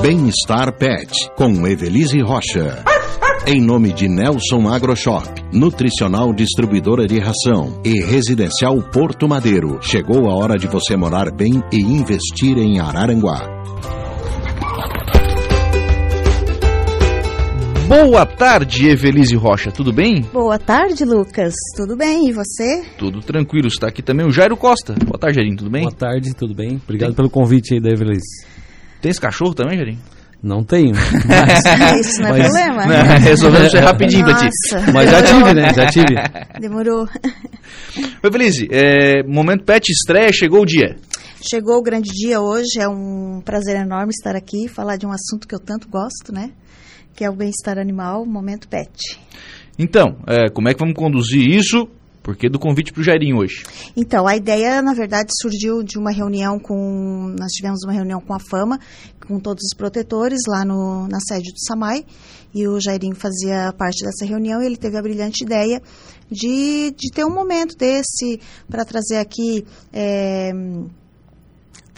Bem-estar 0.00 0.72
Pet, 0.72 1.12
com 1.36 1.66
Evelise 1.66 2.20
Rocha. 2.22 2.82
Em 3.46 3.60
nome 3.60 3.92
de 3.92 4.08
Nelson 4.08 4.66
AgroShop, 4.66 5.28
Nutricional 5.52 6.32
Distribuidora 6.32 7.06
de 7.06 7.18
Ração 7.18 7.80
e 7.84 8.00
Residencial 8.02 8.80
Porto 8.90 9.28
Madeiro, 9.28 9.78
chegou 9.82 10.30
a 10.30 10.34
hora 10.34 10.56
de 10.56 10.66
você 10.66 10.96
morar 10.96 11.30
bem 11.30 11.62
e 11.70 11.82
investir 11.82 12.56
em 12.56 12.80
Araranguá. 12.80 13.57
Boa 17.88 18.26
tarde, 18.26 18.86
Evelise 18.86 19.34
Rocha, 19.34 19.72
tudo 19.72 19.94
bem? 19.94 20.20
Boa 20.30 20.58
tarde, 20.58 21.06
Lucas. 21.06 21.54
Tudo 21.74 21.96
bem? 21.96 22.28
E 22.28 22.32
você? 22.34 22.84
Tudo 22.98 23.20
tranquilo, 23.20 23.66
está 23.66 23.88
aqui 23.88 24.02
também 24.02 24.26
o 24.26 24.30
Jairo 24.30 24.58
Costa. 24.58 24.92
Boa 25.06 25.18
tarde, 25.18 25.36
Jairinho, 25.36 25.56
tudo 25.56 25.70
bem? 25.70 25.84
Boa 25.84 25.94
tarde, 25.94 26.34
tudo 26.34 26.54
bem? 26.54 26.78
Obrigado 26.84 27.08
Tem... 27.08 27.16
pelo 27.16 27.30
convite 27.30 27.72
aí 27.72 27.80
da 27.80 27.88
Evelise. 27.88 28.44
Tem 29.00 29.10
esse 29.10 29.18
cachorro 29.18 29.54
também, 29.54 29.78
Jairinho? 29.78 30.00
Não 30.42 30.62
tenho. 30.62 30.92
Mas, 31.26 32.06
Isso 32.06 32.20
não 32.20 32.28
é 32.28 32.32
mas, 32.32 32.42
problema. 32.42 32.84
Não, 32.86 33.18
resolvemos 33.24 33.70
ser 33.70 33.80
rapidinho 33.80 34.24
pra 34.24 34.34
ti. 34.34 34.48
Mas 34.92 35.10
já 35.10 35.22
tive, 35.22 35.54
né? 35.54 35.74
Já 35.74 35.86
tive. 35.86 36.14
Demorou. 36.60 37.08
Oi, 38.22 38.68
é, 38.70 39.22
momento 39.22 39.64
pet 39.64 39.90
estreia, 39.90 40.30
chegou 40.30 40.60
o 40.60 40.66
dia. 40.66 40.94
Chegou 41.40 41.78
o 41.78 41.82
grande 41.82 42.10
dia 42.10 42.38
hoje, 42.38 42.78
é 42.78 42.88
um 42.88 43.40
prazer 43.42 43.76
enorme 43.76 44.10
estar 44.10 44.36
aqui 44.36 44.66
e 44.66 44.68
falar 44.68 44.96
de 44.96 45.06
um 45.06 45.10
assunto 45.10 45.48
que 45.48 45.54
eu 45.54 45.60
tanto 45.60 45.88
gosto, 45.88 46.32
né? 46.32 46.50
Que 47.14 47.24
é 47.24 47.30
o 47.30 47.34
bem-estar 47.34 47.78
animal, 47.78 48.24
momento 48.24 48.68
pet. 48.68 49.18
Então, 49.78 50.16
é, 50.26 50.48
como 50.50 50.68
é 50.68 50.74
que 50.74 50.80
vamos 50.80 50.94
conduzir 50.94 51.46
isso? 51.48 51.88
Por 52.28 52.36
que 52.36 52.48
do 52.48 52.58
convite 52.58 52.92
para 52.92 53.00
o 53.00 53.02
Jairinho 53.02 53.38
hoje? 53.38 53.62
Então, 53.96 54.26
a 54.26 54.36
ideia, 54.36 54.82
na 54.82 54.92
verdade, 54.92 55.30
surgiu 55.40 55.82
de 55.82 55.96
uma 55.96 56.10
reunião 56.10 56.58
com. 56.58 57.34
Nós 57.38 57.50
tivemos 57.52 57.82
uma 57.84 57.92
reunião 57.94 58.20
com 58.20 58.34
a 58.34 58.38
Fama, 58.38 58.78
com 59.26 59.40
todos 59.40 59.64
os 59.64 59.74
protetores 59.74 60.40
lá 60.46 60.62
no, 60.62 61.08
na 61.08 61.18
sede 61.20 61.50
do 61.50 61.58
SAMAI, 61.66 62.04
e 62.54 62.68
o 62.68 62.78
Jairinho 62.78 63.14
fazia 63.14 63.72
parte 63.72 64.04
dessa 64.04 64.26
reunião 64.26 64.60
e 64.60 64.66
ele 64.66 64.76
teve 64.76 64.98
a 64.98 65.02
brilhante 65.02 65.42
ideia 65.42 65.80
de, 66.30 66.90
de 66.90 67.10
ter 67.14 67.24
um 67.24 67.32
momento 67.32 67.74
desse 67.78 68.38
para 68.68 68.84
trazer 68.84 69.16
aqui. 69.16 69.64
É, 69.90 70.52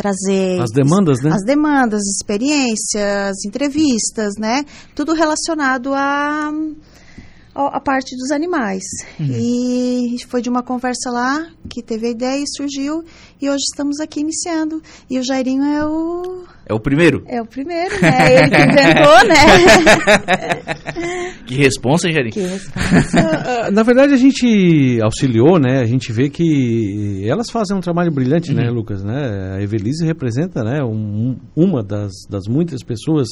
trazer 0.01 0.59
as 0.61 0.71
demandas, 0.71 1.21
né? 1.23 1.31
As 1.31 1.45
demandas, 1.45 2.01
experiências, 2.07 3.45
entrevistas, 3.45 4.35
né? 4.39 4.65
Tudo 4.95 5.13
relacionado 5.13 5.93
a 5.93 6.51
a 7.55 7.81
parte 7.81 8.17
dos 8.17 8.31
animais. 8.31 8.83
Uhum. 9.19 9.27
E 9.29 10.17
foi 10.29 10.41
de 10.41 10.49
uma 10.49 10.63
conversa 10.63 11.11
lá 11.11 11.47
que 11.69 11.83
teve 11.83 12.07
a 12.07 12.11
ideia 12.11 12.43
e 12.43 12.47
surgiu. 12.47 13.05
E 13.41 13.49
hoje 13.49 13.65
estamos 13.71 13.99
aqui 14.01 14.21
iniciando. 14.21 14.81
E 15.09 15.19
o 15.19 15.23
Jairinho 15.23 15.65
é 15.65 15.85
o. 15.85 16.45
É 16.67 16.75
o 16.75 16.81
primeiro? 16.81 17.25
É 17.27 17.43
o 17.43 17.47
primeiro, 17.47 18.01
né? 18.01 18.35
Ele 18.35 18.51
que 18.51 18.63
inventou, 18.63 19.25
né? 19.27 19.35
que 21.47 21.55
responsa, 21.57 22.07
hein, 22.07 22.15
Jairinho? 22.15 22.33
Que 22.33 22.41
responsa. 22.41 23.71
Na 23.75 23.83
verdade, 23.83 24.15
a 24.15 24.17
gente 24.17 25.01
auxiliou, 25.03 25.59
né? 25.59 25.81
A 25.81 25.87
gente 25.87 26.13
vê 26.13 26.31
que 26.31 27.25
elas 27.27 27.51
fazem 27.51 27.77
um 27.77 27.81
trabalho 27.81 28.13
brilhante, 28.13 28.55
né, 28.55 28.63
uhum. 28.63 28.69
né, 28.69 28.73
Lucas? 28.73 29.03
Né? 29.03 29.57
A 29.57 29.63
Evelise 29.63 30.07
representa 30.07 30.63
né, 30.63 30.83
um, 30.85 31.37
uma 31.57 31.83
das, 31.83 32.13
das 32.29 32.47
muitas 32.47 32.85
pessoas 32.85 33.29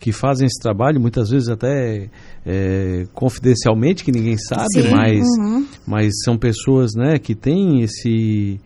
que 0.00 0.12
fazem 0.12 0.46
esse 0.46 0.58
trabalho, 0.58 0.98
muitas 0.98 1.28
vezes 1.28 1.48
até 1.50 2.08
é, 2.44 3.06
confidencialmente, 3.12 4.02
que 4.02 4.10
ninguém 4.10 4.36
sabe, 4.38 4.82
Sim, 4.82 4.90
mas, 4.90 5.26
uhum. 5.38 5.66
mas 5.86 6.12
são 6.24 6.38
pessoas 6.38 6.92
né, 6.96 7.18
que 7.18 7.34
têm 7.34 7.82
esse, 7.82 8.58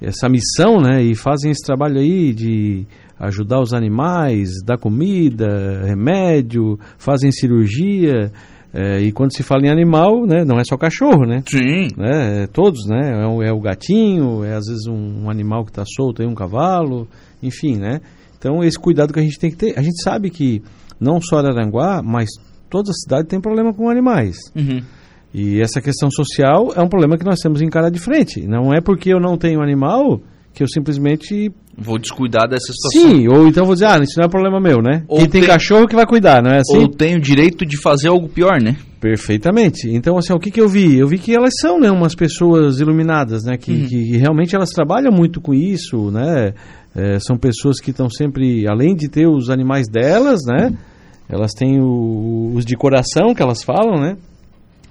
essa 0.00 0.28
missão 0.28 0.76
né, 0.76 1.02
e 1.02 1.14
fazem 1.14 1.50
esse 1.50 1.64
trabalho 1.64 1.98
aí 1.98 2.34
de 2.34 2.86
ajudar 3.18 3.60
os 3.60 3.72
animais, 3.72 4.50
dar 4.62 4.76
comida, 4.76 5.82
remédio, 5.86 6.78
fazem 6.98 7.32
cirurgia. 7.32 8.30
É, 8.76 9.00
e 9.00 9.12
quando 9.12 9.32
se 9.32 9.42
fala 9.42 9.66
em 9.66 9.70
animal, 9.70 10.26
né, 10.26 10.44
não 10.44 10.58
é 10.58 10.64
só 10.64 10.76
cachorro, 10.76 11.24
né? 11.24 11.42
Sim. 11.48 11.88
Né, 11.96 12.42
é 12.42 12.46
todos, 12.48 12.86
né? 12.86 13.22
É 13.22 13.26
o, 13.26 13.42
é 13.42 13.52
o 13.52 13.60
gatinho, 13.60 14.44
é 14.44 14.52
às 14.54 14.66
vezes 14.66 14.86
um, 14.86 15.24
um 15.24 15.30
animal 15.30 15.64
que 15.64 15.70
está 15.70 15.84
solto 15.86 16.20
aí, 16.20 16.28
um 16.28 16.34
cavalo, 16.34 17.08
enfim, 17.42 17.76
né? 17.76 18.00
Então, 18.44 18.62
esse 18.62 18.78
cuidado 18.78 19.10
que 19.10 19.18
a 19.18 19.22
gente 19.22 19.38
tem 19.38 19.50
que 19.50 19.56
ter. 19.56 19.78
A 19.78 19.80
gente 19.80 20.02
sabe 20.02 20.28
que 20.28 20.62
não 21.00 21.18
só 21.18 21.38
Araranguá, 21.38 22.02
mas 22.04 22.28
toda 22.68 22.90
a 22.90 22.92
cidade 22.92 23.26
tem 23.26 23.40
problema 23.40 23.72
com 23.72 23.88
animais. 23.88 24.36
Uhum. 24.54 24.82
E 25.32 25.62
essa 25.62 25.80
questão 25.80 26.10
social 26.10 26.70
é 26.76 26.82
um 26.82 26.88
problema 26.88 27.16
que 27.16 27.24
nós 27.24 27.40
temos 27.40 27.62
em 27.62 27.70
cara 27.70 27.90
de 27.90 27.98
frente. 27.98 28.46
Não 28.46 28.74
é 28.74 28.82
porque 28.82 29.10
eu 29.10 29.18
não 29.18 29.38
tenho 29.38 29.62
animal 29.62 30.20
que 30.52 30.62
eu 30.62 30.68
simplesmente 30.68 31.50
vou 31.76 31.98
descuidar 31.98 32.46
dessa 32.48 32.72
situação. 32.72 33.10
Sim, 33.10 33.28
ou 33.28 33.48
então 33.48 33.64
vou 33.64 33.74
dizer, 33.74 33.86
ah, 33.86 33.98
isso 33.98 34.18
não 34.18 34.26
é 34.26 34.28
problema 34.28 34.60
meu, 34.60 34.80
né? 34.80 35.02
Ou 35.08 35.18
Quem 35.18 35.28
tem, 35.28 35.40
tem 35.40 35.50
cachorro 35.50 35.88
que 35.88 35.96
vai 35.96 36.06
cuidar, 36.06 36.42
não 36.42 36.52
é 36.52 36.58
assim? 36.58 36.78
Ou 36.78 36.88
tenho 36.88 37.18
o 37.18 37.20
direito 37.20 37.66
de 37.66 37.80
fazer 37.80 38.08
algo 38.08 38.28
pior, 38.28 38.60
né? 38.62 38.76
Perfeitamente. 39.00 39.88
Então, 39.88 40.16
assim, 40.16 40.32
o 40.32 40.38
que, 40.38 40.52
que 40.52 40.60
eu 40.60 40.68
vi? 40.68 40.96
Eu 40.96 41.08
vi 41.08 41.18
que 41.18 41.34
elas 41.34 41.54
são, 41.60 41.80
né, 41.80 41.90
umas 41.90 42.14
pessoas 42.14 42.78
iluminadas, 42.78 43.42
né? 43.42 43.56
Que, 43.56 43.72
uhum. 43.72 43.86
que 43.88 44.16
realmente 44.16 44.54
elas 44.54 44.70
trabalham 44.70 45.10
muito 45.10 45.40
com 45.40 45.52
isso, 45.52 46.10
né? 46.12 46.54
É, 46.94 47.18
são 47.18 47.36
pessoas 47.36 47.80
que 47.80 47.90
estão 47.90 48.08
sempre, 48.08 48.68
além 48.68 48.94
de 48.94 49.08
ter 49.08 49.26
os 49.26 49.50
animais 49.50 49.88
delas, 49.88 50.40
né? 50.46 50.72
Elas 51.28 51.52
têm 51.52 51.80
o, 51.80 52.52
os 52.54 52.64
de 52.64 52.76
coração 52.76 53.34
que 53.34 53.42
elas 53.42 53.62
falam, 53.62 54.00
né? 54.00 54.16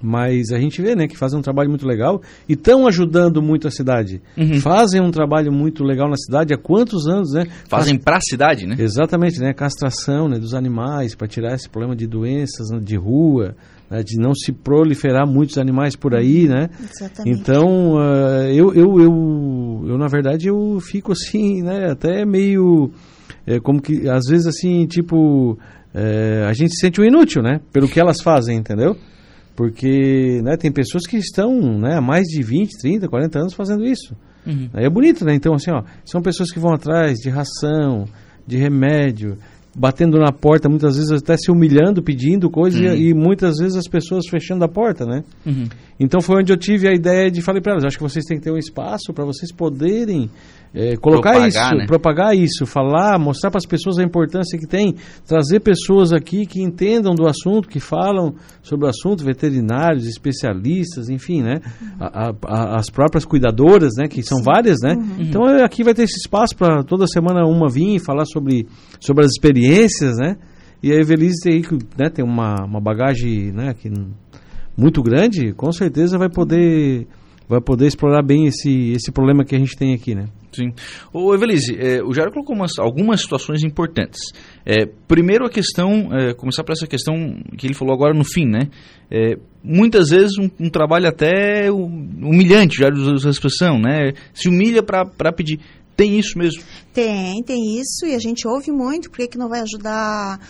Mas 0.02 0.52
a 0.52 0.58
gente 0.58 0.82
vê, 0.82 0.94
né, 0.94 1.06
que 1.08 1.16
fazem 1.16 1.38
um 1.38 1.42
trabalho 1.42 1.70
muito 1.70 1.86
legal 1.86 2.20
e 2.46 2.52
estão 2.52 2.86
ajudando 2.86 3.40
muito 3.40 3.66
a 3.66 3.70
cidade. 3.70 4.20
Uhum. 4.36 4.60
Fazem 4.60 5.00
um 5.00 5.10
trabalho 5.10 5.50
muito 5.50 5.82
legal 5.82 6.10
na 6.10 6.16
cidade 6.16 6.52
há 6.52 6.58
quantos 6.58 7.06
anos, 7.08 7.32
né? 7.32 7.46
Fazem 7.70 7.96
para 7.98 8.18
a 8.18 8.20
cidade, 8.20 8.66
né? 8.66 8.76
Exatamente, 8.78 9.40
né? 9.40 9.54
Castração 9.54 10.28
né, 10.28 10.38
dos 10.38 10.52
animais 10.52 11.14
para 11.14 11.26
tirar 11.26 11.54
esse 11.54 11.70
problema 11.70 11.96
de 11.96 12.06
doenças 12.06 12.68
né, 12.70 12.80
de 12.82 12.96
rua, 12.96 13.56
né, 13.94 14.02
de 14.02 14.18
não 14.18 14.34
se 14.34 14.52
proliferar 14.52 15.26
muitos 15.26 15.56
animais 15.56 15.94
por 15.94 16.14
aí, 16.14 16.48
né? 16.48 16.68
Exatamente. 16.82 17.40
Então, 17.40 17.94
uh, 17.94 18.48
eu, 18.52 18.74
eu, 18.74 19.00
eu, 19.00 19.84
eu, 19.88 19.98
na 19.98 20.08
verdade, 20.08 20.48
eu 20.48 20.80
fico 20.80 21.12
assim, 21.12 21.62
né? 21.62 21.90
Até 21.90 22.24
meio... 22.24 22.90
É, 23.46 23.60
como 23.60 23.80
que, 23.80 24.08
às 24.08 24.26
vezes, 24.28 24.46
assim, 24.46 24.86
tipo... 24.86 25.56
É, 25.94 26.44
a 26.48 26.52
gente 26.52 26.74
se 26.74 26.80
sente 26.80 27.00
um 27.00 27.04
inútil, 27.04 27.40
né? 27.40 27.60
Pelo 27.72 27.88
que 27.88 28.00
elas 28.00 28.20
fazem, 28.20 28.56
entendeu? 28.56 28.96
Porque 29.54 30.40
né, 30.42 30.56
tem 30.56 30.72
pessoas 30.72 31.06
que 31.06 31.16
estão 31.16 31.78
né, 31.78 31.96
há 31.96 32.00
mais 32.00 32.24
de 32.24 32.42
20, 32.42 32.76
30, 32.80 33.08
40 33.08 33.38
anos 33.38 33.54
fazendo 33.54 33.84
isso. 33.84 34.16
Uhum. 34.44 34.68
É 34.74 34.90
bonito, 34.90 35.24
né? 35.24 35.34
Então, 35.34 35.54
assim, 35.54 35.70
ó, 35.70 35.84
são 36.04 36.20
pessoas 36.20 36.50
que 36.50 36.58
vão 36.58 36.74
atrás 36.74 37.18
de 37.18 37.30
ração, 37.30 38.06
de 38.44 38.56
remédio, 38.56 39.38
batendo 39.76 40.18
na 40.18 40.32
porta, 40.32 40.68
muitas 40.68 40.96
vezes 40.96 41.10
até 41.10 41.36
se 41.36 41.50
humilhando, 41.50 42.02
pedindo 42.02 42.50
coisas, 42.50 42.80
uhum. 42.80 42.94
e, 42.94 43.08
e, 43.08 43.14
muitas 43.14 43.56
vezes 43.58 43.76
as 43.76 43.88
pessoas 43.88 44.24
fechando 44.28 44.64
a 44.64 44.68
porta, 44.68 45.04
né? 45.04 45.24
Uhum. 45.44 45.66
Então 46.04 46.20
foi 46.20 46.40
onde 46.40 46.52
eu 46.52 46.56
tive 46.56 46.86
a 46.86 46.92
ideia 46.92 47.30
de 47.30 47.40
falei 47.40 47.62
para 47.62 47.72
elas, 47.72 47.84
acho 47.84 47.96
que 47.96 48.02
vocês 48.02 48.24
têm 48.24 48.36
que 48.36 48.44
ter 48.44 48.52
um 48.52 48.58
espaço 48.58 49.12
para 49.14 49.24
vocês 49.24 49.50
poderem 49.50 50.28
é, 50.74 50.96
colocar 50.96 51.30
propagar, 51.30 51.48
isso, 51.48 51.76
né? 51.76 51.86
propagar 51.86 52.36
isso, 52.36 52.66
falar, 52.66 53.18
mostrar 53.18 53.50
para 53.50 53.58
as 53.58 53.66
pessoas 53.66 53.98
a 53.98 54.02
importância 54.02 54.58
que 54.58 54.66
tem, 54.66 54.96
trazer 55.26 55.60
pessoas 55.60 56.12
aqui 56.12 56.44
que 56.46 56.60
entendam 56.60 57.14
do 57.14 57.26
assunto, 57.28 57.68
que 57.68 57.78
falam 57.78 58.34
sobre 58.60 58.86
o 58.86 58.88
assunto, 58.88 59.24
veterinários, 59.24 60.06
especialistas, 60.06 61.08
enfim, 61.08 61.42
né? 61.42 61.60
A, 62.00 62.32
a, 62.44 62.76
as 62.76 62.90
próprias 62.90 63.24
cuidadoras, 63.24 63.92
né? 63.96 64.08
Que 64.08 64.20
são 64.22 64.38
Sim. 64.38 64.44
várias, 64.44 64.78
né? 64.82 64.94
Uhum. 64.94 65.16
Então 65.20 65.44
aqui 65.64 65.84
vai 65.84 65.94
ter 65.94 66.02
esse 66.02 66.18
espaço 66.18 66.56
para 66.56 66.82
toda 66.82 67.06
semana 67.06 67.46
uma 67.46 67.70
vir 67.70 68.00
falar 68.00 68.24
sobre, 68.24 68.66
sobre 68.98 69.24
as 69.24 69.30
experiências, 69.30 70.16
né? 70.16 70.36
E 70.82 70.92
a 70.92 70.96
Evelise 70.96 71.48
aí, 71.48 71.62
né, 71.96 72.10
tem 72.12 72.22
uma, 72.22 72.56
uma 72.66 72.78
bagagem 72.78 73.50
né, 73.52 73.72
que, 73.72 73.88
muito 74.76 75.02
grande, 75.02 75.52
com 75.52 75.70
certeza 75.72 76.18
vai 76.18 76.28
poder 76.28 77.06
vai 77.48 77.60
poder 77.60 77.86
explorar 77.86 78.22
bem 78.22 78.46
esse, 78.46 78.92
esse 78.92 79.12
problema 79.12 79.44
que 79.44 79.54
a 79.54 79.58
gente 79.58 79.76
tem 79.76 79.94
aqui, 79.94 80.14
né? 80.14 80.26
Sim. 80.52 80.72
Ô, 81.12 81.34
Evelise, 81.34 81.76
é, 81.76 82.02
o 82.02 82.12
Jairo 82.14 82.30
colocou 82.32 82.54
umas, 82.54 82.78
algumas 82.78 83.20
situações 83.20 83.64
importantes. 83.64 84.20
É, 84.64 84.86
primeiro 85.08 85.44
a 85.44 85.50
questão, 85.50 86.08
é, 86.12 86.32
começar 86.32 86.62
por 86.62 86.72
essa 86.72 86.86
questão 86.86 87.14
que 87.58 87.66
ele 87.66 87.74
falou 87.74 87.92
agora 87.92 88.14
no 88.14 88.24
fim, 88.24 88.46
né? 88.46 88.68
É, 89.10 89.36
muitas 89.62 90.10
vezes 90.10 90.38
um, 90.38 90.48
um, 90.60 90.70
trabalho 90.70 91.08
até 91.08 91.70
humilhante, 91.70 92.78
já 92.78 92.88
usa 92.88 93.28
a 93.28 93.30
expressão, 93.30 93.78
né? 93.78 94.12
Se 94.32 94.48
humilha 94.48 94.82
para 94.82 95.32
pedir. 95.32 95.58
Tem 95.96 96.18
isso 96.18 96.36
mesmo? 96.36 96.62
Tem, 96.92 97.42
tem 97.42 97.78
isso, 97.80 98.06
e 98.06 98.14
a 98.14 98.18
gente 98.18 98.46
ouve 98.46 98.70
muito, 98.72 99.10
por 99.10 99.26
que, 99.26 99.38
não 99.38 99.48
vai 99.48 99.60
ajudar 99.60 100.40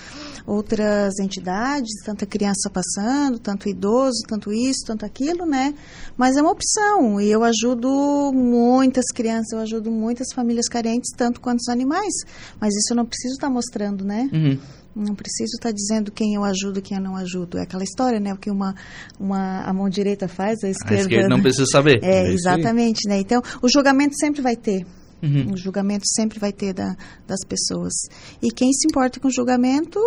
outras 0.47 1.19
entidades, 1.19 1.91
tanta 2.05 2.27
criança 2.27 2.71
passando, 2.71 3.39
tanto 3.39 3.69
idoso, 3.69 4.23
tanto 4.29 4.53
isso, 4.53 4.85
tanto 4.87 5.05
aquilo, 5.05 5.47
né? 5.47 5.75
Mas 6.17 6.37
é 6.37 6.43
uma 6.43 6.51
opção, 6.51 7.21
e 7.21 7.31
eu 7.31 7.43
ajudo 7.45 7.89
muitas 8.35 9.07
crianças, 9.15 9.53
eu 9.53 9.61
ajudo 9.61 9.91
muitas 9.91 10.29
famílias 10.35 10.69
carentes, 10.69 11.11
tanto 11.17 11.41
quanto 11.41 11.61
os 11.61 11.69
animais, 11.69 12.13
mas 12.61 12.75
isso 12.75 12.93
eu 12.93 12.97
não 12.97 13.07
preciso 13.07 13.35
estar 13.35 13.49
tá 13.49 13.53
mostrando, 13.53 14.05
né? 14.05 14.29
Uhum. 14.33 14.59
Não 14.97 15.15
preciso 15.15 15.57
estar 15.57 15.71
tá 15.71 15.75
dizendo 15.75 16.13
quem 16.13 16.35
eu 16.35 16.45
ajudo, 16.45 16.81
quem 16.81 16.97
eu 16.97 17.03
não 17.03 17.17
ajudo. 17.17 17.59
É 17.59 17.63
aquela 17.63 17.83
história, 17.83 18.21
né? 18.21 18.33
O 18.33 18.37
que 18.37 18.49
uma, 18.49 18.77
uma, 19.19 19.63
a 19.63 19.73
mão 19.73 19.89
direita 19.89 20.29
faz, 20.29 20.63
a 20.63 20.69
esquerda... 20.69 20.95
A 20.95 21.01
esquerda 21.01 21.29
não 21.29 21.43
precisa 21.43 21.67
saber. 21.67 22.01
É, 22.05 22.29
é 22.29 22.33
exatamente, 22.33 23.09
né? 23.09 23.19
Então, 23.19 23.43
o 23.61 23.69
julgamento 23.69 24.15
sempre 24.17 24.41
vai 24.41 24.55
ter. 24.55 24.87
Uhum. 25.25 25.53
O 25.55 25.57
julgamento 25.57 26.05
sempre 26.07 26.39
vai 26.39 26.53
ter 26.53 26.75
da, 26.75 26.95
das 27.27 27.41
pessoas. 27.49 27.93
E 28.43 28.51
quem 28.51 28.73
se 28.73 28.87
importa 28.87 29.19
com 29.19 29.29
o 29.29 29.33
julgamento 29.33 29.99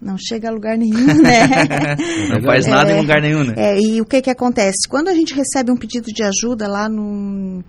não 0.00 0.16
chega 0.16 0.48
a 0.48 0.52
lugar 0.52 0.76
nenhum, 0.78 1.06
né? 1.20 1.96
não 2.30 2.42
faz 2.42 2.66
nada 2.66 2.92
é, 2.92 2.96
em 2.96 3.00
lugar 3.00 3.20
nenhum, 3.20 3.44
né? 3.44 3.54
É, 3.56 3.80
e 3.80 4.00
o 4.00 4.04
que 4.04 4.22
que 4.22 4.30
acontece? 4.30 4.88
Quando 4.88 5.08
a 5.08 5.14
gente 5.14 5.34
recebe 5.34 5.70
um 5.70 5.76
pedido 5.76 6.06
de 6.06 6.22
ajuda 6.22 6.68
lá 6.68 6.88
no 6.88 7.64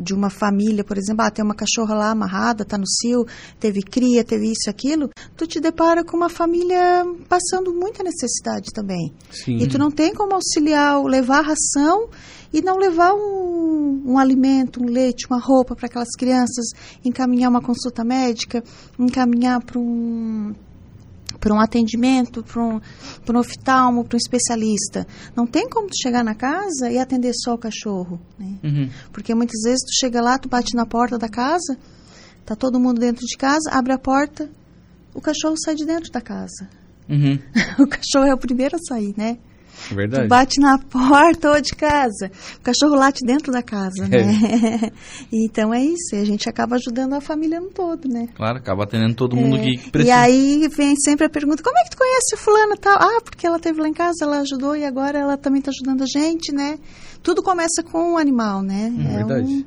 de 0.00 0.14
uma 0.14 0.30
família, 0.30 0.84
por 0.84 0.96
exemplo, 0.96 1.24
ah, 1.24 1.30
tem 1.30 1.44
uma 1.44 1.56
cachorra 1.56 1.92
lá 1.94 2.10
amarrada, 2.10 2.64
tá 2.64 2.78
no 2.78 2.86
cio, 2.86 3.26
teve 3.58 3.82
cria, 3.82 4.22
teve 4.22 4.52
isso, 4.52 4.70
aquilo, 4.70 5.10
tu 5.36 5.44
te 5.44 5.60
depara 5.60 6.04
com 6.04 6.16
uma 6.16 6.28
família 6.28 7.04
passando 7.28 7.74
muita 7.74 8.04
necessidade 8.04 8.68
também. 8.72 9.12
Sim. 9.30 9.56
E 9.56 9.66
tu 9.66 9.76
não 9.76 9.90
tem 9.90 10.14
como 10.14 10.34
auxiliar, 10.34 11.02
levar 11.02 11.40
ração 11.40 12.08
e 12.52 12.62
não 12.62 12.76
levar 12.76 13.14
um, 13.14 14.02
um 14.06 14.18
alimento, 14.18 14.82
um 14.82 14.86
leite, 14.86 15.26
uma 15.28 15.38
roupa 15.38 15.76
para 15.76 15.86
aquelas 15.86 16.14
crianças, 16.16 16.66
encaminhar 17.04 17.50
uma 17.50 17.60
consulta 17.60 18.04
médica, 18.04 18.62
encaminhar 18.98 19.62
para 19.62 19.78
um 19.78 20.54
para 21.38 21.54
um 21.54 21.60
atendimento, 21.60 22.42
para 22.42 22.60
um, 22.60 22.80
um 22.80 23.38
oftalmo, 23.38 24.04
para 24.04 24.16
um 24.16 24.18
especialista. 24.18 25.06
Não 25.36 25.46
tem 25.46 25.68
como 25.68 25.86
tu 25.86 25.94
chegar 26.02 26.24
na 26.24 26.34
casa 26.34 26.90
e 26.90 26.98
atender 26.98 27.32
só 27.34 27.54
o 27.54 27.58
cachorro. 27.58 28.20
Né? 28.38 28.58
Uhum. 28.64 28.90
Porque 29.12 29.34
muitas 29.34 29.60
vezes 29.62 29.84
tu 29.84 30.00
chega 30.00 30.20
lá, 30.20 30.36
tu 30.38 30.48
bate 30.48 30.74
na 30.74 30.84
porta 30.84 31.16
da 31.16 31.28
casa, 31.28 31.78
tá 32.44 32.56
todo 32.56 32.80
mundo 32.80 32.98
dentro 32.98 33.24
de 33.24 33.36
casa, 33.36 33.70
abre 33.70 33.92
a 33.92 33.98
porta, 33.98 34.50
o 35.14 35.20
cachorro 35.20 35.54
sai 35.62 35.74
de 35.74 35.84
dentro 35.84 36.10
da 36.10 36.20
casa. 36.20 36.68
Uhum. 37.08 37.38
o 37.84 37.86
cachorro 37.86 38.26
é 38.26 38.34
o 38.34 38.38
primeiro 38.38 38.76
a 38.76 38.78
sair, 38.78 39.14
né? 39.16 39.38
Verdade. 39.92 40.24
Tu 40.24 40.28
bate 40.28 40.60
na 40.60 40.78
porta 40.78 41.50
ou 41.50 41.60
de 41.60 41.74
casa. 41.74 42.30
O 42.58 42.60
cachorro 42.60 42.94
late 42.94 43.24
dentro 43.24 43.52
da 43.52 43.62
casa, 43.62 44.06
né? 44.08 44.18
É. 44.18 44.92
então 45.32 45.72
é 45.72 45.82
isso. 45.82 46.14
A 46.14 46.24
gente 46.24 46.48
acaba 46.48 46.76
ajudando 46.76 47.14
a 47.14 47.20
família 47.20 47.60
no 47.60 47.70
todo, 47.70 48.08
né? 48.08 48.28
Claro, 48.34 48.58
acaba 48.58 48.84
atendendo 48.84 49.14
todo 49.14 49.36
mundo 49.36 49.56
é. 49.56 49.60
que 49.60 49.90
precisa. 49.90 50.14
E 50.14 50.16
aí 50.16 50.68
vem 50.68 50.94
sempre 50.96 51.26
a 51.26 51.30
pergunta: 51.30 51.62
como 51.62 51.78
é 51.78 51.84
que 51.84 51.90
tu 51.90 51.98
conhece 51.98 52.34
o 52.34 52.38
fulano 52.38 52.76
tal? 52.76 52.96
Ah, 52.98 53.20
porque 53.22 53.46
ela 53.46 53.58
teve 53.58 53.80
lá 53.80 53.88
em 53.88 53.94
casa, 53.94 54.24
ela 54.24 54.40
ajudou 54.40 54.76
e 54.76 54.84
agora 54.84 55.18
ela 55.18 55.36
também 55.36 55.60
está 55.60 55.70
ajudando 55.70 56.02
a 56.02 56.06
gente, 56.06 56.52
né? 56.52 56.78
Tudo 57.22 57.42
começa 57.42 57.82
com 57.82 58.12
um 58.12 58.18
animal, 58.18 58.62
né? 58.62 58.92
Hum, 58.92 59.06
é 59.08 59.16
verdade. 59.16 59.52
Um 59.52 59.64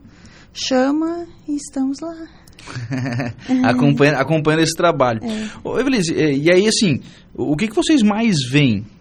chama 0.53 1.25
e 1.47 1.55
estamos 1.55 1.99
lá. 1.99 2.15
acompanhando, 3.65 4.15
acompanhando 4.17 4.61
esse 4.61 4.75
trabalho. 4.75 5.19
É. 5.23 5.49
Ô, 5.63 5.79
Evelise, 5.79 6.13
e 6.13 6.51
aí 6.51 6.67
assim, 6.67 7.01
o 7.33 7.55
que, 7.55 7.67
que 7.67 7.75
vocês 7.75 8.03
mais 8.03 8.35
veem 8.49 8.85
é, 8.85 9.00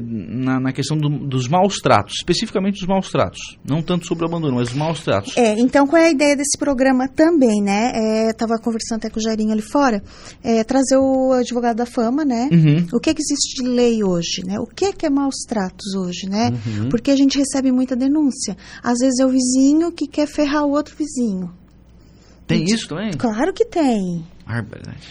na, 0.00 0.60
na, 0.60 0.72
questão 0.72 0.96
do, 0.96 1.08
dos 1.08 1.48
maus 1.48 1.76
tratos, 1.76 2.14
especificamente 2.18 2.78
dos 2.78 2.86
maus 2.86 3.10
tratos. 3.10 3.38
Não 3.64 3.82
tanto 3.82 4.06
sobre 4.06 4.24
o 4.24 4.28
abandono, 4.28 4.56
mas 4.56 4.70
os 4.70 4.74
maus 4.74 5.00
tratos. 5.00 5.36
É, 5.36 5.58
então 5.58 5.86
qual 5.86 6.02
é 6.02 6.06
a 6.06 6.10
ideia 6.10 6.36
desse 6.36 6.58
programa 6.58 7.08
também, 7.08 7.62
né? 7.62 8.28
Estava 8.30 8.54
é, 8.54 8.58
conversando 8.62 8.98
até 8.98 9.10
com 9.10 9.18
o 9.18 9.22
Jairinho 9.22 9.52
ali 9.52 9.62
fora, 9.62 10.02
é, 10.42 10.64
trazer 10.64 10.96
o 10.96 11.32
advogado 11.32 11.76
da 11.76 11.86
fama, 11.86 12.24
né? 12.24 12.48
Uhum. 12.52 12.86
O 12.92 13.00
que, 13.00 13.14
que 13.14 13.22
existe 13.22 13.62
de 13.62 13.68
lei 13.68 14.02
hoje, 14.02 14.42
né? 14.44 14.58
O 14.58 14.66
que, 14.66 14.92
que 14.92 15.06
é 15.06 15.10
maus 15.10 15.36
tratos 15.46 15.94
hoje, 15.94 16.28
né? 16.28 16.50
Uhum. 16.50 16.88
Porque 16.88 17.10
a 17.10 17.16
gente 17.16 17.38
recebe 17.38 17.70
muita 17.72 17.96
denúncia. 17.96 18.56
Às 18.82 18.98
vezes 18.98 19.18
é 19.20 19.26
o 19.26 19.30
vizinho 19.30 19.92
que 19.92 20.06
quer 20.06 20.26
ferrar 20.26 20.64
o 20.64 20.70
outro 20.70 20.96
vizinho. 20.96 21.50
Tem 22.46 22.64
isso 22.64 22.88
também? 22.88 23.10
Claro 23.12 23.52
que 23.52 23.64
tem. 23.64 24.24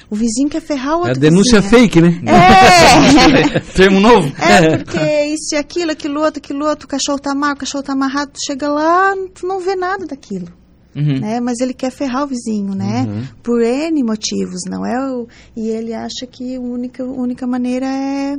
O 0.10 0.16
vizinho 0.16 0.50
quer 0.50 0.62
ferrar 0.62 0.96
o 0.96 0.98
outro. 1.00 1.10
É 1.10 1.16
a 1.16 1.20
denúncia 1.20 1.62
vizinho. 1.62 1.82
fake, 1.82 2.02
né? 2.02 2.22
É! 2.26 3.60
Termo 3.76 4.00
novo? 4.00 4.34
É, 4.42 4.78
porque 4.78 5.26
isso 5.26 5.54
e 5.54 5.58
aquilo, 5.58 5.92
aquilo 5.92 6.22
outro, 6.22 6.40
aquilo 6.40 6.66
outro, 6.66 6.86
o 6.86 6.90
cachorro 6.90 7.20
tá 7.20 7.36
mal, 7.36 7.54
o 7.54 7.58
cachorro 7.58 7.84
tá 7.84 7.94
amarrado, 7.94 8.32
tu 8.32 8.40
chega 8.46 8.68
lá, 8.68 9.14
tu 9.36 9.46
não 9.46 9.60
vê 9.60 9.76
nada 9.76 10.06
daquilo. 10.08 10.48
Uhum. 10.96 11.20
Né? 11.20 11.40
Mas 11.40 11.60
ele 11.60 11.76
quer 11.76 11.92
ferrar 11.92 12.24
o 12.24 12.28
vizinho, 12.28 12.74
né? 12.74 13.06
Uhum. 13.08 13.24
Por 13.44 13.62
N 13.62 14.04
motivos, 14.04 14.62
não 14.68 14.84
é? 14.84 15.12
O, 15.12 15.28
e 15.56 15.70
ele 15.70 15.94
acha 15.94 16.26
que 16.26 16.56
a 16.56 16.60
única, 16.60 17.04
única 17.04 17.46
maneira 17.46 17.86
é 17.86 18.38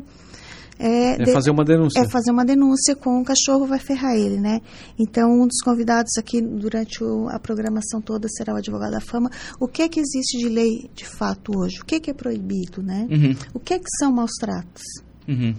é, 0.79 1.23
é 1.23 1.27
fazer 1.33 1.51
uma 1.51 1.65
denúncia. 1.65 2.01
É 2.01 2.09
fazer 2.09 2.31
uma 2.31 2.45
denúncia 2.45 2.95
com 2.95 3.21
o 3.21 3.25
cachorro 3.25 3.67
vai 3.67 3.79
ferrar 3.79 4.15
ele, 4.15 4.39
né? 4.39 4.61
Então, 4.99 5.29
um 5.31 5.47
dos 5.47 5.61
convidados 5.63 6.17
aqui 6.19 6.41
durante 6.41 7.03
o, 7.03 7.29
a 7.29 7.39
programação 7.39 8.01
toda 8.01 8.29
será 8.29 8.55
o 8.55 8.57
advogado 8.57 8.93
da 8.93 9.01
fama. 9.01 9.31
O 9.59 9.67
que 9.67 9.83
é 9.83 9.89
que 9.89 9.99
existe 10.01 10.39
de 10.39 10.49
lei 10.49 10.91
de 10.95 11.05
fato 11.05 11.53
hoje? 11.59 11.81
O 11.81 11.85
que 11.85 11.97
é 11.97 12.01
que 12.01 12.11
é 12.11 12.15
proibido, 12.15 12.83
né? 12.83 13.07
Uhum. 13.11 13.37
O 13.55 13.59
que 13.59 13.75
é 13.75 13.79
que 13.79 13.89
são 13.99 14.13
maus 14.13 14.33
tratos? 14.39 14.83
Uhum. 15.29 15.55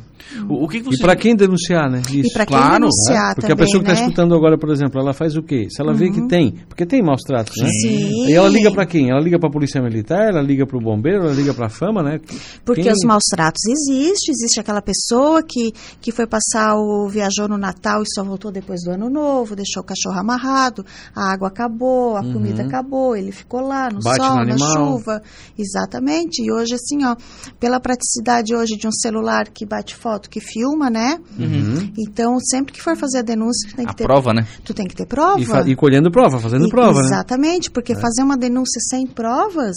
O, 0.49 0.65
o 0.65 0.67
que 0.67 0.81
você... 0.81 0.97
E 0.97 0.99
para 0.99 1.15
quem 1.15 1.35
denunciar, 1.35 1.89
né? 1.89 2.01
Isso. 2.09 2.29
E 2.29 2.33
para 2.33 2.45
quem 2.45 2.57
claro, 2.57 2.73
denunciar 2.73 3.29
né? 3.29 3.33
Porque 3.35 3.47
também, 3.47 3.63
a 3.63 3.65
pessoa 3.65 3.83
que 3.83 3.89
está 3.89 4.01
né? 4.01 4.07
escutando 4.07 4.35
agora, 4.35 4.57
por 4.57 4.71
exemplo, 4.71 4.99
ela 4.99 5.13
faz 5.13 5.35
o 5.37 5.43
quê? 5.43 5.67
Se 5.69 5.81
ela 5.81 5.91
uhum. 5.91 5.97
vê 5.97 6.09
que 6.09 6.21
uhum. 6.21 6.27
tem, 6.27 6.51
porque 6.67 6.85
tem 6.85 7.03
maus 7.03 7.21
tratos, 7.21 7.55
né? 7.61 7.69
Sim. 7.69 8.27
E 8.27 8.33
ela 8.33 8.49
liga 8.49 8.71
para 8.71 8.85
quem? 8.85 9.09
Ela 9.11 9.21
liga 9.21 9.39
para 9.39 9.47
a 9.47 9.51
polícia 9.51 9.81
militar, 9.81 10.29
ela 10.29 10.41
liga 10.41 10.65
para 10.65 10.77
o 10.77 10.81
bombeiro, 10.81 11.23
ela 11.25 11.33
liga 11.33 11.53
para 11.53 11.67
a 11.67 11.69
fama, 11.69 12.01
né? 12.01 12.19
Porque 12.65 12.81
quem... 12.81 12.91
os 12.91 13.03
maus 13.05 13.23
tratos 13.31 13.61
existem, 13.65 14.33
existe 14.33 14.59
aquela 14.59 14.81
pessoa 14.81 15.43
que, 15.43 15.71
que 16.01 16.11
foi 16.11 16.25
passar 16.25 16.75
o 16.75 17.07
viajou 17.07 17.47
no 17.47 17.57
Natal 17.57 18.01
e 18.01 18.05
só 18.13 18.23
voltou 18.23 18.51
depois 18.51 18.81
do 18.83 18.91
ano 18.91 19.09
novo, 19.09 19.55
deixou 19.55 19.83
o 19.83 19.85
cachorro 19.85 20.19
amarrado, 20.19 20.83
a 21.15 21.31
água 21.31 21.47
acabou, 21.47 22.17
a 22.17 22.21
uhum. 22.21 22.33
comida 22.33 22.63
acabou, 22.63 23.15
ele 23.15 23.31
ficou 23.31 23.61
lá 23.61 23.89
no 23.89 23.99
Bate 24.01 24.17
sol, 24.17 24.37
no 24.37 24.45
na 24.45 24.57
chuva. 24.57 25.21
Exatamente. 25.57 26.41
E 26.41 26.51
hoje 26.51 26.73
assim, 26.73 27.05
ó, 27.05 27.15
pela 27.59 27.79
praticidade 27.79 28.55
hoje 28.55 28.75
de 28.75 28.87
um 28.87 28.91
celular 28.91 29.49
que 29.49 29.58
bate 29.65 29.95
foto, 29.95 30.29
que 30.29 30.39
que 30.39 30.41
filma, 30.41 30.89
né? 30.89 31.19
Uhum. 31.37 31.91
Então, 31.97 32.39
sempre 32.39 32.73
que 32.73 32.81
for 32.81 32.95
fazer 32.95 33.19
a 33.19 33.21
denúncia, 33.21 33.69
tu 33.69 33.75
tem 33.75 33.85
que 33.85 33.91
a 33.91 33.93
ter 33.93 34.03
prova, 34.05 34.33
né? 34.33 34.47
Tu 34.63 34.73
tem 34.73 34.87
que 34.87 34.95
ter 34.95 35.05
prova. 35.05 35.39
E, 35.39 35.71
e 35.71 35.75
colhendo 35.75 36.09
prova, 36.09 36.39
fazendo 36.39 36.65
e, 36.65 36.69
prova, 36.69 36.99
Exatamente, 37.01 37.69
né? 37.69 37.73
porque 37.73 37.93
é. 37.93 37.95
fazer 37.95 38.23
uma 38.23 38.37
denúncia 38.37 38.79
sem 38.89 39.05
provas. 39.05 39.75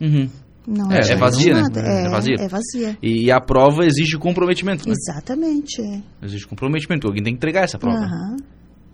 Uhum. 0.00 0.28
Não 0.66 0.92
é, 0.92 1.00
é 1.00 1.16
vazia, 1.16 1.54
né? 1.54 1.68
É, 1.74 2.06
é, 2.06 2.08
vazia. 2.08 2.36
É 2.38 2.48
vazia. 2.48 2.98
E 3.02 3.30
a 3.32 3.40
prova 3.40 3.84
exige 3.84 4.16
comprometimento, 4.16 4.88
né? 4.88 4.94
Exatamente. 4.94 5.82
Exige 6.22 6.46
comprometimento. 6.46 7.06
Alguém 7.06 7.22
tem 7.22 7.32
que 7.32 7.38
entregar 7.38 7.64
essa 7.64 7.78
prova. 7.78 7.98
Uhum. 7.98 8.36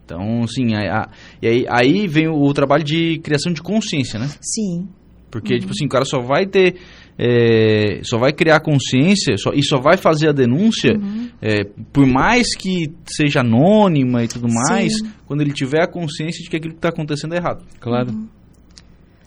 Então, 0.04 0.46
sim, 0.46 0.75
a, 0.75 1.02
a, 1.02 1.08
e 1.42 1.46
aí, 1.46 1.66
aí 1.69 2.06
vem 2.06 2.26
o, 2.26 2.40
o, 2.42 2.54
trabalho 2.54 2.82
de 2.82 3.19
criação 3.22 3.52
de 3.52 3.60
consciência, 3.60 4.19
né? 4.19 4.30
Sim. 4.40 4.88
Porque, 5.30 5.54
uhum. 5.54 5.60
tipo 5.60 5.72
assim, 5.72 5.84
o 5.84 5.88
cara 5.90 6.06
só 6.06 6.22
vai 6.22 6.46
ter 6.46 6.76
é, 7.19 8.00
só 8.05 8.17
vai 8.17 8.32
criar 8.32 8.61
consciência 8.61 9.37
só, 9.37 9.50
e 9.53 9.62
só 9.62 9.81
vai 9.81 9.97
fazer 9.97 10.29
a 10.29 10.32
denúncia, 10.32 10.93
uhum. 10.93 11.29
é, 11.43 11.65
por 11.93 12.06
mais 12.06 12.55
que 12.56 12.93
seja 13.05 13.41
anônima 13.41 14.23
e 14.23 14.29
tudo 14.29 14.47
mais, 14.49 14.99
Sim. 14.99 15.11
quando 15.26 15.41
ele 15.41 15.53
tiver 15.53 15.82
a 15.82 15.88
consciência 15.88 16.43
de 16.43 16.49
que 16.49 16.56
aquilo 16.56 16.75
que 16.75 16.79
está 16.79 16.91
acontecendo 16.91 17.35
é 17.35 17.38
errado. 17.38 17.65
Claro. 17.81 18.12
Uhum. 18.12 18.29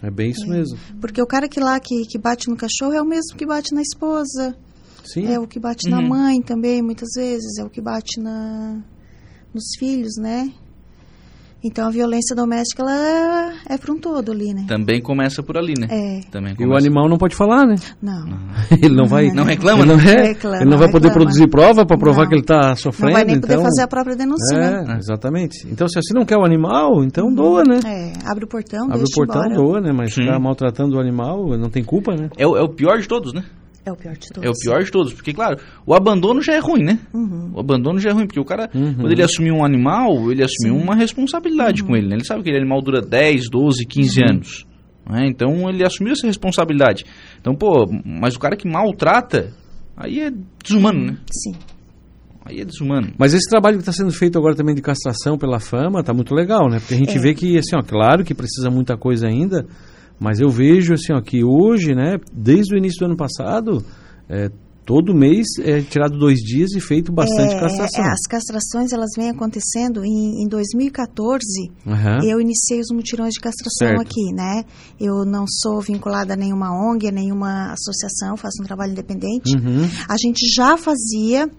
É 0.02 0.10
bem 0.10 0.32
isso 0.32 0.46
é. 0.46 0.48
mesmo. 0.48 0.78
Porque 1.00 1.22
o 1.22 1.28
cara 1.28 1.50
que 1.50 1.60
lá 1.60 1.80
que, 1.80 2.04
que 2.10 2.18
bate 2.18 2.50
no 2.50 2.56
cachorro 2.56 2.94
é 2.94 3.02
o 3.02 3.06
mesmo 3.06 3.38
que 3.38 3.46
bate 3.46 3.76
na 3.76 3.82
esposa. 3.82 4.56
Sim. 5.04 5.26
É 5.26 5.38
o 5.38 5.46
que 5.46 5.60
bate 5.60 5.90
uhum. 5.90 5.96
na 5.96 6.02
mãe 6.02 6.42
também, 6.42 6.82
muitas 6.82 7.10
vezes. 7.16 7.58
É 7.60 7.64
o 7.64 7.70
que 7.70 7.82
bate 7.82 8.20
na, 8.20 8.82
nos 9.54 9.66
filhos, 9.78 10.14
né? 10.18 10.52
Então 11.64 11.88
a 11.88 11.92
violência 11.92 12.36
doméstica 12.36 12.82
ela 12.82 13.54
é 13.70 13.78
para 13.78 13.94
um 13.94 14.00
todo 14.00 14.32
ali, 14.32 14.52
né? 14.54 14.66
Também 14.68 15.00
começa 15.00 15.44
por 15.44 15.58
ali, 15.58 15.74
né? 15.80 15.88
É. 15.92 16.22
Também 16.32 16.56
e 16.60 16.66
o 16.66 16.76
animal 16.76 17.08
não 17.08 17.18
pode 17.18 17.36
falar, 17.36 17.68
né? 17.68 17.76
Não. 18.02 18.26
ele 18.82 18.96
não 18.96 19.06
vai. 19.06 19.30
Não 19.30 19.44
reclama, 19.44 19.84
ele 19.84 19.94
não, 19.94 20.00
é, 20.00 20.28
reclama, 20.30 20.58
ele 20.58 20.70
não 20.70 20.78
vai 20.78 20.92
poder 20.92 21.10
reclama. 21.10 21.26
produzir 21.26 21.48
prova 21.48 21.86
para 21.86 21.98
provar 21.98 22.24
não. 22.24 22.30
que 22.30 22.34
ele 22.34 22.42
está 22.42 22.76
sofrendo. 22.76 23.12
Não 23.12 23.14
vai 23.14 23.26
nem 23.26 23.36
então... 23.36 23.50
poder 23.50 23.64
fazer 23.64 23.82
a 23.84 23.88
própria 23.88 24.16
denúncia, 24.16 24.56
é, 24.56 24.84
né? 24.84 24.98
Exatamente. 24.98 25.68
Então 25.70 25.88
se 25.88 26.00
assim 26.00 26.16
não 26.16 26.26
quer 26.26 26.38
o 26.38 26.44
animal, 26.44 27.04
então 27.04 27.28
uhum. 27.28 27.36
doa, 27.36 27.64
né? 27.64 27.80
É, 27.86 28.14
abre 28.26 28.46
o 28.46 28.48
portão, 28.48 28.86
abre 28.86 29.04
o 29.04 29.16
portão, 29.16 29.46
embora. 29.46 29.56
doa, 29.56 29.82
né? 29.82 29.92
Mas 29.94 30.14
ficar 30.14 30.40
maltratando 30.40 30.98
o 30.98 31.00
animal 31.00 31.58
não 31.60 31.70
tem 31.70 31.84
culpa, 31.84 32.16
né? 32.16 32.30
É, 32.38 32.44
é 32.44 32.46
o 32.46 32.70
pior 32.70 32.98
de 33.00 33.08
todos, 33.08 33.34
né? 33.34 33.44
É 33.84 33.92
o 33.92 33.96
pior 33.96 34.16
de 34.16 34.30
todos. 34.30 34.48
É 34.48 34.50
o 34.50 34.54
pior 34.54 34.84
de 34.84 34.92
todos, 34.92 35.14
porque, 35.14 35.34
claro, 35.34 35.58
o 35.86 35.94
abandono 35.96 36.42
já 36.42 36.54
é 36.54 36.60
ruim, 36.60 36.84
né? 36.84 37.00
Uhum. 37.14 37.52
O 37.56 37.60
abandono 37.60 38.00
já 38.00 38.12
é 38.12 38.14
ruim, 38.14 38.28
porque 38.28 38.40
o 38.40 38.46
cara, 38.46 38.70
uhum. 38.74 38.94
quando 38.94 39.12
ele 39.12 39.24
assumiu 39.24 39.56
um 39.56 39.66
animal, 39.66 40.32
ele 40.32 40.44
assumiu 40.44 40.78
Sim. 40.78 40.84
uma 40.84 40.96
responsabilidade 40.96 41.82
uhum. 41.82 41.88
com 41.88 41.96
ele, 41.96 42.08
né? 42.08 42.16
Ele 42.16 42.26
sabe 42.26 42.44
que 42.44 42.50
aquele 42.50 42.62
animal 42.62 42.82
dura 42.82 43.02
10, 43.02 43.50
12, 43.50 43.86
15 43.86 44.22
anos. 44.24 44.68
Né? 45.10 45.28
Então, 45.28 45.68
ele 45.68 45.84
assumiu 45.84 46.14
essa 46.14 46.28
responsabilidade. 46.28 47.06
Então, 47.40 47.56
pô, 47.56 47.88
mas 48.06 48.36
o 48.36 48.40
cara 48.40 48.56
que 48.56 48.68
maltrata, 48.68 49.52
aí 49.98 50.20
é 50.20 50.32
desumano, 50.64 51.06
né? 51.06 51.18
Sim. 51.32 51.56
Aí 52.46 52.60
é 52.60 52.66
desumano. 52.66 53.14
Mas 53.18 53.34
esse 53.34 53.50
trabalho 53.50 53.78
que 53.78 53.82
está 53.82 53.92
sendo 53.92 54.12
feito 54.12 54.38
agora 54.38 54.56
também 54.56 54.76
de 54.76 54.82
castração 54.82 55.38
pela 55.38 55.60
fama, 55.60 56.04
tá 56.04 56.14
muito 56.14 56.34
legal, 56.34 56.70
né? 56.70 56.80
Porque 56.80 56.94
a 56.94 56.98
gente 56.98 57.18
é. 57.18 57.20
vê 57.20 57.34
que, 57.34 57.58
assim, 57.58 57.76
ó, 57.76 57.82
claro 57.82 58.24
que 58.24 58.34
precisa 58.34 58.70
muita 58.70 58.98
coisa 58.98 59.28
ainda, 59.28 59.66
mas 60.22 60.40
eu 60.40 60.50
vejo 60.50 60.94
assim, 60.94 61.14
ó, 61.14 61.20
que 61.20 61.44
hoje, 61.44 61.96
né, 61.96 62.18
desde 62.32 62.76
o 62.76 62.78
início 62.78 63.00
do 63.00 63.06
ano 63.06 63.18
passado, 63.18 63.84
é, 64.30 64.52
todo 64.86 65.16
mês 65.16 65.48
é 65.60 65.82
tirado 65.82 66.16
dois 66.16 66.38
dias 66.38 66.74
e 66.76 66.80
feito 66.80 67.12
bastante 67.12 67.56
é, 67.56 67.60
castração. 67.60 68.06
As 68.06 68.28
castrações 68.30 68.94
elas 68.94 69.10
vêm 69.18 69.32
acontecendo 69.32 70.06
em, 70.06 70.44
em 70.44 70.48
2014. 70.48 71.42
Uhum. 71.84 72.24
Eu 72.24 72.40
iniciei 72.40 72.80
os 72.80 72.92
mutirões 72.94 73.34
de 73.34 73.40
castração 73.40 73.98
certo. 73.98 74.02
aqui, 74.02 74.32
né? 74.32 74.64
Eu 75.00 75.26
não 75.26 75.46
sou 75.48 75.82
vinculada 75.82 76.34
a 76.34 76.38
nenhuma 76.38 76.70
ONG, 76.72 77.08
a 77.08 77.12
nenhuma 77.12 77.74
associação, 77.74 78.38
faço 78.38 78.62
um 78.62 78.66
trabalho 78.66 78.92
independente. 78.92 79.56
Uhum. 79.56 79.90
A 80.08 80.18
gente 80.18 80.48
já 80.54 80.78
fazia, 80.78 81.50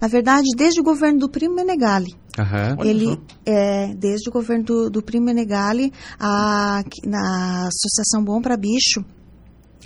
na 0.00 0.06
verdade, 0.06 0.46
desde 0.56 0.80
o 0.80 0.84
governo 0.84 1.18
do 1.18 1.28
primo 1.28 1.56
Menegali. 1.56 2.14
Uhum. 2.38 2.84
Ele, 2.84 3.20
é, 3.44 3.94
desde 3.94 4.28
o 4.30 4.32
governo 4.32 4.64
do, 4.64 4.90
do 4.90 5.02
Primo 5.02 5.26
Menegali, 5.26 5.92
a, 6.18 6.82
na 7.04 7.68
Associação 7.68 8.24
Bom 8.24 8.40
para 8.40 8.56
Bicho, 8.56 9.04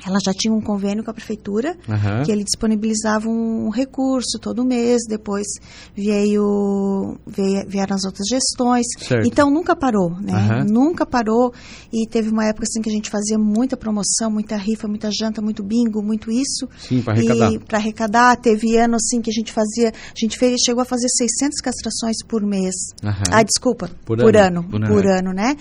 ela 0.04 0.18
já 0.24 0.32
tinha 0.32 0.52
um 0.52 0.60
convênio 0.60 1.02
com 1.02 1.10
a 1.10 1.14
prefeitura, 1.14 1.76
uhum. 1.88 2.22
que 2.24 2.30
ele 2.30 2.44
disponibilizava 2.44 3.28
um 3.28 3.70
recurso 3.70 4.38
todo 4.40 4.64
mês, 4.64 5.02
depois 5.08 5.46
veio, 5.94 7.16
veio 7.26 7.66
vieram 7.66 7.94
as 7.94 8.04
outras 8.04 8.26
gestões. 8.28 8.86
Certo. 8.98 9.26
Então 9.26 9.50
nunca 9.50 9.74
parou, 9.74 10.10
né? 10.20 10.32
Uhum. 10.32 10.64
Nunca 10.64 11.06
parou 11.06 11.52
e 11.92 12.06
teve 12.06 12.30
uma 12.30 12.44
época 12.44 12.64
assim 12.64 12.82
que 12.82 12.90
a 12.90 12.92
gente 12.92 13.10
fazia 13.10 13.38
muita 13.38 13.76
promoção, 13.76 14.30
muita 14.30 14.56
rifa, 14.56 14.86
muita 14.86 15.10
janta, 15.10 15.40
muito 15.40 15.62
bingo, 15.62 16.02
muito 16.02 16.30
isso. 16.30 16.68
Sim, 16.78 17.02
para 17.02 17.14
arrecadar. 17.14 17.60
Para 17.66 17.78
arrecadar, 17.78 18.36
teve 18.36 18.76
ano 18.76 18.96
assim 18.96 19.20
que 19.20 19.30
a 19.30 19.32
gente 19.32 19.52
fazia, 19.52 19.88
a 19.90 20.18
gente 20.18 20.38
fez, 20.38 20.60
chegou 20.64 20.82
a 20.82 20.84
fazer 20.84 21.08
600 21.08 21.60
castrações 21.60 22.16
por 22.26 22.42
mês. 22.42 22.74
Uhum. 23.02 23.10
Ah, 23.30 23.42
desculpa, 23.42 23.90
por, 24.04 24.18
por 24.18 24.36
ano, 24.36 24.60
ano, 24.60 24.68
por 24.68 24.76
ano, 24.76 24.94
por 24.94 25.06
ano, 25.06 25.32
né? 25.32 25.56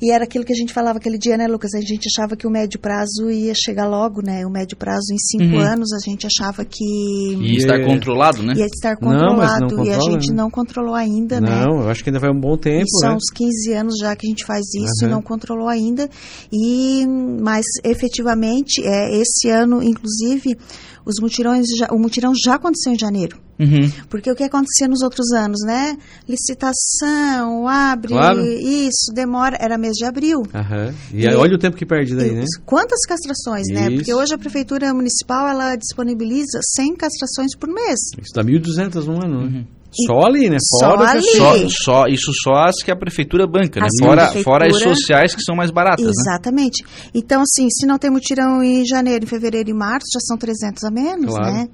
E 0.00 0.12
era 0.12 0.24
aquilo 0.24 0.44
que 0.44 0.52
a 0.52 0.56
gente 0.56 0.72
falava 0.72 0.98
aquele 0.98 1.18
dia, 1.18 1.36
né, 1.36 1.46
Lucas? 1.46 1.74
A 1.74 1.80
gente 1.80 2.06
achava 2.06 2.36
que 2.36 2.46
o 2.46 2.50
médio 2.50 2.78
prazo 2.78 3.30
ia 3.30 3.52
chegar 3.54 3.86
logo, 3.88 4.22
né? 4.22 4.46
O 4.46 4.50
médio 4.50 4.76
prazo 4.76 5.12
em 5.12 5.18
cinco 5.18 5.56
uhum. 5.56 5.60
anos, 5.60 5.88
a 5.92 5.98
gente 6.08 6.26
achava 6.26 6.64
que. 6.64 7.36
Ia 7.40 7.58
estar 7.58 7.84
controlado, 7.84 8.42
né? 8.42 8.54
Ia 8.56 8.66
estar 8.66 8.96
controlado. 8.96 9.76
Não, 9.76 9.84
não 9.84 9.84
e 9.84 9.90
a 9.90 10.00
gente 10.00 10.30
né? 10.30 10.36
não 10.36 10.50
controlou 10.50 10.94
ainda, 10.94 11.40
não, 11.40 11.48
né? 11.48 11.64
Não, 11.66 11.80
eu 11.82 11.88
acho 11.88 12.04
que 12.04 12.10
ainda 12.10 12.20
vai 12.20 12.30
um 12.30 12.40
bom 12.40 12.56
tempo. 12.56 12.84
E 12.84 13.00
são 13.00 13.10
né? 13.10 13.16
uns 13.16 13.30
15 13.34 13.72
anos 13.72 13.94
já 13.98 14.14
que 14.14 14.26
a 14.26 14.30
gente 14.30 14.44
faz 14.44 14.66
isso 14.74 15.04
uhum. 15.04 15.08
e 15.08 15.10
não 15.10 15.22
controlou 15.22 15.68
ainda. 15.68 16.08
E, 16.52 17.04
mas 17.40 17.64
efetivamente, 17.84 18.80
é, 18.84 19.20
esse 19.20 19.48
ano, 19.50 19.82
inclusive, 19.82 20.56
os 21.04 21.16
mutirões 21.20 21.66
já, 21.76 21.88
o 21.90 21.98
mutirão 21.98 22.32
já 22.34 22.54
aconteceu 22.54 22.92
em 22.92 22.98
janeiro. 22.98 23.38
Uhum. 23.58 23.90
Porque 24.08 24.30
o 24.30 24.36
que 24.36 24.44
acontecia 24.44 24.86
nos 24.86 25.02
outros 25.02 25.32
anos, 25.32 25.60
né? 25.66 25.96
Licitação, 26.28 27.66
abre, 27.66 28.12
claro. 28.12 28.40
isso, 28.40 29.12
demora, 29.12 29.56
era 29.60 29.76
mês 29.76 29.94
de 29.94 30.04
abril. 30.04 30.38
Uhum. 30.38 30.94
E, 31.12 31.24
e 31.24 31.34
olha 31.34 31.56
o 31.56 31.58
tempo 31.58 31.76
que 31.76 31.84
perde 31.84 32.14
daí, 32.14 32.32
né? 32.32 32.44
Quantas 32.64 33.00
castrações, 33.06 33.66
isso. 33.66 33.74
né? 33.74 33.90
Porque 33.90 34.14
hoje 34.14 34.32
a 34.32 34.38
prefeitura 34.38 34.94
municipal, 34.94 35.48
ela 35.48 35.74
disponibiliza 35.74 36.60
100 36.76 36.96
castrações 36.96 37.56
por 37.58 37.68
mês. 37.68 37.98
Isso 38.22 38.32
dá 38.32 38.44
1.200 38.44 39.04
no 39.04 39.24
ano, 39.24 39.50
né? 39.50 39.64
Só 39.90 40.20
ali, 40.26 40.50
né? 40.50 40.58
Fora 40.80 41.20
só 41.20 41.50
ali. 41.50 41.70
Só, 41.70 41.92
só, 41.92 42.06
isso 42.06 42.32
só 42.42 42.52
as 42.66 42.82
que 42.82 42.90
a 42.90 42.96
prefeitura 42.96 43.46
banca, 43.46 43.80
né? 43.80 43.88
Fora, 43.98 44.24
prefeitura... 44.24 44.44
fora 44.44 44.66
as 44.66 44.78
sociais 44.78 45.34
que 45.34 45.42
são 45.42 45.56
mais 45.56 45.70
baratas, 45.70 46.04
né? 46.04 46.10
Exatamente. 46.10 46.82
Né? 46.82 46.88
Então, 47.14 47.42
assim, 47.42 47.68
se 47.70 47.86
não 47.86 47.98
tem 47.98 48.10
mutirão 48.10 48.62
em 48.62 48.84
janeiro, 48.86 49.24
em 49.24 49.28
fevereiro 49.28 49.70
e 49.70 49.74
março, 49.74 50.06
já 50.12 50.20
são 50.20 50.36
300 50.36 50.84
a 50.84 50.90
menos, 50.90 51.34
claro. 51.34 51.52
né? 51.52 51.68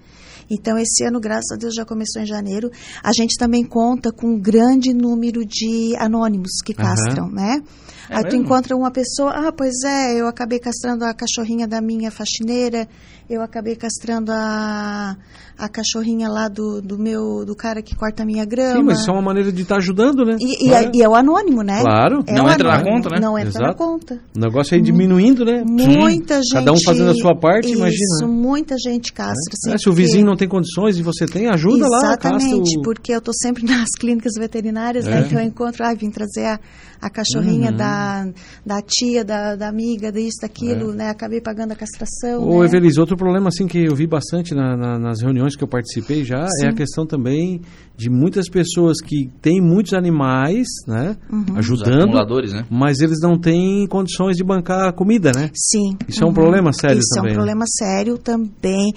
Então, 0.51 0.77
esse 0.79 1.05
ano, 1.05 1.19
graças 1.21 1.53
a 1.53 1.57
Deus, 1.57 1.75
já 1.75 1.85
começou 1.85 2.21
em 2.21 2.27
janeiro. 2.27 2.71
A 3.03 3.13
gente 3.13 3.37
também 3.39 3.65
conta 3.65 4.13
com 4.13 4.35
um 4.35 4.39
grande 4.39 4.93
número 4.93 5.45
de 5.45 5.95
anônimos 5.99 6.61
que 6.65 6.75
castram, 6.75 7.27
uhum. 7.27 7.33
né? 7.33 7.63
É 8.11 8.17
Aí 8.17 8.25
mesmo? 8.25 8.31
tu 8.31 8.37
encontra 8.37 8.77
uma 8.77 8.91
pessoa, 8.91 9.31
ah, 9.31 9.53
pois 9.53 9.75
é, 9.85 10.21
eu 10.21 10.29
acabei 10.29 10.59
castrando 10.59 11.05
a 11.05 11.15
cachorrinha 11.15 11.67
da 11.67 11.81
minha 11.81 12.11
faxineira, 12.11 12.87
eu 13.29 13.41
acabei 13.41 13.75
castrando 13.75 14.31
a, 14.31 15.17
a 15.57 15.69
cachorrinha 15.69 16.29
lá 16.29 16.49
do, 16.49 16.83
do 16.83 16.99
meu 16.99 17.45
do 17.47 17.55
cara 17.55 17.81
que 17.81 17.95
corta 17.95 18.23
a 18.23 18.27
minha 18.27 18.45
grama. 18.45 18.77
Sim, 18.77 18.83
mas 18.83 19.01
isso 19.01 19.11
é 19.11 19.13
uma 19.15 19.23
maneira 19.23 19.51
de 19.51 19.63
estar 19.63 19.77
tá 19.77 19.81
ajudando, 19.81 20.25
né? 20.25 20.37
E, 20.39 20.69
e, 20.69 20.73
é, 20.73 20.91
e, 20.93 21.03
é, 21.03 21.09
o 21.09 21.15
anônimo, 21.15 21.63
né? 21.63 21.81
Claro. 21.81 22.23
É 22.27 22.35
não 22.35 22.51
entra 22.51 22.75
anônimo, 22.75 22.91
na 22.91 22.97
conta, 22.97 23.11
né? 23.11 23.21
Não 23.21 23.39
entra 23.39 23.51
Exato. 23.51 23.67
na 23.67 23.75
conta. 23.75 24.21
O 24.37 24.39
negócio 24.39 24.77
é 24.77 24.81
diminuindo, 24.81 25.45
né? 25.45 25.63
Muita 25.65 26.37
gente. 26.37 26.53
Cada 26.53 26.73
um 26.73 26.83
fazendo 26.85 27.11
a 27.11 27.15
sua 27.15 27.35
parte, 27.35 27.67
isso, 27.67 27.79
imagina. 27.79 28.17
Isso, 28.17 28.29
muita 28.29 28.77
gente 28.79 29.13
castra. 29.13 29.55
É. 29.69 29.75
é 29.75 29.79
se 29.79 29.89
o 29.89 29.93
vizinho 29.93 30.27
não 30.27 30.37
tem 30.37 30.49
condições 30.49 30.99
e 30.99 31.03
você 31.03 31.25
tem, 31.25 31.49
ajuda 31.49 31.87
Exatamente, 31.87 32.03
lá. 32.03 32.39
Exatamente, 32.39 32.79
o... 32.79 32.83
porque 32.83 33.13
eu 33.13 33.19
estou 33.19 33.35
sempre 33.35 33.65
nas 33.67 33.91
clínicas 33.99 34.33
veterinárias, 34.39 35.07
né? 35.07 35.19
É. 35.19 35.21
Então 35.21 35.39
eu 35.39 35.47
encontro, 35.47 35.85
ah, 35.85 35.95
vim 35.95 36.11
trazer 36.11 36.47
a, 36.47 36.61
a 37.05 37.11
cachorrinha 37.11 37.71
uhum. 37.71 37.77
da, 37.77 38.27
da 38.65 38.81
tia, 38.81 39.23
da, 39.23 39.55
da 39.57 39.69
amiga, 39.69 40.11
disso, 40.11 40.39
daquilo, 40.41 40.93
é. 40.93 40.97
né? 40.97 41.11
Acabei 41.11 41.39
pagando 41.39 41.73
a 41.73 41.77
castração. 41.77 42.43
Ô, 42.43 42.61
né? 42.61 42.67
Evelise, 42.67 42.99
outro 42.99 43.15
problema 43.15 43.49
assim 43.49 43.67
que 43.67 43.85
eu 43.85 43.95
vi 43.95 44.07
bastante 44.07 44.55
na, 44.55 44.75
na, 44.75 44.99
nas 44.99 45.21
reuniões 45.21 45.55
que 45.55 45.63
eu 45.63 45.69
participei 45.69 46.25
já 46.25 46.47
Sim. 46.47 46.67
é 46.67 46.69
a 46.71 46.73
questão 46.73 47.07
também 47.07 47.61
de 47.95 48.09
muitas 48.09 48.49
pessoas 48.49 49.03
que 49.03 49.29
têm 49.43 49.61
muitos 49.61 49.93
animais, 49.93 50.67
né? 50.89 51.15
Uhum. 51.31 51.59
Ajudando. 51.59 52.15
Né? 52.51 52.65
Mas 52.71 53.01
eles 53.01 53.19
não 53.21 53.39
têm 53.39 53.87
condições 53.87 54.39
de 54.39 54.43
bancar 54.43 54.95
comida, 54.95 55.31
né? 55.31 55.51
Sim. 55.55 55.99
Isso 56.09 56.23
uhum. 56.23 56.29
é 56.29 56.31
um 56.31 56.35
problema 56.35 56.73
sério 56.73 57.01
Isso 57.01 57.15
também. 57.15 57.33
Isso 57.33 57.39
é 57.39 57.43
um 57.43 57.45
né? 57.45 57.53
problema 57.53 57.65
sério 57.67 58.17
também 58.17 58.95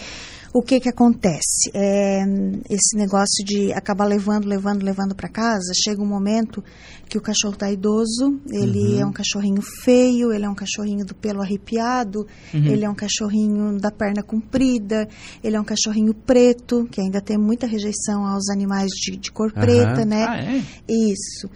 o 0.58 0.62
que 0.64 0.80
que 0.80 0.90
acontece? 0.90 1.70
É, 1.72 2.24
esse 2.68 2.98
negócio 2.98 3.46
de 3.46 3.72
acabar 3.74 4.06
levando, 4.06 4.48
levando, 4.48 4.84
levando 4.84 5.14
para 5.14 5.30
casa, 5.30 5.72
chega 5.76 6.02
um 6.02 6.08
momento 6.08 6.64
que 7.08 7.16
o 7.16 7.22
cachorro 7.22 7.54
está 7.54 7.72
idoso, 7.72 8.42
ele 8.50 8.96
uhum. 8.96 9.02
é 9.02 9.06
um 9.06 9.12
cachorrinho 9.12 9.62
feio, 9.62 10.34
ele 10.34 10.46
é 10.46 10.50
um 10.50 10.56
cachorrinho 10.56 11.06
do 11.06 11.14
pelo 11.14 11.44
arrepiado, 11.44 12.26
uhum. 12.52 12.66
ele 12.66 12.84
é 12.84 12.90
um 12.90 12.96
cachorrinho 12.96 13.80
da 13.80 13.92
perna 13.92 14.24
comprida, 14.24 15.08
ele 15.44 15.56
é 15.56 15.62
um 15.62 15.64
cachorrinho 15.64 16.14
preto, 16.14 16.88
que 16.92 17.00
ainda 17.00 17.22
tem 17.22 17.38
muita 17.38 17.68
rejeição 17.68 18.26
aos 18.26 18.50
animais 18.50 18.90
de, 18.90 19.16
de 19.16 19.32
cor 19.32 19.54
uhum. 19.56 19.62
preta, 19.62 20.04
né? 20.06 20.26
Ah, 20.28 20.38
é? 20.38 20.64
Isso. 20.92 21.52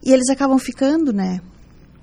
E 0.00 0.12
eles 0.12 0.28
acabam 0.30 0.58
ficando, 0.60 1.12
né? 1.12 1.40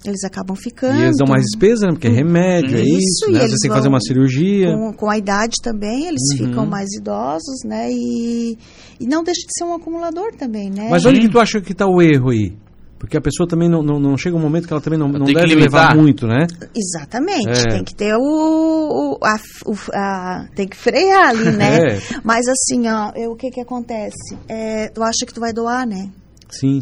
Eles 0.09 0.23
acabam 0.23 0.55
ficando. 0.55 0.99
E 0.99 1.03
eles 1.03 1.17
dão 1.17 1.27
mais 1.27 1.43
despesa, 1.43 1.87
né? 1.87 1.93
Porque 1.93 2.07
é 2.07 2.11
remédio, 2.11 2.77
é 2.77 2.81
isso, 2.81 2.95
é 2.95 2.97
isso 2.97 3.31
né? 3.31 3.37
Às 3.37 3.43
vezes 3.45 3.59
tem 3.61 3.69
que 3.69 3.75
fazer 3.75 3.89
uma 3.89 4.01
cirurgia. 4.01 4.75
Com, 4.75 4.93
com 4.93 5.09
a 5.09 5.17
idade 5.17 5.57
também, 5.61 6.07
eles 6.07 6.21
uhum. 6.31 6.47
ficam 6.47 6.65
mais 6.65 6.89
idosos, 6.99 7.63
né? 7.65 7.89
E, 7.91 8.57
e 8.99 9.05
não 9.05 9.23
deixa 9.23 9.41
de 9.41 9.53
ser 9.57 9.63
um 9.65 9.73
acumulador 9.73 10.33
também, 10.37 10.69
né? 10.69 10.87
Mas 10.89 11.05
onde 11.05 11.19
que 11.19 11.29
tu 11.29 11.39
acha 11.39 11.61
que 11.61 11.71
está 11.71 11.87
o 11.87 12.01
erro 12.01 12.29
aí? 12.29 12.53
Porque 12.97 13.17
a 13.17 13.21
pessoa 13.21 13.47
também 13.47 13.69
não, 13.69 13.83
não, 13.83 13.99
não, 13.99 14.17
chega 14.17 14.35
um 14.35 14.39
momento 14.39 14.67
que 14.67 14.73
ela 14.73 14.81
também 14.81 14.97
não, 14.97 15.07
não 15.07 15.25
deve 15.25 15.53
levar 15.53 15.95
muito, 15.95 16.25
né? 16.25 16.47
Exatamente. 16.73 17.49
É. 17.49 17.69
Tem 17.69 17.83
que 17.83 17.93
ter 17.93 18.15
o. 18.15 18.21
o, 18.21 19.19
a, 19.21 19.35
o 19.65 19.75
a, 19.93 20.47
tem 20.55 20.67
que 20.67 20.77
frear 20.77 21.29
ali, 21.29 21.51
né? 21.51 21.75
É. 21.75 21.99
Mas 22.23 22.47
assim, 22.47 22.87
ó, 22.87 23.11
eu, 23.15 23.31
o 23.31 23.35
que 23.35 23.51
que 23.51 23.59
acontece? 23.59 24.37
É, 24.47 24.87
tu 24.89 25.03
acha 25.03 25.25
que 25.25 25.33
tu 25.33 25.39
vai 25.39 25.51
doar, 25.51 25.85
né? 25.85 26.09
Sim. 26.49 26.81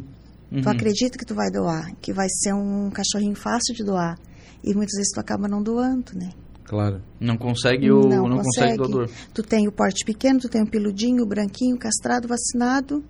Uhum. 0.54 0.62
Tu 0.62 0.70
acredita 0.70 1.18
que 1.18 1.26
tu 1.26 1.34
vai 1.34 1.50
doar, 1.50 1.96
que 2.00 2.14
vai 2.14 2.28
ser 2.30 2.54
um 2.54 2.92
cachorrinho 2.92 3.36
fácil 3.36 3.74
de 3.74 3.84
doar. 3.84 4.20
E 4.64 4.74
muitas 4.74 4.96
vezes 4.96 5.12
tu 5.12 5.20
acaba 5.20 5.48
não 5.48 5.64
doando, 5.64 6.12
né? 6.14 6.30
Claro. 6.64 7.02
Não 7.20 7.38
consegue 7.38 7.92
o 7.92 8.08
não, 8.08 8.28
não 8.28 8.38
consegue. 8.38 8.78
consegue 8.78 8.78
doador. 8.78 9.10
Tu 9.34 9.44
tem 9.44 9.68
o 9.68 9.72
porte 9.72 10.06
pequeno, 10.06 10.40
tu 10.40 10.48
tem 10.48 10.62
o 10.62 10.70
peludinho, 10.70 11.24
o 11.24 11.28
branquinho, 11.28 11.78
castrado, 11.78 12.28
vacinado, 12.28 13.04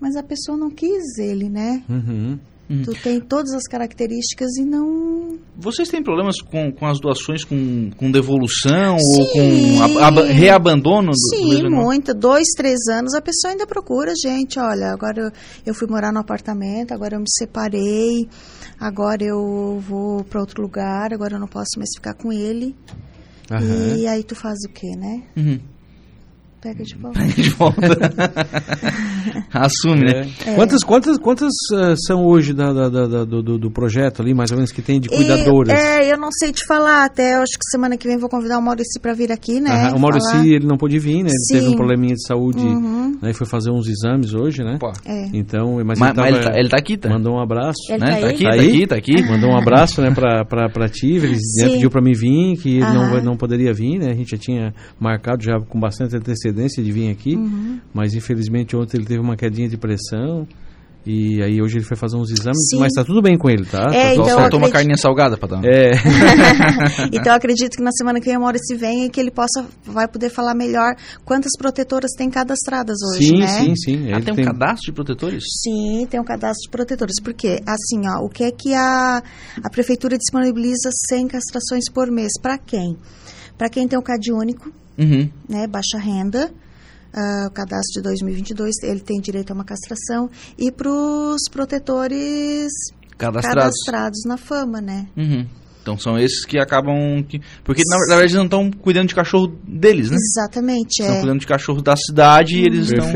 mas 0.00 0.16
a 0.16 0.22
pessoa 0.22 0.56
não 0.56 0.70
quis 0.70 1.18
ele, 1.18 1.48
né? 1.48 1.84
Uhum. 1.88 2.38
Uhum. 2.70 2.82
Tu 2.82 2.92
tem 3.02 3.18
todas 3.18 3.52
as 3.54 3.62
características 3.64 4.56
e 4.58 4.64
não. 4.64 5.38
Vocês 5.56 5.88
têm 5.88 6.02
problemas 6.02 6.40
com, 6.42 6.70
com 6.70 6.86
as 6.86 7.00
doações 7.00 7.42
com, 7.42 7.90
com 7.96 8.10
devolução 8.10 8.98
Sim. 8.98 9.20
ou 9.20 9.26
com 9.28 10.00
a, 10.00 10.06
a, 10.06 10.24
reabandono? 10.26 11.10
Do, 11.10 11.36
Sim, 11.36 11.62
do 11.62 11.70
muita. 11.70 12.12
Dois, 12.12 12.48
três 12.54 12.78
anos 12.90 13.14
a 13.14 13.22
pessoa 13.22 13.52
ainda 13.52 13.66
procura, 13.66 14.12
gente. 14.22 14.58
Olha, 14.58 14.92
agora 14.92 15.18
eu, 15.18 15.30
eu 15.64 15.74
fui 15.74 15.88
morar 15.88 16.12
no 16.12 16.20
apartamento, 16.20 16.92
agora 16.92 17.16
eu 17.16 17.20
me 17.20 17.30
separei, 17.30 18.28
agora 18.78 19.24
eu 19.24 19.80
vou 19.80 20.22
para 20.24 20.40
outro 20.40 20.60
lugar, 20.60 21.14
agora 21.14 21.36
eu 21.36 21.40
não 21.40 21.48
posso 21.48 21.78
mais 21.78 21.88
ficar 21.96 22.12
com 22.14 22.30
ele. 22.30 22.76
Uhum. 23.50 23.96
E 23.96 24.06
aí 24.06 24.22
tu 24.22 24.34
faz 24.34 24.58
o 24.68 24.72
quê, 24.72 24.94
né? 24.94 25.22
Uhum. 25.34 25.58
Pega 26.60 26.82
de 26.82 26.96
volta. 26.96 27.20
Pega 27.20 27.34
de 27.34 27.50
volta. 27.50 27.80
Assume, 29.52 30.06
né? 30.06 30.28
É. 30.44 30.54
Quantas, 30.54 30.82
quantas, 30.82 31.18
quantas 31.18 31.52
uh, 31.72 31.94
são 32.04 32.26
hoje 32.26 32.52
da, 32.52 32.72
da, 32.72 32.88
da, 32.88 33.24
do, 33.24 33.58
do, 33.58 33.70
projeto 33.70 34.22
ali, 34.22 34.34
mais 34.34 34.50
ou 34.50 34.56
menos, 34.56 34.72
que 34.72 34.82
tem 34.82 35.00
de 35.00 35.08
cuidadoras? 35.08 35.72
E, 35.72 35.72
é, 35.72 36.12
eu 36.12 36.18
não 36.18 36.30
sei 36.32 36.52
te 36.52 36.66
falar, 36.66 37.04
até 37.04 37.34
acho 37.34 37.52
que 37.52 37.70
semana 37.70 37.96
que 37.96 38.08
vem 38.08 38.18
vou 38.18 38.28
convidar 38.28 38.58
o 38.58 38.62
Maurício 38.62 39.00
para 39.00 39.14
vir 39.14 39.30
aqui, 39.30 39.60
né? 39.60 39.92
o 39.94 40.00
Maurício, 40.00 40.40
ele 40.42 40.66
não 40.66 40.76
pôde 40.76 40.98
vir, 40.98 41.22
né? 41.22 41.30
Ele 41.30 41.38
Sim. 41.38 41.54
teve 41.54 41.68
um 41.68 41.76
probleminha 41.76 42.14
de 42.14 42.26
saúde, 42.26 42.64
uhum. 42.64 43.16
né? 43.22 43.30
E 43.30 43.34
foi 43.34 43.46
fazer 43.46 43.70
uns 43.70 43.86
exames 43.86 44.34
hoje, 44.34 44.64
né? 44.64 44.78
É. 45.06 45.28
Então, 45.32 45.76
mas, 45.84 45.98
mas, 45.98 46.08
ele, 46.08 46.16
tava, 46.16 46.30
mas 46.30 46.34
ele, 46.34 46.44
tá, 46.44 46.58
ele, 46.58 46.68
tá, 46.68 46.76
aqui, 46.76 46.96
tá? 46.96 47.08
Mandou 47.08 47.34
um 47.34 47.40
abraço. 47.40 47.78
Ele 47.88 48.04
né? 48.04 48.14
tá, 48.14 48.20
tá, 48.20 48.28
aqui, 48.28 48.44
tá, 48.44 48.50
aqui, 48.50 48.86
tá 48.86 48.96
aqui. 48.96 49.22
Mandou 49.22 49.50
um 49.50 49.56
abraço, 49.56 50.02
né, 50.02 50.10
pra, 50.12 50.44
pra, 50.44 50.68
pra 50.68 50.88
ti, 50.88 51.12
ele 51.12 51.28
né, 51.28 51.68
pediu 51.70 51.88
para 51.88 52.02
mim 52.02 52.12
vir, 52.12 52.56
que 52.56 52.78
ele 52.78 52.92
não, 52.92 53.22
não 53.22 53.36
poderia 53.36 53.72
vir, 53.72 53.98
né? 53.98 54.10
A 54.10 54.14
gente 54.14 54.32
já 54.32 54.38
tinha 54.38 54.74
marcado 54.98 55.42
já 55.42 55.60
com 55.60 55.78
bastante 55.78 56.16
antecedência 56.16 56.47
de 56.52 56.92
vir 56.92 57.10
aqui. 57.10 57.36
Uhum. 57.36 57.80
Mas 57.92 58.14
infelizmente 58.14 58.76
ontem 58.76 58.98
ele 58.98 59.06
teve 59.06 59.20
uma 59.20 59.36
quedinha 59.36 59.68
de 59.68 59.76
pressão. 59.76 60.46
E 61.06 61.42
aí 61.42 61.62
hoje 61.62 61.78
ele 61.78 61.84
foi 61.86 61.96
fazer 61.96 62.18
uns 62.18 62.30
exames, 62.30 62.68
Sim. 62.70 62.80
mas 62.80 62.92
tá 62.92 63.02
tudo 63.02 63.22
bem 63.22 63.38
com 63.38 63.48
ele, 63.48 63.64
tá? 63.64 63.86
É, 63.90 64.08
tá 64.08 64.12
então 64.12 64.24
só 64.26 64.32
acredito... 64.32 64.56
uma 64.58 64.68
carninha 64.68 64.96
salgada 64.98 65.38
para 65.38 65.56
dar. 65.56 65.64
É. 65.64 65.92
então 67.10 67.32
eu 67.32 67.36
acredito 67.36 67.76
que 67.76 67.82
na 67.82 67.92
semana 67.92 68.20
que 68.20 68.26
vem 68.26 68.34
a 68.34 68.38
Maurício 68.38 68.76
vem 68.76 69.06
e 69.06 69.08
que 69.08 69.18
ele 69.18 69.30
possa 69.30 69.64
vai 69.86 70.06
poder 70.06 70.28
falar 70.28 70.54
melhor 70.54 70.94
quantas 71.24 71.52
protetoras 71.56 72.10
tem 72.12 72.28
cadastradas 72.28 72.98
hoje, 73.10 73.28
sim, 73.28 73.38
né? 73.38 73.46
Sim, 73.46 73.76
sim, 73.76 74.12
ah, 74.12 74.20
tem, 74.20 74.34
tem 74.34 74.44
um 74.44 74.48
cadastro 74.48 74.84
de 74.84 74.92
protetores? 74.92 75.44
Sim, 75.62 76.06
tem 76.10 76.20
um 76.20 76.24
cadastro 76.24 76.64
de 76.64 76.70
protetores. 76.70 77.14
Porque 77.22 77.58
assim, 77.66 78.06
ó, 78.06 78.26
o 78.26 78.28
que 78.28 78.44
é 78.44 78.50
que 78.50 78.74
a 78.74 79.22
a 79.64 79.70
prefeitura 79.70 80.18
disponibiliza 80.18 80.90
100 81.08 81.28
castrações 81.28 81.84
por 81.90 82.10
mês 82.10 82.32
para 82.42 82.58
quem? 82.58 82.98
Para 83.56 83.70
quem 83.70 83.88
tem 83.88 83.98
o 83.98 84.02
CAD 84.02 84.30
único, 84.30 84.70
uhum. 84.98 85.30
né, 85.48 85.66
baixa 85.66 85.98
renda, 85.98 86.50
uh, 87.14 87.46
o 87.46 87.50
cadastro 87.50 87.94
de 87.96 88.02
2022, 88.02 88.74
ele 88.82 89.00
tem 89.00 89.20
direito 89.20 89.50
a 89.50 89.54
uma 89.54 89.64
castração. 89.64 90.28
E 90.58 90.70
para 90.70 90.90
os 90.90 91.42
protetores 91.50 92.72
cadastrados. 93.16 93.62
cadastrados 93.62 94.24
na 94.26 94.36
fama, 94.36 94.80
né? 94.80 95.08
Uhum. 95.16 95.46
Então 95.82 95.98
são 95.98 96.18
esses 96.18 96.44
que 96.44 96.58
acabam. 96.58 97.22
Que, 97.26 97.40
porque 97.64 97.82
na, 97.88 97.96
na 98.08 98.16
verdade 98.16 98.36
não 98.36 98.44
estão 98.44 98.70
cuidando 98.70 99.08
de 99.08 99.14
cachorro 99.14 99.46
deles, 99.66 100.10
né? 100.10 100.16
Exatamente. 100.16 101.00
Estão 101.00 101.16
é. 101.16 101.20
cuidando 101.20 101.40
de 101.40 101.46
cachorro 101.46 101.80
da 101.80 101.96
cidade 101.96 102.56
uhum. 102.56 102.60
e 102.60 102.66
eles 102.66 102.90
estão. 102.90 103.10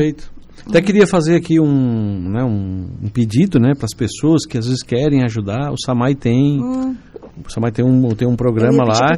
Até 0.67 0.81
queria 0.81 1.05
fazer 1.05 1.35
aqui 1.35 1.59
um, 1.59 2.29
né, 2.29 2.43
um, 2.43 2.87
um 3.03 3.09
pedido 3.09 3.59
né, 3.59 3.73
para 3.75 3.85
as 3.85 3.93
pessoas 3.93 4.45
que 4.45 4.57
às 4.57 4.65
vezes 4.65 4.81
querem 4.81 5.23
ajudar. 5.23 5.71
O 5.71 5.77
Samai 5.77 6.15
tem. 6.15 6.61
Hum. 6.61 6.95
O 7.45 7.51
Samai 7.51 7.71
tem 7.71 7.83
um, 7.83 8.09
tem 8.09 8.27
um 8.27 8.35
programa 8.35 8.83
lá 8.83 9.15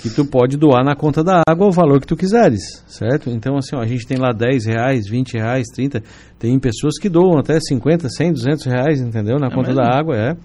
que 0.00 0.08
tu 0.08 0.24
pode 0.24 0.56
doar 0.56 0.82
na 0.82 0.96
conta 0.96 1.22
da 1.22 1.42
água 1.46 1.66
o 1.66 1.70
valor 1.70 2.00
que 2.00 2.06
tu 2.06 2.16
quiseres, 2.16 2.82
certo? 2.86 3.28
Então, 3.30 3.56
assim, 3.56 3.76
ó, 3.76 3.80
a 3.80 3.86
gente 3.86 4.06
tem 4.06 4.16
lá 4.16 4.32
10 4.32 4.64
reais, 4.66 5.06
20 5.08 5.34
reais, 5.34 5.66
30. 5.74 6.02
Tem 6.38 6.58
pessoas 6.58 6.98
que 7.00 7.08
doam 7.08 7.38
até 7.38 7.58
50, 7.58 8.10
100, 8.10 8.32
200 8.32 8.64
reais, 8.66 9.00
entendeu? 9.00 9.38
Na 9.38 9.46
é 9.46 9.50
conta 9.50 9.68
mesmo? 9.68 9.82
da 9.82 9.98
água, 9.98 10.16
é. 10.16 10.36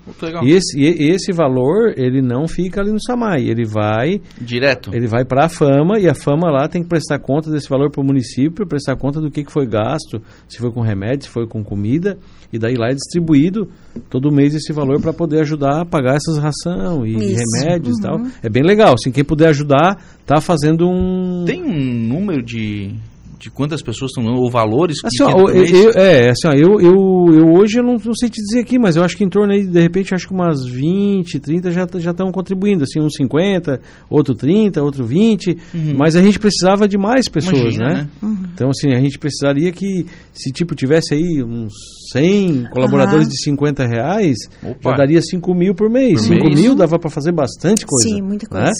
E 0.41 0.51
esse, 0.51 0.79
e 0.79 1.11
esse 1.11 1.33
valor, 1.33 1.93
ele 1.97 2.21
não 2.21 2.47
fica 2.47 2.79
ali 2.79 2.91
no 2.91 3.01
Samai. 3.01 3.41
Ele 3.41 3.65
vai... 3.65 4.21
Direto? 4.39 4.91
Ele 4.93 5.05
vai 5.05 5.25
para 5.25 5.45
a 5.45 5.49
Fama 5.49 5.99
e 5.99 6.07
a 6.07 6.13
Fama 6.13 6.49
lá 6.49 6.69
tem 6.69 6.81
que 6.81 6.87
prestar 6.87 7.19
conta 7.19 7.51
desse 7.51 7.67
valor 7.67 7.91
para 7.91 8.01
o 8.01 8.05
município, 8.05 8.65
prestar 8.65 8.95
conta 8.95 9.19
do 9.19 9.29
que, 9.29 9.43
que 9.43 9.51
foi 9.51 9.67
gasto, 9.67 10.21
se 10.47 10.59
foi 10.59 10.71
com 10.71 10.79
remédio, 10.79 11.25
se 11.25 11.29
foi 11.29 11.45
com 11.45 11.61
comida. 11.61 12.17
E 12.53 12.59
daí 12.59 12.75
lá 12.75 12.87
é 12.87 12.93
distribuído 12.93 13.67
todo 14.09 14.31
mês 14.31 14.55
esse 14.55 14.71
valor 14.71 15.01
para 15.01 15.11
poder 15.11 15.41
ajudar 15.41 15.81
a 15.81 15.85
pagar 15.85 16.15
essas 16.15 16.37
ração 16.37 17.05
e 17.05 17.15
Isso. 17.15 17.43
remédios 17.59 17.95
uhum. 17.95 17.99
e 17.99 18.01
tal. 18.01 18.17
Uhum. 18.17 18.31
É 18.41 18.49
bem 18.49 18.63
legal. 18.63 18.93
Assim, 18.93 19.11
quem 19.11 19.25
puder 19.25 19.49
ajudar, 19.49 19.97
tá 20.25 20.39
fazendo 20.39 20.87
um... 20.87 21.43
Tem 21.45 21.61
um 21.61 22.07
número 22.07 22.41
de 22.41 22.93
de 23.41 23.49
quantas 23.49 23.81
pessoas 23.81 24.11
estão 24.11 24.23
ou 24.35 24.49
valores 24.51 24.97
assim, 25.03 25.17
que 25.17 25.23
ó, 25.23 25.49
eu, 25.49 25.65
eu, 25.65 25.91
é 25.93 26.29
assim 26.29 26.47
ó, 26.47 26.51
eu, 26.53 26.79
eu, 26.79 27.33
eu 27.33 27.53
hoje 27.53 27.79
eu 27.79 27.83
não, 27.83 27.93
não, 27.93 28.13
sei 28.13 28.29
te 28.29 28.39
dizer 28.39 28.59
aqui 28.59 28.77
mas 28.77 28.95
eu 28.95 29.03
acho 29.03 29.17
que 29.17 29.23
em 29.23 29.29
torno 29.29 29.51
aí 29.51 29.65
de 29.65 29.81
repente 29.81 30.13
acho 30.13 30.27
que 30.27 30.33
umas 30.33 30.63
20 30.63 31.39
30 31.39 31.71
já 31.71 31.87
já 31.95 32.11
estão 32.11 32.31
contribuindo 32.31 32.83
assim 32.83 32.99
uns 33.01 33.15
50 33.15 33.81
outro 34.09 34.35
30 34.35 34.83
outro 34.83 35.03
20 35.03 35.57
uhum. 35.73 35.95
mas 35.97 36.15
a 36.15 36.21
gente 36.21 36.37
precisava 36.37 36.87
de 36.87 36.99
mais 36.99 37.27
pessoas 37.27 37.73
Imagina, 37.73 37.87
né, 37.87 37.93
né? 37.93 38.09
Uhum. 38.21 38.37
então 38.53 38.69
assim 38.69 38.93
a 38.93 38.99
gente 38.99 39.17
precisaria 39.17 39.71
que 39.71 40.05
se 40.31 40.51
tipo 40.51 40.75
tivesse 40.75 41.15
aí 41.15 41.43
uns 41.43 41.73
100 42.11 42.69
colaboradores 42.71 43.25
uhum. 43.25 43.31
de 43.31 43.43
50 43.43 43.85
reais 43.85 44.37
Opa. 44.63 44.91
já 44.91 44.97
daria 44.97 45.21
5 45.21 45.53
mil 45.53 45.73
por 45.73 45.89
mês 45.89 46.21
por 46.21 46.35
5 46.35 46.45
mês? 46.45 46.59
mil 46.59 46.75
dava 46.75 46.99
para 46.99 47.09
fazer 47.09 47.31
bastante 47.31 47.85
coisa 47.85 48.09
sim 48.09 48.21
muita 48.21 48.47
coisa 48.47 48.65
né? 48.65 48.71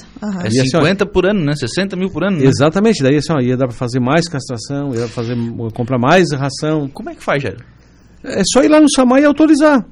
é 0.45 0.49
50 0.49 1.03
assim, 1.03 1.13
por 1.13 1.25
ano 1.25 1.43
né 1.43 1.53
60 1.55 1.95
mil 1.95 2.09
por 2.09 2.23
ano 2.23 2.37
né? 2.37 2.45
exatamente 2.45 3.01
daí 3.01 3.17
assim 3.17 3.33
ó, 3.33 3.39
ia 3.39 3.57
dar 3.57 3.67
para 3.67 3.75
fazer 3.75 3.99
mais 3.99 4.27
castração 4.27 4.93
ia 4.93 5.07
fazer 5.07 5.35
comprar 5.73 5.97
mais 5.97 6.31
ração 6.31 6.89
como 6.89 7.09
é 7.09 7.15
que 7.15 7.23
faz 7.23 7.43
Jair? 7.43 7.57
é 8.23 8.43
só 8.45 8.63
ir 8.63 8.67
lá 8.67 8.79
no 8.79 8.89
Samai 8.89 9.21
e 9.21 9.25
autorizar 9.25 9.85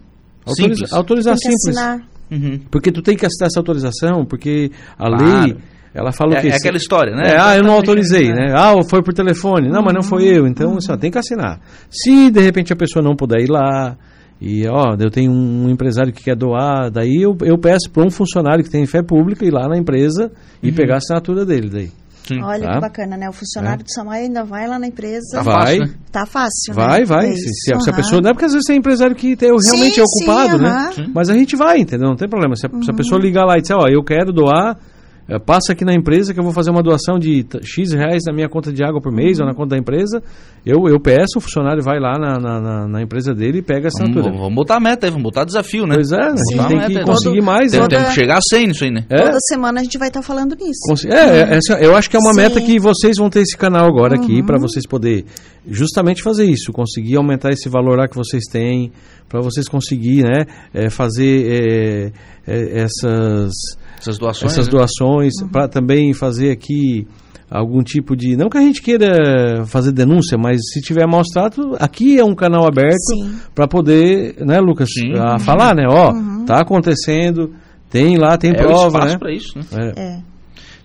simples. 0.55 0.91
autorizar 0.91 1.37
simples 1.37 1.75
uhum. 2.31 2.59
porque 2.69 2.91
tu 2.91 3.01
tem 3.01 3.15
que 3.15 3.25
assinar 3.25 3.47
essa 3.47 3.59
autorização 3.59 4.25
porque 4.25 4.71
a 4.97 5.07
claro. 5.07 5.45
lei 5.45 5.57
ela 5.93 6.11
fala 6.11 6.35
é, 6.35 6.37
o 6.37 6.41
que? 6.41 6.47
É 6.49 6.55
aquela 6.55 6.77
história, 6.77 7.15
né? 7.15 7.33
É, 7.33 7.39
ah, 7.39 7.55
eu 7.57 7.63
não 7.63 7.73
autorizei, 7.73 8.29
né? 8.29 8.53
Ah, 8.55 8.73
foi 8.87 9.01
por 9.01 9.13
telefone. 9.13 9.69
Não, 9.69 9.81
mas 9.81 9.93
não 9.93 10.03
foi 10.03 10.25
eu. 10.25 10.45
Então, 10.45 10.77
assim, 10.77 10.91
ó, 10.91 10.97
tem 10.97 11.09
que 11.09 11.17
assinar. 11.17 11.59
Se 11.89 12.29
de 12.29 12.41
repente 12.41 12.71
a 12.71 12.75
pessoa 12.75 13.03
não 13.03 13.15
puder 13.15 13.39
ir 13.41 13.49
lá, 13.49 13.97
e 14.41 14.67
ó, 14.67 14.95
eu 14.99 15.09
tenho 15.09 15.31
um 15.31 15.69
empresário 15.69 16.13
que 16.13 16.23
quer 16.23 16.35
doar, 16.35 16.89
daí 16.89 17.21
eu, 17.21 17.35
eu 17.41 17.57
peço 17.57 17.89
para 17.91 18.05
um 18.05 18.09
funcionário 18.09 18.63
que 18.63 18.69
tem 18.69 18.85
fé 18.85 19.01
pública 19.01 19.45
ir 19.45 19.51
lá 19.51 19.67
na 19.67 19.77
empresa 19.77 20.31
e 20.61 20.69
uhum. 20.69 20.75
pegar 20.75 20.95
a 20.95 20.97
assinatura 20.97 21.45
dele 21.45 21.69
daí. 21.69 21.91
Sim. 22.29 22.43
Olha 22.43 22.67
tá? 22.67 22.73
que 22.75 22.79
bacana, 22.79 23.17
né? 23.17 23.27
O 23.27 23.33
funcionário 23.33 23.81
é. 23.81 23.83
do 23.83 23.91
Samai 23.91 24.21
ainda 24.21 24.43
vai 24.43 24.67
lá 24.67 24.77
na 24.77 24.85
empresa. 24.85 25.37
Tá 25.37 25.41
vai. 25.41 25.77
Fácil, 25.77 25.79
né? 25.79 25.93
Tá 26.11 26.25
fácil, 26.27 26.73
Vai, 26.75 26.99
né? 26.99 27.05
vai. 27.05 27.29
É 27.29 27.33
se, 27.33 27.49
se, 27.53 27.73
uhum. 27.73 27.79
se, 27.81 27.89
a 27.89 27.93
pessoa. 27.93 28.21
Não 28.21 28.29
é 28.29 28.33
porque 28.33 28.45
às 28.45 28.53
vezes 28.53 28.67
tem 28.67 28.77
empresário 28.77 29.15
que 29.15 29.35
tem, 29.35 29.49
realmente 29.49 29.95
sim, 29.95 30.01
é 30.01 30.03
ocupado, 30.03 30.57
sim, 30.57 30.63
né? 30.63 30.91
Uhum. 30.95 31.11
Mas 31.13 31.29
a 31.29 31.33
gente 31.33 31.55
vai, 31.55 31.79
entendeu? 31.79 32.07
Não 32.07 32.15
tem 32.15 32.29
problema. 32.29 32.55
Se 32.55 32.67
a, 32.67 32.69
uhum. 32.71 32.83
se 32.83 32.91
a 32.91 32.93
pessoa 32.93 33.19
ligar 33.19 33.45
lá 33.45 33.57
e 33.57 33.61
disser, 33.61 33.75
ó, 33.75 33.87
eu 33.89 34.03
quero 34.03 34.31
doar 34.31 34.77
passa 35.37 35.73
aqui 35.73 35.85
na 35.85 35.93
empresa 35.93 36.33
que 36.33 36.39
eu 36.39 36.43
vou 36.43 36.53
fazer 36.53 36.71
uma 36.71 36.81
doação 36.81 37.19
de 37.19 37.45
X 37.63 37.93
reais 37.93 38.23
na 38.25 38.33
minha 38.33 38.49
conta 38.49 38.71
de 38.71 38.83
água 38.83 38.99
por 38.99 39.11
mês 39.11 39.37
uhum. 39.37 39.45
ou 39.45 39.51
na 39.51 39.55
conta 39.55 39.75
da 39.75 39.77
empresa. 39.77 40.23
Eu, 40.65 40.87
eu 40.87 40.99
peço, 40.99 41.37
o 41.37 41.41
funcionário 41.41 41.83
vai 41.83 41.99
lá 41.99 42.13
na, 42.17 42.39
na, 42.39 42.87
na 42.87 43.01
empresa 43.01 43.33
dele 43.33 43.59
e 43.59 43.61
pega 43.61 43.87
a 43.87 43.89
assinatura. 43.89 44.23
Vamos, 44.23 44.39
vamos 44.39 44.55
botar 44.55 44.77
a 44.77 44.79
meta 44.79 45.05
aí, 45.05 45.11
vamos 45.11 45.23
botar 45.23 45.45
desafio, 45.45 45.85
né? 45.85 45.95
Pois 45.95 46.11
é, 46.11 46.21
a 46.21 46.35
gente 46.35 46.67
tem 46.67 46.79
que 46.79 47.03
conseguir 47.03 47.39
todo, 47.39 47.45
mais. 47.45 47.71
Tem, 47.71 47.79
né? 47.79 47.87
Tem 47.87 48.03
que 48.05 48.11
chegar 48.11 48.37
a 48.37 48.41
100 48.41 48.67
nisso 48.67 48.83
aí, 48.83 48.91
né? 48.91 49.05
É. 49.09 49.17
Toda 49.17 49.37
semana 49.47 49.79
a 49.79 49.83
gente 49.83 49.97
vai 49.97 50.07
estar 50.07 50.21
tá 50.21 50.25
falando 50.25 50.55
nisso. 50.55 50.79
Cons 50.87 51.05
é, 51.05 51.09
é, 51.09 51.59
é, 51.59 51.85
eu 51.85 51.95
acho 51.95 52.09
que 52.09 52.17
é 52.17 52.19
uma 52.19 52.33
Sim. 52.33 52.41
meta 52.41 52.61
que 52.61 52.79
vocês 52.79 53.17
vão 53.17 53.29
ter 53.29 53.41
esse 53.41 53.57
canal 53.57 53.87
agora 53.87 54.15
uhum. 54.15 54.23
aqui 54.23 54.43
para 54.43 54.57
vocês 54.57 54.85
poder 54.87 55.25
justamente 55.67 56.23
fazer 56.23 56.45
isso, 56.45 56.71
conseguir 56.71 57.17
aumentar 57.17 57.51
esse 57.51 57.69
valor 57.69 57.97
lá 57.97 58.07
que 58.07 58.15
vocês 58.15 58.43
têm, 58.51 58.91
para 59.29 59.41
vocês 59.41 59.69
conseguir 59.69 60.23
né, 60.23 60.45
é, 60.73 60.89
fazer 60.89 62.11
é, 62.47 62.81
essas 62.81 63.53
essas 63.99 64.17
doações, 64.17 64.51
essas 64.51 64.65
né? 64.65 64.71
doações 64.71 65.33
uhum. 65.41 65.49
para 65.49 65.67
também 65.67 66.13
fazer 66.13 66.51
aqui 66.51 67.07
algum 67.49 67.81
tipo 67.83 68.15
de 68.15 68.35
não 68.35 68.49
que 68.49 68.57
a 68.57 68.61
gente 68.61 68.81
queira 68.81 69.65
fazer 69.65 69.91
denúncia, 69.91 70.37
mas 70.37 70.59
se 70.71 70.81
tiver 70.81 71.05
maus 71.07 71.27
trato, 71.33 71.75
aqui 71.79 72.19
é 72.19 72.23
um 72.23 72.35
canal 72.35 72.65
aberto 72.67 72.97
para 73.53 73.67
poder, 73.67 74.35
né, 74.39 74.59
Lucas, 74.59 74.89
a 75.17 75.33
uhum. 75.33 75.39
falar, 75.39 75.75
né, 75.75 75.85
ó, 75.87 76.11
uhum. 76.11 76.45
tá 76.45 76.59
acontecendo, 76.59 77.53
tem 77.89 78.17
lá, 78.17 78.37
tem 78.37 78.51
é 78.51 78.53
prova, 78.53 79.05
né? 79.05 79.17
para 79.17 79.33
isso, 79.33 79.57
né? 79.57 79.93
É. 79.95 80.01
é. 80.01 80.19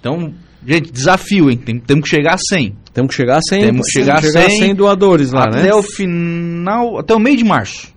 Então, 0.00 0.32
gente, 0.66 0.90
desafio, 0.90 1.50
hein? 1.50 1.56
Tem, 1.56 1.78
temos 1.78 2.04
que 2.04 2.16
chegar 2.16 2.34
a 2.34 2.38
100. 2.38 2.74
Temos 2.92 3.10
que 3.10 3.16
chegar 3.16 3.38
a 3.38 3.40
100. 3.42 3.60
Temos 3.60 3.86
que 3.86 3.92
chegar, 3.92 4.20
chegar 4.22 4.46
a 4.46 4.50
100, 4.50 4.58
100 4.58 4.74
doadores 4.74 5.32
lá, 5.32 5.44
até 5.44 5.56
né? 5.56 5.62
Até 5.62 5.74
o 5.74 5.82
final, 5.82 6.98
até 6.98 7.14
o 7.14 7.18
meio 7.18 7.36
de 7.36 7.44
março. 7.44 7.93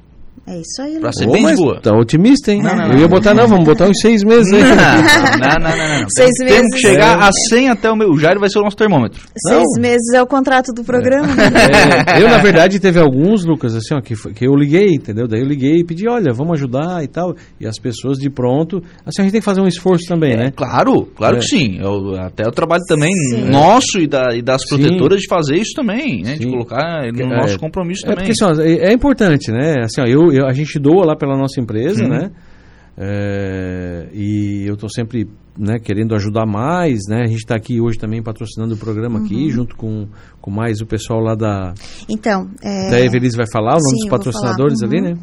É 0.49 0.61
isso 0.61 0.81
aí, 0.81 0.97
Pra 0.97 1.11
ser 1.11 1.29
bem 1.29 1.43
mas 1.43 1.59
boa. 1.59 1.81
Tá 1.81 1.91
otimista, 1.93 2.53
hein? 2.53 2.61
Não, 2.63 2.73
não, 2.73 2.93
eu 2.93 2.99
ia 2.99 3.07
botar, 3.09 3.33
não, 3.33 3.45
vamos 3.49 3.65
botar 3.65 3.85
uns 3.85 3.99
seis 3.99 4.23
meses 4.23 4.53
aí. 4.53 4.63
Não, 5.37 5.59
não, 5.59 5.77
não, 5.77 6.01
não. 6.01 6.09
Seis 6.09 6.31
Temos 6.37 6.53
meses. 6.53 6.73
que 6.73 6.79
chegar 6.79 7.19
a 7.19 7.29
100 7.49 7.69
até 7.69 7.91
o 7.91 7.95
meu. 7.95 8.09
O 8.09 8.17
Jairo 8.17 8.39
vai 8.39 8.49
ser 8.49 8.59
o 8.59 8.63
nosso 8.63 8.75
termômetro. 8.75 9.21
Seis 9.37 9.63
não. 9.75 9.81
meses 9.81 10.13
é 10.13 10.21
o 10.21 10.25
contrato 10.25 10.73
do 10.73 10.83
programa. 10.83 11.27
É, 12.07 12.21
eu, 12.21 12.29
na 12.29 12.37
verdade, 12.37 12.79
teve 12.79 12.99
alguns, 12.99 13.45
Lucas, 13.45 13.75
assim, 13.75 13.93
ó, 13.93 14.01
que, 14.01 14.15
que 14.33 14.47
eu 14.47 14.55
liguei, 14.55 14.93
entendeu? 14.93 15.27
Daí 15.27 15.41
eu 15.41 15.47
liguei 15.47 15.79
e 15.79 15.83
pedi, 15.83 16.07
olha, 16.07 16.33
vamos 16.33 16.53
ajudar 16.53 17.03
e 17.03 17.07
tal. 17.07 17.35
E 17.59 17.67
as 17.67 17.77
pessoas 17.77 18.17
de 18.17 18.29
pronto. 18.29 18.81
Assim, 19.05 19.21
a 19.21 19.23
gente 19.23 19.33
tem 19.33 19.41
que 19.41 19.45
fazer 19.45 19.61
um 19.61 19.67
esforço 19.67 20.05
também, 20.07 20.33
é, 20.33 20.37
né? 20.37 20.51
Claro, 20.55 21.07
claro 21.15 21.37
é. 21.37 21.39
que 21.39 21.45
sim. 21.45 21.77
Eu, 21.79 22.15
até 22.19 22.43
o 22.47 22.51
trabalho 22.51 22.83
também 22.87 23.11
sim. 23.11 23.49
nosso 23.49 23.99
e, 23.99 24.07
da, 24.07 24.35
e 24.35 24.41
das 24.41 24.65
protetoras 24.67 25.19
sim. 25.19 25.23
de 25.23 25.27
fazer 25.27 25.55
isso 25.55 25.73
também, 25.75 26.21
né? 26.23 26.35
Sim. 26.35 26.39
De 26.39 26.49
colocar 26.49 27.05
no 27.11 27.27
nosso 27.27 27.55
é. 27.55 27.59
compromisso 27.59 28.01
também. 28.01 28.17
Porque, 28.17 28.31
assim, 28.31 28.45
ó, 28.45 28.61
é, 28.61 28.89
é 28.89 28.93
importante, 28.93 29.51
né? 29.51 29.75
Assim, 29.83 30.01
ó, 30.01 30.05
eu, 30.05 30.31
eu, 30.37 30.47
a 30.47 30.53
gente 30.53 30.79
doa 30.79 31.05
lá 31.05 31.15
pela 31.15 31.37
nossa 31.37 31.59
empresa, 31.59 32.03
uhum. 32.03 32.09
né? 32.09 32.31
É, 32.99 34.07
e 34.11 34.65
eu 34.67 34.73
estou 34.73 34.89
sempre 34.89 35.29
né, 35.57 35.77
querendo 35.79 36.15
ajudar 36.15 36.45
mais, 36.47 37.01
né? 37.07 37.21
A 37.23 37.27
gente 37.27 37.39
está 37.39 37.55
aqui 37.55 37.79
hoje 37.79 37.97
também 37.97 38.23
patrocinando 38.23 38.73
o 38.73 38.77
programa 38.77 39.19
uhum. 39.19 39.25
aqui, 39.25 39.49
junto 39.49 39.75
com, 39.75 40.07
com 40.41 40.49
mais 40.51 40.81
o 40.81 40.85
pessoal 40.85 41.19
lá 41.19 41.35
da... 41.35 41.73
Então, 42.09 42.49
é... 42.61 42.89
Da 42.89 42.99
Evelise 42.99 43.37
vai 43.37 43.45
falar, 43.51 43.73
o 43.73 43.79
nome 43.79 43.89
Sim, 43.89 43.97
dos 43.97 44.09
patrocinadores 44.09 44.81
ali, 44.81 44.97
uhum. 44.97 45.03
né? 45.03 45.17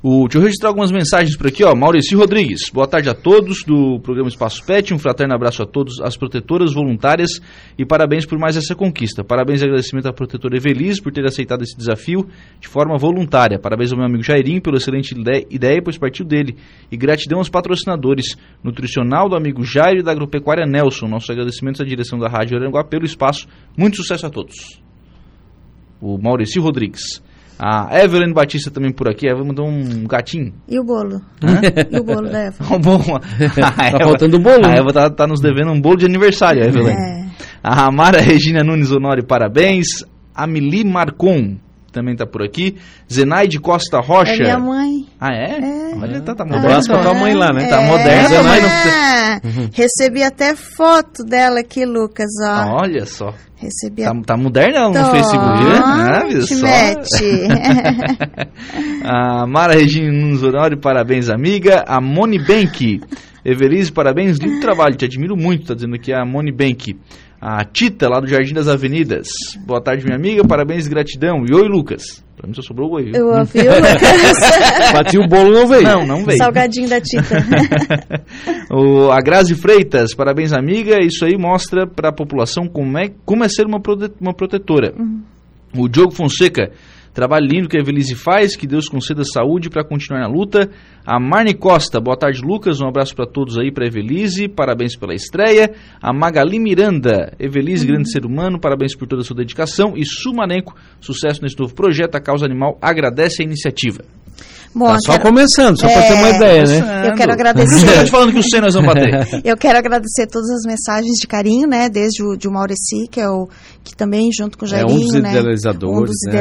O, 0.00 0.28
deixa 0.28 0.38
eu 0.38 0.42
registrar 0.42 0.68
algumas 0.68 0.92
mensagens 0.92 1.36
por 1.36 1.48
aqui, 1.48 1.64
ó. 1.64 1.74
Maurício 1.74 2.16
Rodrigues, 2.16 2.70
boa 2.72 2.86
tarde 2.86 3.08
a 3.08 3.14
todos 3.14 3.64
do 3.64 3.98
programa 3.98 4.28
Espaço 4.28 4.64
Pet. 4.64 4.94
Um 4.94 4.98
fraterno 4.98 5.34
abraço 5.34 5.60
a 5.60 5.66
todos 5.66 6.00
as 6.00 6.16
protetoras 6.16 6.72
voluntárias 6.72 7.40
e 7.76 7.84
parabéns 7.84 8.24
por 8.24 8.38
mais 8.38 8.56
essa 8.56 8.76
conquista. 8.76 9.24
Parabéns 9.24 9.60
e 9.60 9.64
agradecimento 9.64 10.06
à 10.06 10.12
protetora 10.12 10.56
Evelise 10.56 11.02
por 11.02 11.10
ter 11.10 11.26
aceitado 11.26 11.62
esse 11.62 11.76
desafio 11.76 12.28
de 12.60 12.68
forma 12.68 12.96
voluntária. 12.96 13.58
Parabéns 13.58 13.90
ao 13.90 13.98
meu 13.98 14.06
amigo 14.06 14.22
Jairinho 14.22 14.62
pela 14.62 14.76
excelente 14.76 15.16
ideia, 15.50 15.82
pois 15.82 15.98
partiu 15.98 16.24
dele. 16.24 16.54
E 16.92 16.96
gratidão 16.96 17.38
aos 17.38 17.48
patrocinadores 17.48 18.36
nutricional 18.62 19.28
do 19.28 19.34
amigo 19.34 19.64
Jairo 19.64 19.98
e 19.98 20.02
da 20.04 20.12
agropecuária 20.12 20.64
Nelson. 20.64 21.08
Nossos 21.08 21.28
agradecimentos 21.28 21.80
à 21.80 21.84
direção 21.84 22.20
da 22.20 22.28
Rádio 22.28 22.56
Aranguá 22.56 22.84
pelo 22.84 23.04
espaço. 23.04 23.48
Muito 23.76 23.96
sucesso 23.96 24.26
a 24.26 24.30
todos. 24.30 24.80
O 26.00 26.16
Maurício 26.18 26.62
Rodrigues. 26.62 27.20
A 27.58 27.88
Evelyn 28.02 28.32
Batista 28.32 28.70
também 28.70 28.92
por 28.92 29.08
aqui. 29.08 29.28
A 29.28 29.32
Eva 29.32 29.44
mandou 29.44 29.66
um 29.66 30.04
gatinho. 30.06 30.52
E 30.68 30.78
o 30.78 30.84
bolo? 30.84 31.20
Hã? 31.42 31.60
E 31.90 31.98
o 31.98 32.04
bolo 32.04 32.28
da 32.28 32.38
Eva? 32.38 32.74
Um 32.74 32.80
bolo. 32.80 33.20
tá 33.56 33.98
faltando 34.04 34.36
o 34.36 34.40
bolo. 34.40 34.64
A 34.64 34.70
Eva 34.70 34.92
tá, 34.92 35.10
tá, 35.10 35.26
nos 35.26 35.40
devendo 35.40 35.72
um 35.72 35.80
bolo 35.80 35.96
de 35.96 36.06
aniversário, 36.06 36.62
Evelyn. 36.62 36.92
É. 36.92 37.26
A 37.62 37.90
Mara 37.90 38.20
Regina 38.20 38.62
Nunes 38.62 38.92
Honório, 38.92 39.24
parabéns. 39.24 40.04
A 40.34 40.46
Mili 40.46 40.84
Marcon 40.84 41.58
também 41.98 42.14
tá 42.14 42.24
por 42.24 42.42
aqui. 42.42 42.76
Zenaide 43.12 43.58
Costa 43.58 43.98
Rocha. 43.98 44.32
É 44.32 44.38
minha 44.38 44.58
mãe. 44.58 45.06
Ah, 45.20 45.32
é? 45.32 45.58
é. 45.58 45.96
Olha, 45.96 46.20
tá, 46.20 46.34
tá 46.34 46.44
moderna. 46.44 46.66
Um 46.66 46.70
abraço 46.70 46.88
pra 46.88 47.02
tua 47.02 47.14
mãe 47.14 47.34
lá, 47.34 47.52
né? 47.52 47.64
É. 47.64 47.68
Tá 47.68 47.82
moderna. 47.82 48.28
Zenaide. 48.28 48.66
Uhum. 49.44 49.70
Recebi 49.72 50.22
até 50.22 50.54
foto 50.54 51.24
dela 51.24 51.60
aqui, 51.60 51.84
Lucas, 51.84 52.28
ó. 52.42 52.46
Ah, 52.46 52.76
olha 52.82 53.04
só. 53.04 53.34
Recebi 53.56 54.04
tá, 54.04 54.10
a... 54.10 54.22
tá 54.22 54.36
moderna 54.36 54.88
no 54.88 54.94
Tô, 54.94 55.10
Facebook, 55.10 55.64
né? 55.64 55.80
Ah, 55.84 56.22
só? 57.02 57.22
a 59.42 59.46
Mara 59.46 59.74
Regina 59.74 60.12
Nunes 60.12 60.42
Honório, 60.42 60.78
parabéns, 60.78 61.28
amiga. 61.28 61.84
A 61.86 62.00
Moni 62.00 62.38
Bank. 62.38 63.00
Evelise, 63.44 63.90
parabéns, 63.90 64.38
lindo 64.38 64.60
trabalho, 64.60 64.94
te 64.96 65.04
admiro 65.04 65.36
muito, 65.36 65.66
tá 65.68 65.74
dizendo 65.74 65.94
aqui 65.94 66.12
a 66.12 66.24
Moni 66.24 66.52
Bank. 66.52 66.94
A 67.40 67.64
Tita, 67.64 68.08
lá 68.08 68.18
do 68.18 68.26
Jardim 68.26 68.52
das 68.52 68.66
Avenidas. 68.66 69.28
Boa 69.64 69.80
tarde, 69.80 70.04
minha 70.04 70.16
amiga. 70.16 70.42
Parabéns 70.44 70.86
e 70.86 70.90
gratidão. 70.90 71.44
E 71.48 71.54
oi, 71.54 71.68
Lucas. 71.68 72.24
Pra 72.36 72.48
mim 72.48 72.54
só 72.54 72.62
sobrou 72.62 72.90
o 72.90 72.94
oi. 72.94 73.12
Eu 73.14 73.28
ouvi 73.28 73.60
o 73.60 73.74
Lucas. 73.74 74.38
Bati 74.92 75.18
o 75.18 75.28
bolo 75.28 75.52
não 75.52 75.68
veio. 75.68 75.82
Não, 75.84 76.04
não 76.04 76.24
veio. 76.24 76.38
Salgadinho 76.38 76.88
da 76.88 77.00
Tita. 77.00 77.36
o, 78.74 79.12
a 79.12 79.20
Grazi 79.20 79.54
Freitas, 79.54 80.14
parabéns, 80.14 80.52
amiga. 80.52 80.98
Isso 81.00 81.24
aí 81.24 81.38
mostra 81.38 81.86
para 81.86 82.08
a 82.08 82.12
população 82.12 82.66
como 82.66 82.98
é, 82.98 83.10
como 83.24 83.44
é 83.44 83.48
ser 83.48 83.66
uma, 83.66 83.80
prote, 83.80 84.12
uma 84.20 84.34
protetora. 84.34 84.92
Uhum. 84.98 85.22
O 85.76 85.88
Diogo 85.88 86.12
Fonseca, 86.12 86.72
trabalho 87.18 87.48
lindo 87.48 87.68
que 87.68 87.76
a 87.76 87.80
Evelise 87.80 88.14
faz, 88.14 88.54
que 88.54 88.64
Deus 88.64 88.88
conceda 88.88 89.24
saúde 89.24 89.68
para 89.68 89.82
continuar 89.82 90.20
na 90.20 90.28
luta. 90.28 90.70
A 91.04 91.18
Marne 91.18 91.52
Costa, 91.52 92.00
boa 92.00 92.16
tarde, 92.16 92.40
Lucas. 92.40 92.80
Um 92.80 92.86
abraço 92.86 93.12
para 93.12 93.26
todos 93.26 93.58
aí, 93.58 93.72
para 93.72 93.88
Evelise, 93.88 94.46
parabéns 94.46 94.94
pela 94.94 95.12
estreia. 95.12 95.74
A 96.00 96.12
Magali 96.12 96.60
Miranda, 96.60 97.32
Evelise, 97.40 97.84
uhum. 97.84 97.94
grande 97.94 98.12
ser 98.12 98.24
humano, 98.24 98.60
parabéns 98.60 98.94
por 98.94 99.08
toda 99.08 99.22
a 99.22 99.24
sua 99.24 99.34
dedicação. 99.34 99.94
E 99.96 100.04
Sumanenco, 100.04 100.76
sucesso 101.00 101.42
nesse 101.42 101.58
novo 101.58 101.74
projeto. 101.74 102.14
A 102.14 102.20
Causa 102.20 102.46
Animal 102.46 102.78
agradece 102.80 103.42
a 103.42 103.44
iniciativa. 103.44 104.04
Bom, 104.74 104.86
tá 104.86 104.98
só 105.00 105.12
quero... 105.12 105.24
começando, 105.24 105.80
só 105.80 105.88
é... 105.88 105.92
para 105.92 106.02
ter 106.02 106.14
uma 106.14 106.30
ideia, 106.30 106.64
né? 106.66 107.08
Eu 107.08 107.14
quero 107.14 107.32
agradecer. 107.34 107.78
Você 107.78 108.04
tá 108.04 108.06
falando 108.06 108.32
que 108.32 108.38
os 108.38 108.46
cenas 108.48 108.74
vão 108.74 108.84
bater. 108.84 109.26
eu 109.44 109.56
quero 109.56 109.78
agradecer 109.78 110.26
todas 110.26 110.50
as 110.50 110.62
mensagens 110.64 111.18
de 111.18 111.26
carinho, 111.26 111.66
né? 111.66 111.88
Desde 111.88 112.22
o 112.22 112.36
de 112.36 112.46
o 112.46 112.52
Maureci, 112.52 113.08
que 113.10 113.20
é 113.20 113.28
o 113.28 113.48
que 113.88 113.96
também 113.96 114.28
junto 114.36 114.58
com 114.58 114.66
o 114.66 114.68
Jairinho, 114.68 114.90
é 114.90 114.94
um 114.94 114.98
dos 114.98 115.14
né? 115.14 115.30
idealizadores, 115.30 115.96
um 115.96 116.04
dos 116.04 116.18
né? 116.26 116.32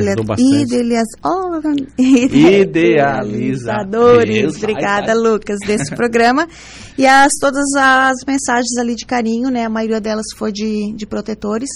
Idealiz... 0.62 1.08
Oh, 1.24 1.62
idealizadores. 1.98 4.58
Obrigada, 4.62 5.14
Lucas, 5.14 5.58
desse 5.66 5.96
programa. 5.96 6.46
E 6.98 7.06
as 7.06 7.32
todas 7.40 7.64
as 7.76 8.18
mensagens 8.28 8.76
ali 8.80 8.96
de 8.96 9.06
carinho, 9.06 9.50
né? 9.50 9.64
A 9.66 9.70
maioria 9.70 10.02
delas 10.02 10.26
foi 10.36 10.52
de, 10.52 10.94
de 10.96 11.06
protetores. 11.06 11.70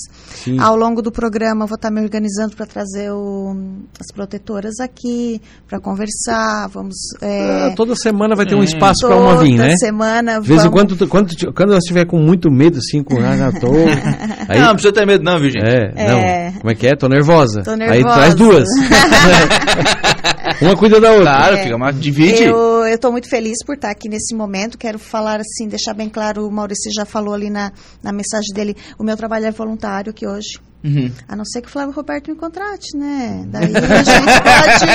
Sim. 0.44 0.60
Ao 0.60 0.76
longo 0.76 1.02
do 1.02 1.12
programa, 1.12 1.66
vou 1.66 1.76
estar 1.76 1.92
me 1.92 2.02
organizando 2.02 2.56
para 2.56 2.66
trazer 2.66 3.12
o, 3.12 3.56
as 4.00 4.08
protetoras 4.14 4.80
aqui 4.80 5.42
para 5.68 5.80
conversar 5.80 6.68
vamos... 6.74 6.96
É... 7.22 7.68
Ah, 7.68 7.74
toda 7.76 7.96
semana 7.96 8.36
vai 8.36 8.46
ter 8.46 8.56
um 8.56 8.64
espaço 8.64 9.08
para 9.08 9.16
uma 9.16 9.38
vir, 9.38 9.58
né? 9.58 9.66
Toda 9.66 9.78
semana 9.78 10.42
De 10.42 10.48
vez 10.48 10.66
em 10.66 10.72
quando, 10.72 11.08
quando, 11.08 11.54
quando 11.54 11.70
ela 11.70 11.78
estiver 11.78 12.06
com 12.06 12.18
muito 12.18 12.52
medo, 12.52 12.78
assim, 12.78 13.04
com 13.04 13.16
ah, 13.20 13.52
tô... 13.60 13.72
aí... 14.48 14.60
Não, 14.60 14.68
não 14.68 14.74
precisa 14.74 14.94
ter 14.94 15.06
medo 15.06 15.24
não, 15.24 15.40
viu, 15.40 15.50
gente? 15.50 15.61
É, 15.62 15.92
é... 15.96 16.08
não. 16.08 16.60
Como 16.60 16.72
é 16.72 16.76
que 16.76 16.88
é? 16.88 16.96
Tô 16.96 17.08
nervosa. 17.08 17.64
Tô 17.64 17.76
nervosa. 17.76 17.98
Aí 17.98 18.04
traz 18.04 18.36
duas. 18.36 18.68
uma 20.62 20.76
cuida 20.76 21.00
da 21.00 21.12
outra. 21.12 21.32
Claro, 21.32 21.56
é, 21.56 21.64
fica 21.64 21.78
mais, 21.78 22.00
divide. 22.00 22.44
Eu 22.44 22.86
estou 22.86 23.12
muito 23.12 23.30
feliz 23.30 23.58
por 23.66 23.76
estar 23.76 23.92
aqui 23.92 24.10
nesse 24.10 24.36
momento. 24.36 24.78
Quero 24.78 25.00
falar 25.00 25.40
assim, 25.40 25.68
deixar 25.68 25.94
bem 25.94 26.10
claro, 26.10 26.48
o 26.48 26.52
Maurício 26.52 26.92
já 26.94 27.06
falou 27.06 27.34
ali 27.34 27.50
na, 27.50 27.72
na 28.04 28.12
mensagem 28.12 28.54
dele, 28.54 28.76
o 28.98 29.04
meu 29.04 29.16
trabalho 29.18 29.46
é 29.46 29.52
voluntário 29.52 30.12
aqui 30.12 30.28
hoje. 30.28 30.60
Uhum. 30.84 31.12
A 31.28 31.36
não 31.36 31.46
ser 31.46 31.62
que 31.62 31.68
o 31.68 31.72
Flávio 31.72 31.94
Roberto 31.94 32.32
me 32.32 32.36
contrate, 32.36 32.98
né? 32.98 33.44
Daí 33.48 33.66
a 33.66 34.04
gente 34.04 34.42
pode. 34.42 34.92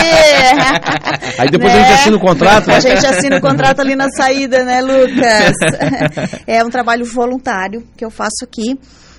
Aí 1.39 1.49
depois 1.49 1.73
né? 1.73 1.79
a 1.79 1.83
gente 1.83 1.93
assina 1.93 2.17
o 2.17 2.21
contrato. 2.21 2.67
Né? 2.67 2.75
A 2.75 2.81
gente 2.81 3.07
assina 3.07 3.37
o 3.37 3.41
contrato 3.41 3.81
ali 3.81 3.95
na 3.95 4.09
saída, 4.11 4.65
né, 4.65 4.81
Lucas? 4.81 5.53
é 6.45 6.65
um 6.65 6.71
trabalho 6.71 7.05
voluntário 7.05 7.87
que 7.97 8.05
eu 8.05 8.11
faço 8.11 8.43
aqui. 8.43 8.77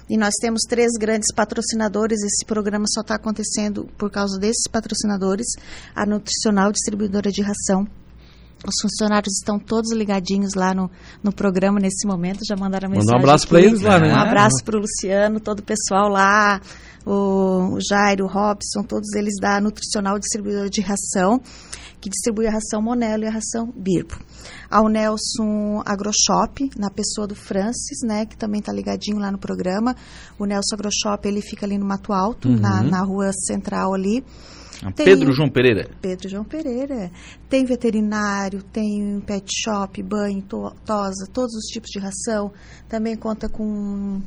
E 0.09 0.17
nós 0.17 0.33
temos 0.39 0.61
três 0.67 0.91
grandes 0.99 1.33
patrocinadores. 1.33 2.21
Esse 2.23 2.45
programa 2.45 2.85
só 2.87 3.01
está 3.01 3.15
acontecendo 3.15 3.89
por 3.97 4.09
causa 4.09 4.39
desses 4.39 4.67
patrocinadores: 4.71 5.47
a 5.95 6.05
Nutricional 6.05 6.71
Distribuidora 6.71 7.31
de 7.31 7.41
Ração, 7.41 7.85
os 8.65 8.81
funcionários 8.81 9.37
estão 9.37 9.59
todos 9.59 9.91
ligadinhos 9.91 10.53
lá 10.55 10.73
no, 10.73 10.89
no 11.23 11.31
programa 11.31 11.79
nesse 11.79 12.07
momento, 12.07 12.39
já 12.47 12.55
mandaram 12.55 12.89
mensagem. 12.89 13.07
Manda 13.07 13.17
um 13.17 13.21
abraço 13.21 13.47
para 13.47 13.61
eles 13.61 13.81
lá, 13.81 13.99
né? 13.99 14.13
Um 14.13 14.17
abraço 14.17 14.63
para 14.63 14.77
o 14.77 14.81
Luciano, 14.81 15.39
todo 15.39 15.59
o 15.59 15.63
pessoal 15.63 16.09
lá, 16.09 16.59
o, 17.05 17.75
o 17.75 17.79
Jairo, 17.81 18.25
o 18.25 18.27
Robson, 18.27 18.83
todos 18.87 19.13
eles 19.13 19.35
da 19.39 19.61
Nutricional 19.61 20.17
Distribuidora 20.17 20.69
de 20.69 20.81
Ração, 20.81 21.39
que 21.99 22.09
distribui 22.09 22.47
a 22.47 22.51
ração 22.51 22.81
Monelo 22.81 23.23
e 23.23 23.27
a 23.27 23.31
ração 23.31 23.73
Birbo. 23.75 24.17
Ao 24.69 24.87
Nelson 24.87 25.81
Agroshop, 25.85 26.69
na 26.77 26.89
pessoa 26.89 27.27
do 27.27 27.35
Francis, 27.35 27.99
né, 28.03 28.25
que 28.25 28.37
também 28.37 28.59
está 28.59 28.71
ligadinho 28.71 29.17
lá 29.17 29.31
no 29.31 29.37
programa. 29.37 29.95
O 30.37 30.45
Nelson 30.45 30.75
Agroshop, 30.75 31.27
ele 31.27 31.41
fica 31.41 31.65
ali 31.65 31.77
no 31.77 31.85
Mato 31.85 32.13
Alto, 32.13 32.47
uhum. 32.47 32.59
na, 32.59 32.83
na 32.83 33.01
rua 33.01 33.31
central 33.33 33.93
ali. 33.93 34.23
Tem 34.95 35.05
Pedro 35.05 35.33
João 35.33 35.49
Pereira. 35.49 35.89
Pedro 36.01 36.29
João 36.29 36.43
Pereira. 36.43 37.11
Tem 37.49 37.65
veterinário, 37.65 38.61
tem 38.61 39.19
pet 39.25 39.49
shop, 39.63 40.03
banho, 40.03 40.41
to, 40.43 40.71
tosa, 40.85 41.27
todos 41.33 41.55
os 41.55 41.65
tipos 41.65 41.89
de 41.89 41.99
ração. 41.99 42.51
Também 42.87 43.15
conta 43.15 43.49
com, 43.49 44.21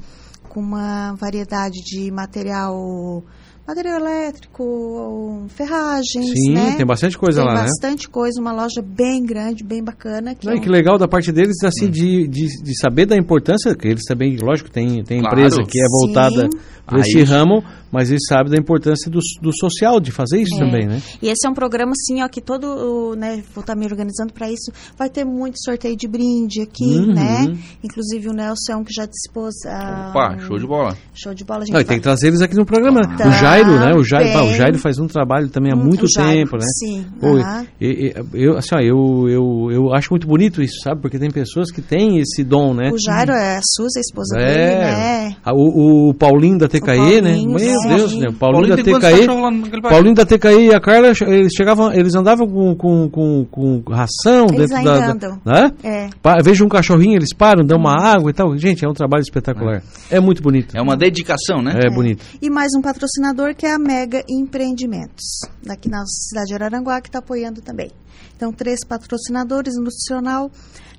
com 0.49 0.61
uma 0.61 1.15
variedade 1.15 1.79
de 1.85 2.11
material 2.11 3.23
material 3.71 4.01
elétrico, 4.01 5.45
ferragens, 5.49 6.33
Sim, 6.33 6.55
né? 6.55 6.75
tem 6.77 6.85
bastante 6.85 7.17
coisa 7.17 7.41
tem 7.41 7.49
lá, 7.49 7.55
né? 7.55 7.69
bastante 7.69 8.07
né? 8.07 8.13
coisa, 8.13 8.41
uma 8.41 8.53
loja 8.53 8.83
bem 8.83 9.25
grande, 9.25 9.63
bem 9.63 9.83
bacana. 9.83 10.35
Que, 10.35 10.47
Não, 10.47 10.55
é 10.55 10.61
que 10.61 10.69
legal 10.69 10.99
da 10.99 11.07
parte 11.07 11.31
deles, 11.31 11.57
assim, 11.65 11.87
hum. 11.87 11.91
de, 11.91 12.29
de, 12.29 12.63
de, 12.63 12.81
saber 12.81 13.07
da 13.07 13.17
importância, 13.17 13.75
que 13.75 13.87
eles 13.87 14.03
também, 14.07 14.37
lógico, 14.37 14.71
tem, 14.71 15.03
tem 15.05 15.21
claro. 15.21 15.39
empresa 15.39 15.63
que 15.63 15.81
é 15.81 15.87
voltada 15.89 16.49
para 16.91 17.01
esse 17.01 17.23
ramo, 17.23 17.63
mas 17.93 18.11
ele 18.11 18.21
sabe 18.29 18.51
da 18.51 18.57
importância 18.57 19.11
do, 19.11 19.21
do 19.41 19.53
social, 19.53 20.01
de 20.01 20.11
fazer 20.11 20.41
isso 20.41 20.55
é. 20.57 20.59
também, 20.59 20.87
né? 20.87 21.01
E 21.23 21.29
esse 21.29 21.47
é 21.47 21.51
um 21.51 21.55
programa, 21.55 21.93
assim, 21.93 22.23
ó, 22.23 22.29
que 22.29 22.41
todo, 22.41 23.15
né, 23.17 23.43
vou 23.55 23.63
estar 23.63 23.75
me 23.75 23.87
organizando 23.87 24.33
para 24.33 24.51
isso, 24.51 24.73
vai 24.97 25.09
ter 25.09 25.25
muito 25.25 25.57
sorteio 25.63 25.97
de 25.97 26.07
brinde 26.07 26.63
aqui, 26.63 26.99
uhum. 26.99 27.15
né? 27.15 27.53
Inclusive 27.83 28.29
o 28.29 28.33
Nelson 28.33 28.73
é 28.73 28.77
um 28.77 28.85
que 28.85 28.93
já 28.93 29.07
dispôs 29.07 29.55
a... 29.67 30.11
Opa, 30.11 30.39
show 30.41 30.59
de 30.59 30.67
bola. 30.67 30.97
Show 31.15 31.35
de 31.35 31.45
bola, 31.45 31.63
a 31.63 31.65
gente 31.65 31.73
Não, 31.73 31.79
vai... 31.79 31.85
tem 31.85 31.97
que 31.97 32.03
trazer 32.03 32.29
eles 32.29 32.41
aqui 32.41 32.57
no 32.57 32.67
programa. 32.67 33.01
Tá, 33.17 33.29
o 33.29 33.33
Jairo, 33.33 33.79
né? 33.79 33.93
O 33.95 34.05
Jairo, 34.05 34.51
o 34.51 34.55
Jairo 34.55 34.79
faz 34.79 34.99
um 34.99 35.07
trabalho 35.07 35.49
também 35.49 35.73
há 35.73 35.77
muito 35.77 36.07
Jairo, 36.07 36.31
tempo, 36.31 36.57
né? 36.57 36.67
Sim. 36.79 37.07
Pô, 37.21 37.39
eu, 37.81 38.27
eu, 38.35 38.57
assim, 38.57 38.75
ó, 38.75 38.81
eu, 38.81 39.29
eu, 39.29 39.71
eu 39.71 39.95
acho 39.95 40.09
muito 40.11 40.27
bonito 40.27 40.63
isso, 40.63 40.81
sabe? 40.83 41.01
Porque 41.01 41.19
tem 41.19 41.31
pessoas 41.31 41.71
que 41.71 41.83
têm 41.83 42.19
esse 42.19 42.43
dom, 42.43 42.75
né? 42.75 42.91
O 42.93 42.99
Jairo 42.99 43.33
é 43.33 43.57
a 43.57 43.61
Suzy, 43.63 43.99
a 43.99 44.01
esposa 44.01 44.39
é. 44.39 44.55
dele, 44.55 44.81
né? 44.81 45.37
O, 45.53 46.11
o 46.11 46.15
Paulinho 46.15 46.59
da 46.59 46.69
TKE, 46.81 47.21
né? 47.21 47.37
Meu 47.37 47.57
Deus, 47.57 48.17
né? 48.17 48.29
Paulinho 48.39 48.75
Paulinho, 48.75 48.77
da 48.77 48.77
TKI, 48.77 49.83
Paulinho 49.83 50.15
da 50.15 50.27
TKI 50.27 50.67
e 50.67 50.75
a 50.75 50.81
Carla, 50.81 51.13
eles 51.27 51.53
chegavam, 51.53 51.93
eles 51.93 52.15
andavam 52.15 52.47
com, 52.47 52.75
com, 52.75 53.09
com, 53.11 53.45
com 53.51 53.93
ração 53.93 54.47
eles 54.53 54.71
dentro 54.71 54.85
da, 54.85 55.11
andam. 55.11 55.41
né? 55.45 55.73
É. 55.83 56.09
Veja 56.43 56.65
um 56.65 56.69
cachorrinho, 56.69 57.17
eles 57.17 57.35
param, 57.35 57.65
dão 57.65 57.79
uma 57.79 57.95
água 57.95 58.31
e 58.31 58.35
tal. 58.35 58.57
Gente, 58.57 58.85
é 58.85 58.89
um 58.89 58.95
trabalho 58.95 59.23
espetacular. 59.23 59.83
É, 60.11 60.17
é 60.17 60.21
muito 60.21 60.43
bonito. 60.43 60.77
É 60.77 60.83
uma 60.83 60.97
dedicação, 60.97 61.63
né? 61.63 61.73
É, 61.83 61.89
é, 61.89 61.91
bonito. 61.95 62.25
E 62.41 62.51
mais 62.51 62.71
um 62.77 62.83
patrocinador 62.83 63.55
que 63.55 63.67
é 63.67 63.75
a 63.75 63.79
Mega 63.79 64.23
Empreendimentos, 64.29 65.41
daqui 65.63 65.89
na 65.89 66.05
cidade 66.07 66.49
de 66.49 66.55
Araranguá, 66.55 67.01
que 67.01 67.09
está 67.09 67.19
apoiando 67.19 67.61
também. 67.61 67.91
Então, 68.37 68.53
três 68.53 68.81
patrocinadores, 68.87 69.75
Nutricional, 69.77 70.51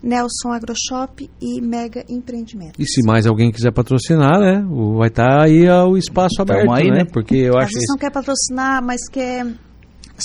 Nelson 0.04 0.52
Agroshop 0.52 1.30
e 1.42 1.62
Mega 1.62 2.04
Empreendimentos. 2.10 2.80
E 2.80 2.86
se 2.86 3.06
mais 3.06 3.26
alguém 3.26 3.52
quiser 3.52 3.72
patrocinar, 3.72 4.40
né? 4.40 4.66
Vai 4.98 5.10
estar 5.10 5.38
tá 5.38 5.44
aí 5.44 5.70
o 5.70 5.98
espaço 5.98 6.42
aberto, 6.42 6.72
aí, 6.72 6.90
né? 6.90 7.00
né? 7.00 7.06
Porque 7.06 7.36
eu 7.36 7.58
acho 7.58 7.74
vezes 7.74 7.88
não 7.90 7.98
quer 7.98 8.12
patrocinar, 8.12 8.84
mas 8.84 9.02
quer 9.10 9.46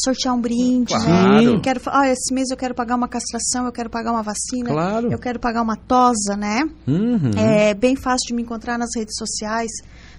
sortear 0.02 0.34
um 0.34 0.40
brinde, 0.40 0.92
né? 0.92 1.04
claro. 1.04 1.54
né? 1.54 1.60
Quero, 1.62 1.80
ah, 1.86 2.08
esse 2.08 2.32
mês 2.32 2.50
eu 2.50 2.56
quero 2.56 2.74
pagar 2.74 2.96
uma 2.96 3.08
castração, 3.08 3.66
eu 3.66 3.72
quero 3.72 3.90
pagar 3.90 4.12
uma 4.12 4.22
vacina, 4.22 4.70
claro. 4.70 5.10
eu 5.10 5.18
quero 5.18 5.38
pagar 5.38 5.62
uma 5.62 5.76
tosa, 5.76 6.36
né? 6.36 6.62
Uhum. 6.86 7.30
É 7.36 7.74
bem 7.74 7.96
fácil 7.96 8.28
de 8.28 8.34
me 8.34 8.42
encontrar 8.42 8.78
nas 8.78 8.90
redes 8.96 9.14
sociais, 9.16 9.70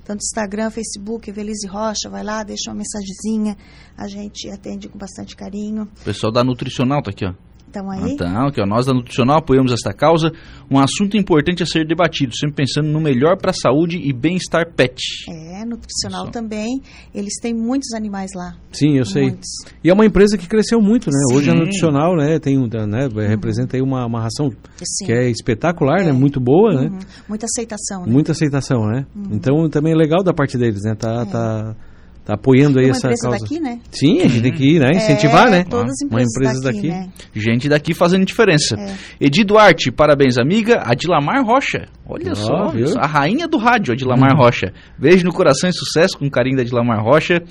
tanto 0.04 0.22
Instagram, 0.24 0.70
Facebook, 0.70 1.30
Evelise 1.30 1.68
Rocha, 1.68 2.10
vai 2.10 2.24
lá, 2.24 2.44
deixa 2.44 2.72
uma 2.72 2.78
mensagenzinha, 2.78 3.56
a 3.98 4.08
gente 4.08 4.50
atende 4.50 4.88
com 4.88 4.98
bastante 4.98 5.36
carinho. 5.36 5.84
O 6.02 6.04
pessoal 6.04 6.32
da 6.32 6.44
Nutricional 6.44 7.02
tá 7.02 7.12
aqui, 7.12 7.26
ó. 7.26 7.34
Estão 7.68 7.92
aí? 7.92 8.14
Então, 8.14 8.50
que 8.50 8.66
nós 8.66 8.86
da 8.86 8.94
Nutricional 8.94 9.38
apoiamos 9.40 9.74
esta 9.74 9.94
causa, 9.94 10.32
um 10.72 10.80
assunto 10.80 11.18
importante 11.18 11.62
a 11.62 11.66
ser 11.66 11.86
debatido, 11.86 12.36
sempre 12.36 12.56
pensando 12.56 12.88
no 12.88 13.02
melhor 13.02 13.38
para 13.38 13.52
a 13.52 13.54
saúde 13.54 13.98
e 13.98 14.14
bem-estar 14.14 14.74
pet. 14.74 15.02
É, 15.30 15.66
Nutricional 15.66 16.30
também, 16.32 16.82
eles 17.14 17.34
têm 17.42 17.54
muitos 17.54 17.94
animais 17.94 18.32
lá. 18.34 18.56
Sim, 18.72 18.98
eu 18.98 19.06
sei. 19.06 19.24
Muitos. 19.24 19.50
E 19.84 19.90
é 19.90 19.94
uma 19.94 20.06
empresa 20.06 20.38
que 20.38 20.48
cresceu 20.48 20.82
muito, 20.82 21.08
né? 21.08 21.20
Sim. 21.30 21.36
Hoje 21.36 21.50
a 21.52 21.54
Nutricional, 21.54 22.16
né, 22.16 22.40
tem 22.40 22.58
um, 22.58 22.68
né, 22.68 23.08
uhum. 23.08 23.28
representa 23.28 23.76
aí 23.76 23.82
uma, 23.82 24.06
uma 24.06 24.22
ração 24.22 24.50
Sim. 24.78 25.06
que 25.06 25.12
é 25.12 25.30
espetacular, 25.30 25.98
né? 25.98 26.10
é. 26.10 26.14
né? 26.14 26.14
Muito 26.14 26.40
boa, 26.40 26.74
né? 26.74 26.88
uhum. 26.88 26.94
né? 26.94 27.00
Muita 27.28 27.46
aceitação, 27.46 28.06
né? 28.06 28.12
Muita 28.12 28.32
aceitação, 28.32 28.86
né? 28.88 29.06
Uhum. 29.16 29.24
Então 29.32 29.70
também 29.70 29.94
é 29.94 29.96
legal 29.96 30.24
da 30.24 30.34
parte 30.34 30.58
deles, 30.58 30.84
né? 30.84 30.96
Tá, 30.96 31.22
é. 31.22 31.26
tá 31.26 31.76
tá 32.28 32.34
apoiando 32.34 32.78
aí 32.78 32.90
essa 32.90 33.08
causa. 33.08 33.40
daqui, 33.40 33.58
né? 33.58 33.80
Sim, 33.90 34.20
a 34.20 34.28
gente 34.28 34.42
tem 34.42 34.52
que 34.52 34.76
ir, 34.76 34.80
né? 34.80 34.92
Incentivar, 34.94 35.48
é, 35.48 35.52
né? 35.52 35.64
Todas 35.64 35.94
as 35.94 36.12
Uma 36.12 36.22
empresa 36.22 36.62
daqui. 36.62 36.90
daqui. 36.90 36.90
Né? 36.90 37.10
Gente 37.34 37.70
daqui 37.70 37.94
fazendo 37.94 38.26
diferença. 38.26 38.76
É. 38.78 38.94
Edi 39.22 39.46
Duarte, 39.46 39.90
parabéns, 39.92 40.38
amiga. 40.38 40.84
Adilamar 40.86 41.42
Rocha. 41.46 41.88
Olha 42.06 42.34
oh, 42.34 42.36
só, 42.36 42.68
viu? 42.68 42.88
a 43.00 43.08
rainha 43.08 43.48
do 43.48 43.58
rádio, 43.58 43.94
Adilamar 43.94 44.34
hum. 44.36 44.44
Rocha. 44.44 44.74
Beijo 44.98 45.26
no 45.26 45.32
coração 45.32 45.70
e 45.70 45.74
sucesso 45.74 46.18
com 46.18 46.30
carinho 46.30 46.58
da 46.58 46.64
Adilamar 46.64 47.02
Rocha. 47.02 47.42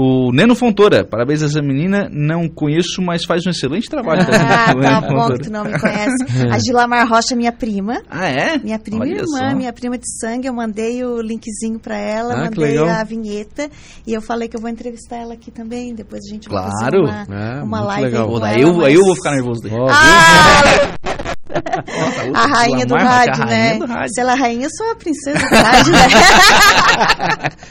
O 0.00 0.30
Neno 0.30 0.54
Fontoura, 0.54 1.04
parabéns 1.04 1.42
a 1.42 1.46
essa 1.46 1.60
menina, 1.60 2.08
não 2.08 2.48
conheço, 2.48 3.02
mas 3.02 3.24
faz 3.24 3.44
um 3.44 3.50
excelente 3.50 3.90
trabalho. 3.90 4.22
Ah, 4.30 4.72
tá 4.72 5.00
bom 5.00 5.26
que 5.32 5.40
tu 5.40 5.50
não 5.50 5.64
me 5.64 5.76
conhece. 5.76 6.24
A 6.52 6.56
Gilamar 6.64 7.08
Rocha, 7.08 7.34
minha 7.34 7.50
prima. 7.50 8.00
Ah, 8.08 8.28
é? 8.28 8.58
Minha 8.58 8.78
prima 8.78 9.00
Olha 9.00 9.14
irmã, 9.16 9.50
só. 9.50 9.56
minha 9.56 9.72
prima 9.72 9.98
de 9.98 10.08
sangue, 10.20 10.46
eu 10.46 10.54
mandei 10.54 11.04
o 11.04 11.20
linkzinho 11.20 11.80
pra 11.80 11.98
ela, 11.98 12.34
ah, 12.34 12.44
mandei 12.44 12.78
a 12.78 13.02
vinheta 13.02 13.68
e 14.06 14.14
eu 14.14 14.22
falei 14.22 14.46
que 14.46 14.56
eu 14.56 14.60
vou 14.60 14.70
entrevistar 14.70 15.16
ela 15.16 15.34
aqui 15.34 15.50
também, 15.50 15.92
depois 15.92 16.22
a 16.24 16.32
gente 16.32 16.48
claro. 16.48 16.70
vai 17.04 17.24
fazer 17.24 17.32
uma, 17.32 17.58
é, 17.58 17.62
uma 17.64 17.80
live 17.80 18.04
legal. 18.04 18.44
aí 18.44 18.62
ela. 18.62 18.70
Eu, 18.70 18.74
mas... 18.74 18.84
Aí 18.84 18.94
eu 18.94 19.04
vou 19.04 19.16
ficar 19.16 19.32
nervoso. 19.32 19.62
Daí. 19.62 19.72
Ah! 19.74 21.08
a 22.34 22.46
rainha 22.46 22.86
do 22.86 22.94
rádio, 22.94 23.44
né? 23.46 23.78
Do 23.78 23.86
rádio. 23.86 24.14
Se 24.14 24.20
ela 24.20 24.32
é 24.32 24.36
rainha, 24.36 24.66
eu 24.66 24.70
sou 24.70 24.90
a 24.90 24.96
princesa 24.96 25.38
do 25.38 25.54
rádio, 25.54 25.92
né? 25.92 25.98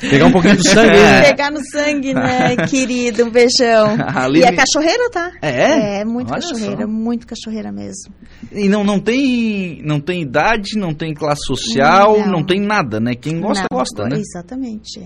Pegar 0.10 0.26
um 0.26 0.32
pouquinho 0.32 0.58
do 0.58 0.64
sangue, 0.64 0.98
né? 0.98 1.22
Pegar 1.22 1.52
no 1.52 1.60
sangue, 1.66 2.14
né, 2.14 2.56
querido? 2.68 3.26
Um 3.26 3.30
beijão. 3.30 3.98
e 4.34 4.44
é 4.44 4.52
cachorreira, 4.52 5.10
tá? 5.12 5.32
É? 5.42 6.02
É, 6.02 6.06
muito 6.06 6.32
Olha 6.32 6.42
cachorreira, 6.42 6.82
só. 6.82 6.88
muito 6.88 7.28
cachorreira 7.28 7.72
mesmo. 7.72 8.14
E 8.52 8.68
não, 8.68 8.84
não, 8.84 9.00
tem, 9.00 9.82
não 9.84 10.00
tem 10.00 10.22
idade, 10.22 10.78
não 10.78 10.94
tem 10.94 11.14
classe 11.14 11.46
social, 11.46 12.20
não, 12.20 12.28
não 12.28 12.46
tem 12.46 12.60
nada, 12.60 13.00
né? 13.00 13.14
Quem 13.14 13.40
gosta, 13.40 13.66
não, 13.70 13.78
gosta, 13.78 14.06
né? 14.06 14.18
Exatamente. 14.18 15.00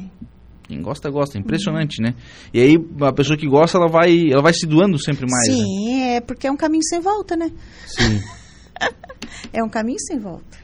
Quem 0.71 0.81
gosta, 0.81 1.09
gosta. 1.09 1.37
Impressionante, 1.37 2.01
uhum. 2.01 2.07
né? 2.07 2.15
E 2.53 2.61
aí, 2.61 2.77
a 3.01 3.11
pessoa 3.11 3.37
que 3.37 3.45
gosta, 3.45 3.77
ela 3.77 3.89
vai, 3.89 4.31
ela 4.31 4.41
vai 4.41 4.53
se 4.53 4.65
doando 4.65 4.97
sempre 4.97 5.25
mais. 5.29 5.47
Sim, 5.47 5.99
né? 5.99 6.15
é 6.15 6.21
porque 6.21 6.47
é 6.47 6.51
um 6.51 6.55
caminho 6.55 6.83
sem 6.83 7.01
volta, 7.01 7.35
né? 7.35 7.51
Sim. 7.85 8.21
é 9.53 9.63
um 9.63 9.69
caminho 9.69 9.99
sem 9.99 10.19
volta. 10.19 10.57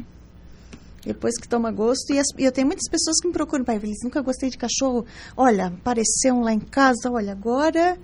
Depois 1.06 1.38
que 1.40 1.48
toma 1.48 1.72
gosto, 1.72 2.12
e, 2.14 2.20
as, 2.20 2.28
e 2.38 2.44
eu 2.44 2.52
tenho 2.52 2.68
muitas 2.68 2.90
pessoas 2.90 3.18
que 3.22 3.28
me 3.28 3.34
procuram, 3.34 3.64
pai, 3.64 3.78
eles 3.78 4.04
nunca 4.04 4.22
gostei 4.22 4.50
de 4.50 4.58
cachorro. 4.58 5.06
Olha, 5.38 5.68
apareceu 5.68 6.36
um 6.36 6.42
lá 6.42 6.54
em 6.54 6.60
casa, 6.60 7.10
olha, 7.10 7.32
agora 7.32 7.98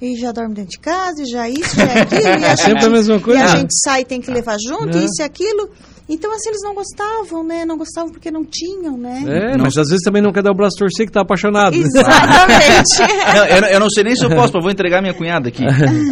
e 0.00 0.16
já 0.16 0.30
dorme 0.30 0.54
dentro 0.54 0.70
de 0.70 0.78
casa, 0.78 1.22
e 1.22 1.26
já 1.26 1.48
isso, 1.48 1.74
já 1.74 2.02
aquilo. 2.02 2.22
E 2.22 2.44
a 2.44 2.50
é 2.50 2.56
sempre 2.56 2.86
a 2.86 2.90
mesma 2.90 3.20
coisa. 3.20 3.40
E 3.40 3.42
a 3.42 3.46
gente 3.48 3.74
sai 3.82 4.04
tem 4.04 4.20
que 4.20 4.30
levar 4.30 4.56
junto, 4.64 4.96
é. 4.96 5.04
isso 5.04 5.20
e 5.20 5.22
aquilo. 5.22 5.70
Então, 6.08 6.32
assim, 6.32 6.48
eles 6.48 6.62
não 6.62 6.74
gostavam, 6.74 7.44
né? 7.44 7.66
Não 7.66 7.76
gostavam 7.76 8.10
porque 8.10 8.30
não 8.30 8.42
tinham, 8.42 8.96
né? 8.96 9.24
É, 9.26 9.56
não. 9.56 9.64
mas 9.64 9.76
às 9.76 9.88
vezes 9.88 10.02
também 10.02 10.22
não 10.22 10.32
quer 10.32 10.42
dar 10.42 10.52
o 10.52 10.54
braço 10.54 10.78
torcer 10.78 11.04
que 11.04 11.12
tá 11.12 11.20
apaixonado. 11.20 11.74
Exatamente. 11.74 13.02
eu, 13.60 13.68
eu, 13.74 13.80
não 13.80 13.90
sei 13.90 14.04
nem 14.04 14.16
se 14.16 14.24
eu 14.24 14.30
posso, 14.30 14.54
mas 14.54 14.62
vou 14.62 14.70
entregar 14.70 15.02
minha 15.02 15.12
cunhada 15.12 15.48
aqui. 15.48 15.62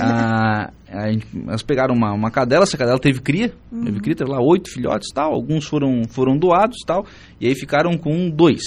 ah, 0.03 0.71
a 0.97 1.13
gente, 1.13 1.27
elas 1.47 1.63
pegaram 1.63 1.95
uma, 1.95 2.13
uma 2.13 2.31
cadela, 2.31 2.63
essa 2.63 2.77
cadela 2.77 2.99
teve 2.99 3.21
cria, 3.21 3.53
uhum. 3.71 3.85
teve 3.85 4.01
cria, 4.01 4.17
teve 4.17 4.31
lá 4.31 4.41
oito 4.41 4.71
filhotes 4.73 5.13
tal, 5.13 5.33
alguns 5.33 5.67
foram, 5.67 6.03
foram 6.09 6.37
doados 6.37 6.79
tal, 6.87 7.07
e 7.41 7.47
aí 7.47 7.55
ficaram 7.55 7.97
com 7.97 8.31
dois, 8.31 8.63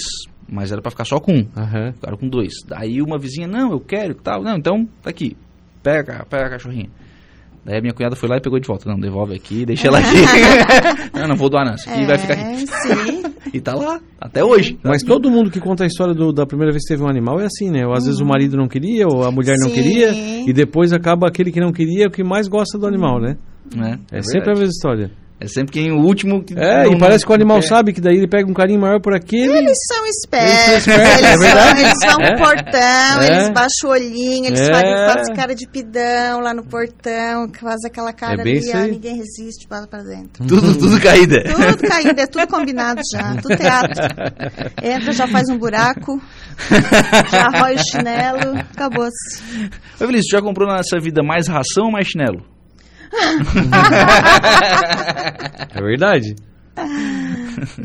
mas 0.48 0.72
era 0.72 0.80
para 0.80 0.90
ficar 0.90 1.04
só 1.04 1.18
com 1.18 1.32
um, 1.32 1.38
uhum. 1.38 1.92
ficaram 1.92 2.16
com 2.16 2.28
dois. 2.28 2.52
Daí 2.66 3.02
uma 3.02 3.18
vizinha, 3.18 3.46
não, 3.46 3.72
eu 3.72 3.80
quero 3.80 4.14
tal, 4.14 4.42
não, 4.42 4.56
então 4.56 4.88
tá 5.02 5.10
aqui, 5.10 5.36
pega, 5.82 6.24
pega 6.28 6.46
a 6.46 6.50
cachorrinha. 6.50 6.90
Daí 7.64 7.78
a 7.78 7.80
minha 7.80 7.92
cunhada 7.92 8.16
foi 8.16 8.28
lá 8.28 8.36
e 8.36 8.40
pegou 8.40 8.58
de 8.58 8.66
volta. 8.66 8.88
Não, 8.88 8.98
devolve 8.98 9.34
aqui, 9.34 9.66
deixa 9.66 9.88
ela 9.88 9.98
aqui. 9.98 10.16
não, 11.14 11.28
não 11.28 11.36
vou 11.36 11.50
doar 11.50 11.66
não, 11.66 11.74
isso 11.74 11.88
aqui 11.88 12.02
é, 12.02 12.06
vai 12.06 12.18
ficar 12.18 12.34
aqui. 12.34 12.66
Sim. 12.66 13.22
e 13.52 13.60
tá 13.60 13.74
lá, 13.74 14.00
até 14.20 14.42
hoje. 14.42 14.78
Mas 14.82 15.02
todo 15.02 15.30
mundo 15.30 15.50
que 15.50 15.60
conta 15.60 15.84
a 15.84 15.86
história 15.86 16.14
do, 16.14 16.32
da 16.32 16.46
primeira 16.46 16.72
vez 16.72 16.84
que 16.84 16.94
teve 16.94 17.02
um 17.02 17.08
animal 17.08 17.40
é 17.40 17.46
assim, 17.46 17.70
né? 17.70 17.86
Ou 17.86 17.92
às 17.92 18.00
uhum. 18.00 18.06
vezes 18.06 18.20
o 18.20 18.24
marido 18.24 18.56
não 18.56 18.68
queria, 18.68 19.06
ou 19.06 19.24
a 19.24 19.30
mulher 19.30 19.56
não 19.60 19.68
sim. 19.68 19.74
queria, 19.74 20.12
e 20.48 20.52
depois 20.52 20.92
acaba 20.92 21.26
aquele 21.28 21.52
que 21.52 21.60
não 21.60 21.72
queria 21.72 22.06
o 22.06 22.10
que 22.10 22.24
mais 22.24 22.48
gosta 22.48 22.78
do 22.78 22.86
animal, 22.86 23.20
né? 23.20 23.36
É, 23.76 24.16
é, 24.16 24.18
é 24.18 24.22
sempre 24.22 24.50
a 24.50 24.54
mesma 24.54 24.70
história. 24.70 25.10
É 25.40 25.46
sempre 25.46 25.72
quem 25.72 25.90
o 25.90 25.96
último. 25.96 26.44
Que 26.44 26.52
é, 26.54 26.86
e 26.86 26.98
parece 26.98 27.24
que 27.24 27.32
o 27.32 27.34
animal 27.34 27.62
sabe 27.62 27.94
que 27.94 28.00
daí 28.00 28.18
ele 28.18 28.28
pega 28.28 28.46
um 28.48 28.52
carinho 28.52 28.78
maior 28.78 29.00
por 29.00 29.14
aquele. 29.14 29.56
Eles 29.56 29.78
são 29.88 30.06
espertos. 30.06 30.68
Eles 30.68 30.82
são, 30.82 30.94
espertos, 30.94 31.22
eles, 31.22 31.42
é 31.42 31.54
são, 31.54 31.78
eles 31.78 31.98
vão 32.04 32.20
é. 32.20 32.30
no 32.30 32.38
portão, 32.38 33.22
é. 33.22 33.26
eles 33.26 33.48
baixam 33.48 33.88
o 33.88 33.88
olhinho, 33.88 34.46
eles 34.46 34.60
é. 34.60 34.66
fazem, 34.66 35.14
fazem 35.14 35.34
cara 35.34 35.54
de 35.54 35.66
pidão 35.66 36.40
lá 36.40 36.52
no 36.52 36.62
portão, 36.62 37.50
faz 37.58 37.78
aquela 37.86 38.12
cara 38.12 38.36
é 38.36 38.40
ali, 38.42 38.70
ó, 38.74 38.80
ninguém 38.82 39.16
resiste, 39.16 39.66
passa 39.66 39.86
pra 39.86 40.02
dentro. 40.02 40.46
Tudo, 40.46 40.76
tudo 40.76 41.00
caída. 41.00 41.42
Tudo 41.42 41.88
caída, 41.88 42.22
é 42.22 42.26
tudo 42.26 42.46
combinado 42.46 43.00
já, 43.10 43.34
tudo 43.36 43.56
teatro. 43.56 44.02
Entra, 44.82 45.12
já 45.12 45.26
faz 45.26 45.48
um 45.48 45.56
buraco, 45.56 46.20
já 47.30 47.46
arrói 47.46 47.76
o 47.76 47.90
chinelo, 47.90 48.58
acabou-se. 48.58 49.42
Ô, 49.98 50.06
Vinícius, 50.06 50.28
já 50.30 50.42
comprou 50.42 50.68
nessa 50.68 51.00
vida 51.00 51.22
mais 51.22 51.48
ração 51.48 51.86
ou 51.86 51.92
mais 51.92 52.06
chinelo? 52.06 52.59
é 55.74 55.82
verdade. 55.82 56.36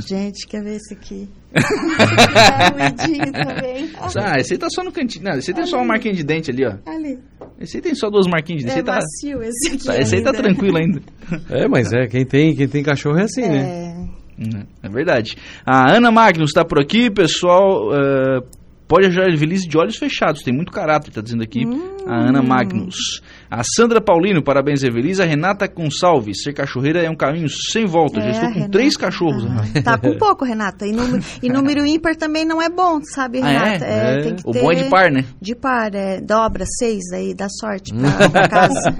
Gente, 0.08 0.48
quer 0.48 0.64
ver 0.64 0.76
esse 0.76 0.94
aqui? 0.94 1.28
também. 3.34 3.90
Ah, 4.16 4.40
esse 4.40 4.54
aí 4.54 4.60
tá 4.60 4.68
só 4.70 4.84
no 4.84 4.92
cantinho. 4.92 5.26
Não, 5.26 5.34
esse 5.38 5.50
aí 5.52 5.56
tem 5.56 5.66
só 5.66 5.78
uma 5.78 5.86
marquinha 5.86 6.14
de 6.14 6.24
dente 6.24 6.52
ali, 6.52 6.64
ó. 6.66 6.76
Ali. 6.86 7.18
Esse 7.60 7.78
aí 7.78 7.82
tem 7.82 7.96
só 7.96 8.10
duas 8.10 8.28
marquinhas 8.28 8.64
de 8.64 8.68
dente. 8.68 8.80
É 8.80 8.82
esse 8.82 8.92
macio 8.92 9.40
tá... 9.40 9.48
esse 9.48 9.68
aqui. 9.68 9.86
Tá, 9.86 9.98
esse 9.98 10.16
aí 10.16 10.24
tá 10.24 10.34
tranquilo 10.34 10.78
ainda. 10.78 11.02
É, 11.50 11.68
mas 11.68 11.92
é, 11.94 12.06
quem 12.08 12.26
tem, 12.26 12.56
quem 12.56 12.68
tem 12.68 12.84
cachorro 12.84 13.18
é 13.18 13.24
assim, 13.24 13.42
né? 13.42 14.08
é. 14.38 14.48
né? 14.48 14.68
É 14.84 14.90
verdade. 14.90 15.36
A 15.66 15.96
Ana 15.96 16.12
Magnus 16.12 16.52
está 16.52 16.64
por 16.64 16.80
aqui, 16.80 17.10
pessoal. 17.10 17.90
Uh, 17.90 18.44
pode 18.88 19.08
ajudar 19.08 19.30
Evelise 19.30 19.68
de 19.68 19.78
olhos 19.78 19.98
fechados, 19.98 20.42
tem 20.42 20.54
muito 20.54 20.72
caráter, 20.72 21.10
está 21.10 21.22
dizendo 21.22 21.44
aqui 21.44 21.66
hum. 21.66 21.98
a 22.08 22.30
Ana 22.30 22.42
Magnus. 22.42 23.22
A 23.50 23.64
Sandra 23.64 24.02
Paulino, 24.02 24.44
parabéns, 24.44 24.84
Evelise. 24.84 25.22
A 25.22 25.26
Renata 25.26 25.68
Gonçalves, 25.68 26.44
ser 26.44 26.54
cachorreira 26.54 27.02
é 27.02 27.10
um 27.10 27.16
caminho 27.16 27.48
sem 27.50 27.86
volta. 27.86 28.20
É, 28.20 28.24
Já 28.24 28.30
estou 28.32 28.48
com 28.48 28.54
Renata. 28.56 28.72
três 28.72 28.98
cachorros. 28.98 29.46
Ah, 29.46 29.82
tá 29.82 29.98
com 29.98 30.16
pouco, 30.20 30.46
Renata. 30.46 30.86
E 30.86 30.92
número, 30.92 31.24
e 31.42 31.50
número 31.50 31.86
ímpar 31.86 32.16
também 32.16 32.46
não 32.46 32.62
é 32.62 32.70
bom, 32.70 33.00
sabe, 33.04 33.40
Renata? 33.40 33.86
Ah, 33.86 33.88
é? 33.88 34.30
É, 34.30 34.36
o 34.44 34.52
bom 34.52 34.72
é 34.72 34.76
de 34.76 34.90
par, 34.90 35.12
né? 35.12 35.26
De 35.42 35.56
par, 35.56 35.94
é. 35.94 36.20
Dobra, 36.20 36.66
seis 36.80 37.04
aí, 37.14 37.34
dá 37.34 37.48
sorte 37.50 37.94
pra, 37.94 38.30
pra 38.30 38.48
casa. 38.50 38.96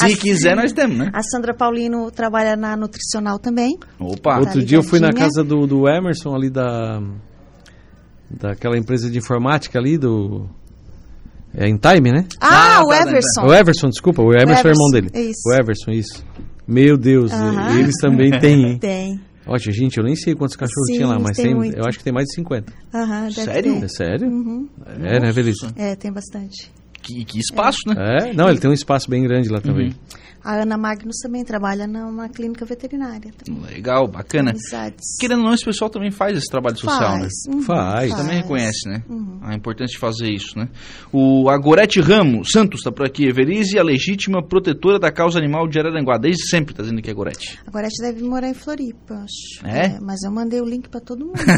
Se 0.00 0.12
a, 0.12 0.16
quiser, 0.16 0.56
nós 0.56 0.72
temos, 0.72 0.98
né? 0.98 1.10
A 1.12 1.22
Sandra 1.22 1.54
Paulino 1.54 2.10
trabalha 2.10 2.56
na 2.56 2.76
nutricional 2.76 3.38
também. 3.38 3.76
Opa! 3.98 4.38
Outro 4.38 4.62
dia 4.64 4.78
eu 4.78 4.82
fui 4.82 5.00
na 5.00 5.12
casa 5.12 5.42
do, 5.42 5.66
do 5.66 5.88
Emerson 5.88 6.34
ali 6.34 6.50
da 6.50 7.00
daquela 8.38 8.76
empresa 8.76 9.10
de 9.10 9.18
informática 9.18 9.78
ali 9.78 9.98
do 9.98 10.48
é 11.54 11.68
em 11.68 11.76
Time, 11.76 12.10
né? 12.10 12.26
Ah, 12.40 12.78
ah 12.78 12.84
o 12.84 12.88
tá, 12.88 13.02
Everson. 13.02 13.46
O 13.46 13.54
Everson, 13.54 13.88
desculpa, 13.88 14.22
o 14.22 14.32
Everson, 14.32 14.46
o 14.46 14.52
Everson 14.52 14.68
é 14.68 14.70
o 14.70 14.74
irmão 14.74 14.90
dele. 14.90 15.30
Isso. 15.30 15.48
O 15.48 15.52
Everson, 15.52 15.90
isso. 15.90 16.24
Meu 16.66 16.96
Deus, 16.96 17.30
eles 17.78 17.96
também 18.00 18.30
têm, 18.40 18.64
hein? 18.64 18.78
Tem. 18.78 19.20
Olha, 19.46 19.58
gente, 19.58 19.98
eu 19.98 20.04
nem 20.04 20.14
sei 20.14 20.34
quantos 20.34 20.54
cachorros 20.54 20.86
Sim, 20.86 20.94
tinha 20.94 21.08
lá, 21.08 21.18
mas 21.18 21.36
tem, 21.36 21.58
tem 21.58 21.72
eu 21.76 21.84
acho 21.84 21.98
que 21.98 22.04
tem 22.04 22.12
mais 22.12 22.28
de 22.28 22.34
50. 22.36 22.72
Aham, 22.94 23.24
uh 23.24 23.28
-huh, 23.28 23.32
Sério? 23.32 23.74
Ter. 23.80 23.84
É 23.84 23.88
sério? 23.88 24.28
Uhum. 24.28 24.68
É, 25.02 25.20
né, 25.20 25.32
Beleza? 25.32 25.72
É, 25.76 25.96
tem 25.96 26.12
bastante. 26.12 26.70
Que, 27.02 27.24
que 27.24 27.40
espaço, 27.40 27.80
é. 27.90 27.94
né? 27.94 28.30
É, 28.30 28.32
não, 28.32 28.48
ele 28.48 28.60
tem 28.60 28.70
um 28.70 28.74
espaço 28.74 29.10
bem 29.10 29.22
grande 29.24 29.48
lá 29.48 29.60
também. 29.60 29.88
Uhum. 29.88 29.94
A 30.44 30.62
Ana 30.62 30.76
Magnus 30.76 31.16
também 31.22 31.44
trabalha 31.44 31.86
numa 31.86 32.28
clínica 32.28 32.64
veterinária. 32.64 33.32
Também. 33.44 33.62
Legal, 33.62 34.08
bacana. 34.08 34.50
Amizades. 34.50 35.16
Querendo 35.18 35.38
ou 35.38 35.46
não, 35.46 35.54
esse 35.54 35.64
pessoal 35.64 35.88
também 35.88 36.10
faz 36.10 36.36
esse 36.36 36.50
trabalho 36.50 36.76
social, 36.76 37.18
faz. 37.18 37.22
né? 37.22 37.28
Uhum, 37.54 37.62
faz. 37.62 38.10
faz. 38.10 38.22
Também 38.22 38.36
reconhece, 38.42 38.88
né? 38.88 39.02
Uhum. 39.08 39.38
A 39.42 39.54
importância 39.54 39.92
de 39.94 39.98
fazer 39.98 40.30
isso, 40.30 40.58
né? 40.58 40.68
O 41.12 41.48
Agorete 41.48 42.00
Ramos 42.00 42.50
Santos 42.50 42.80
está 42.80 42.90
por 42.90 43.06
aqui. 43.06 43.26
Everize, 43.26 43.78
a 43.78 43.82
legítima 43.82 44.42
protetora 44.42 44.98
da 44.98 45.12
causa 45.12 45.38
animal 45.38 45.68
de 45.68 45.78
Araranguá. 45.78 46.18
Desde 46.18 46.48
sempre 46.48 46.72
está 46.72 46.82
dizendo 46.82 47.00
que 47.00 47.08
é 47.08 47.12
Agorete. 47.12 47.58
A 47.66 47.70
Gorete 47.70 48.02
deve 48.02 48.22
morar 48.22 48.48
em 48.48 48.54
Floripa, 48.54 49.14
acho. 49.14 49.66
É? 49.66 49.86
é 49.86 49.98
mas 50.00 50.22
eu 50.24 50.32
mandei 50.32 50.60
o 50.60 50.64
link 50.64 50.88
para 50.88 51.00
todo 51.00 51.26
mundo. 51.26 51.32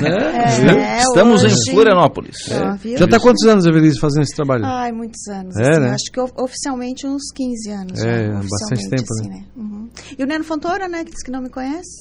Né? 0.00 0.96
é, 0.96 0.98
Estamos 0.98 1.42
hoje... 1.44 1.54
em 1.54 1.72
Florianópolis. 1.72 2.36
É. 2.50 2.96
Já 2.96 3.04
está 3.04 3.18
quantos 3.18 3.44
anos, 3.46 3.66
Everize, 3.66 3.98
fazendo 3.98 4.22
esse 4.22 4.34
trabalho? 4.34 4.64
Ai, 4.64 4.92
muitos 4.92 5.26
anos. 5.28 5.56
É, 5.56 5.70
assim, 5.70 5.80
né? 5.80 5.90
Acho 5.90 6.12
que 6.12 6.20
oficialmente 6.20 7.06
uns 7.06 7.30
15 7.34 7.70
anos. 7.70 8.02
É, 8.02 8.29
bastante 8.32 8.88
tempo 8.88 9.04
assim, 9.12 9.28
né? 9.28 9.44
Uhum. 9.56 9.88
E 10.18 10.22
o 10.22 10.26
Neno 10.26 10.44
Fontoura, 10.44 10.88
né, 10.88 11.04
que 11.04 11.10
disse 11.10 11.24
que 11.24 11.30
não 11.30 11.42
me 11.42 11.48
conhece. 11.48 12.00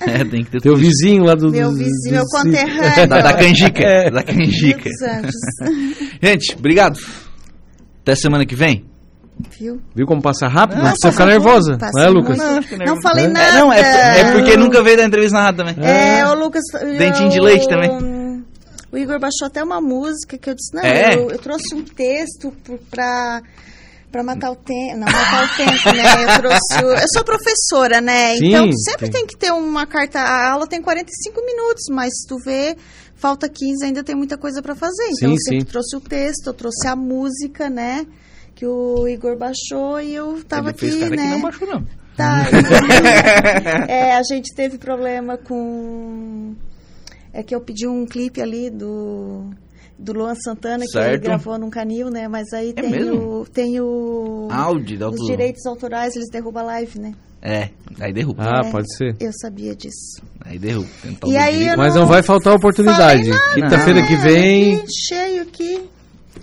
É? 0.00 0.20
é, 0.20 0.24
tem 0.30 0.44
que 0.44 0.50
ter 0.50 0.60
Teu 0.60 0.76
vizinho 0.76 1.24
lá 1.24 1.34
do... 1.34 1.50
Meu 1.50 1.70
do, 1.70 1.76
vizinho, 1.76 2.16
meu 2.16 2.24
conterrâneo. 2.26 3.08
Da, 3.08 3.20
da 3.20 3.32
canjica, 3.34 3.82
é. 3.82 4.10
da 4.10 4.22
canjica. 4.22 4.88
Gente, 6.22 6.56
obrigado. 6.56 6.98
Até 8.02 8.14
semana 8.14 8.46
que 8.46 8.54
vem. 8.54 8.84
Viu? 9.58 9.80
Viu 9.94 10.06
como 10.06 10.22
passa 10.22 10.46
rápido? 10.46 10.78
Não, 10.78 10.92
não 11.02 11.12
ficar 11.12 11.26
nervosa. 11.26 11.78
Não 11.94 12.02
é, 12.02 12.08
Lucas? 12.08 12.38
Não, 12.38 12.60
não 12.86 13.02
falei 13.02 13.24
é? 13.24 13.28
nada. 13.28 13.48
É, 13.48 13.60
não, 13.60 13.72
é, 13.72 14.20
é, 14.20 14.32
porque 14.32 14.56
nunca 14.56 14.82
veio 14.82 14.98
da 14.98 15.04
entrevista 15.04 15.36
narrada 15.36 15.64
também. 15.64 15.84
É, 15.84 16.26
o 16.28 16.34
Lucas... 16.34 16.62
Dentinho 16.98 17.30
de 17.30 17.40
leite 17.40 17.66
também. 17.68 18.21
O 18.92 18.98
Igor 18.98 19.18
baixou 19.18 19.46
até 19.46 19.64
uma 19.64 19.80
música 19.80 20.36
que 20.36 20.50
eu 20.50 20.54
disse, 20.54 20.74
não, 20.74 20.82
é? 20.82 21.14
eu, 21.14 21.30
eu, 21.30 21.38
trouxe 21.38 21.74
um 21.74 21.82
texto 21.82 22.52
para 22.90 23.42
para 24.10 24.22
matar 24.22 24.50
o 24.50 24.56
tempo, 24.56 24.98
não 24.98 25.06
matar 25.06 25.44
o 25.46 25.56
tempo, 25.56 25.96
né? 25.96 26.02
Eu 26.22 26.38
trouxe, 26.42 26.84
o, 26.84 26.92
eu 26.92 27.08
sou 27.14 27.24
professora, 27.24 27.98
né? 27.98 28.36
Sim, 28.36 28.48
então 28.48 28.70
sempre 28.70 29.06
sim. 29.06 29.12
tem 29.12 29.26
que 29.26 29.38
ter 29.38 29.50
uma 29.50 29.86
carta, 29.86 30.20
a 30.20 30.52
aula 30.52 30.66
tem 30.66 30.82
45 30.82 31.40
minutos, 31.46 31.84
mas 31.90 32.10
se 32.12 32.28
tu 32.28 32.36
vê, 32.44 32.76
falta 33.16 33.48
15, 33.48 33.86
ainda 33.86 34.04
tem 34.04 34.14
muita 34.14 34.36
coisa 34.36 34.60
para 34.60 34.74
fazer. 34.74 35.04
Então 35.04 35.30
sim, 35.30 35.32
eu 35.32 35.38
sempre 35.38 35.60
sim. 35.60 35.66
trouxe 35.66 35.96
o 35.96 36.00
texto, 36.00 36.48
eu 36.48 36.52
trouxe 36.52 36.86
a 36.86 36.94
música, 36.94 37.70
né? 37.70 38.06
Que 38.54 38.66
o 38.66 39.08
Igor 39.08 39.38
baixou 39.38 39.98
e 39.98 40.14
eu 40.14 40.44
tava 40.44 40.68
Ele 40.68 40.70
aqui, 40.70 40.90
fez 40.90 41.00
cara 41.00 41.16
né? 41.16 41.22
Que 41.22 41.28
não 41.30 41.40
baixou 41.40 41.68
não. 41.68 41.86
Tá. 42.14 42.44
é, 43.88 44.12
a 44.12 44.22
gente 44.22 44.54
teve 44.54 44.76
problema 44.76 45.38
com. 45.38 46.54
É 47.32 47.42
que 47.42 47.54
eu 47.54 47.60
pedi 47.60 47.86
um 47.86 48.04
clipe 48.06 48.40
ali 48.40 48.70
do 48.70 49.50
do 49.98 50.12
Luan 50.12 50.34
Santana, 50.34 50.84
certo. 50.86 51.04
que 51.04 51.10
ele 51.10 51.18
gravou 51.18 51.58
num 51.58 51.70
canil, 51.70 52.10
né? 52.10 52.26
Mas 52.26 52.52
aí 52.52 52.70
é 52.70 52.72
tem, 52.72 52.90
mesmo? 52.90 53.40
o, 53.40 53.46
tem 53.46 53.80
o. 53.80 54.48
Áudio, 54.50 55.08
Os 55.08 55.26
direitos 55.26 55.64
autorais, 55.64 56.14
eles 56.16 56.28
derrubam 56.30 56.62
a 56.64 56.66
live, 56.66 56.98
né? 56.98 57.14
É, 57.40 57.70
aí 58.00 58.12
derruba. 58.12 58.42
Ah, 58.44 58.66
é, 58.66 58.70
pode 58.70 58.96
ser. 58.96 59.16
Eu 59.20 59.30
sabia 59.40 59.74
disso. 59.74 60.22
Aí 60.40 60.58
derruba. 60.58 60.88
E 61.26 61.36
aí 61.36 61.76
Mas 61.76 61.94
não, 61.94 62.02
não 62.02 62.08
vai 62.08 62.22
faltar 62.22 62.54
oportunidade. 62.54 63.30
Quinta-feira 63.54 64.06
que 64.06 64.16
vem. 64.16 64.84
Cheio 64.88 65.42
aqui. 65.42 65.82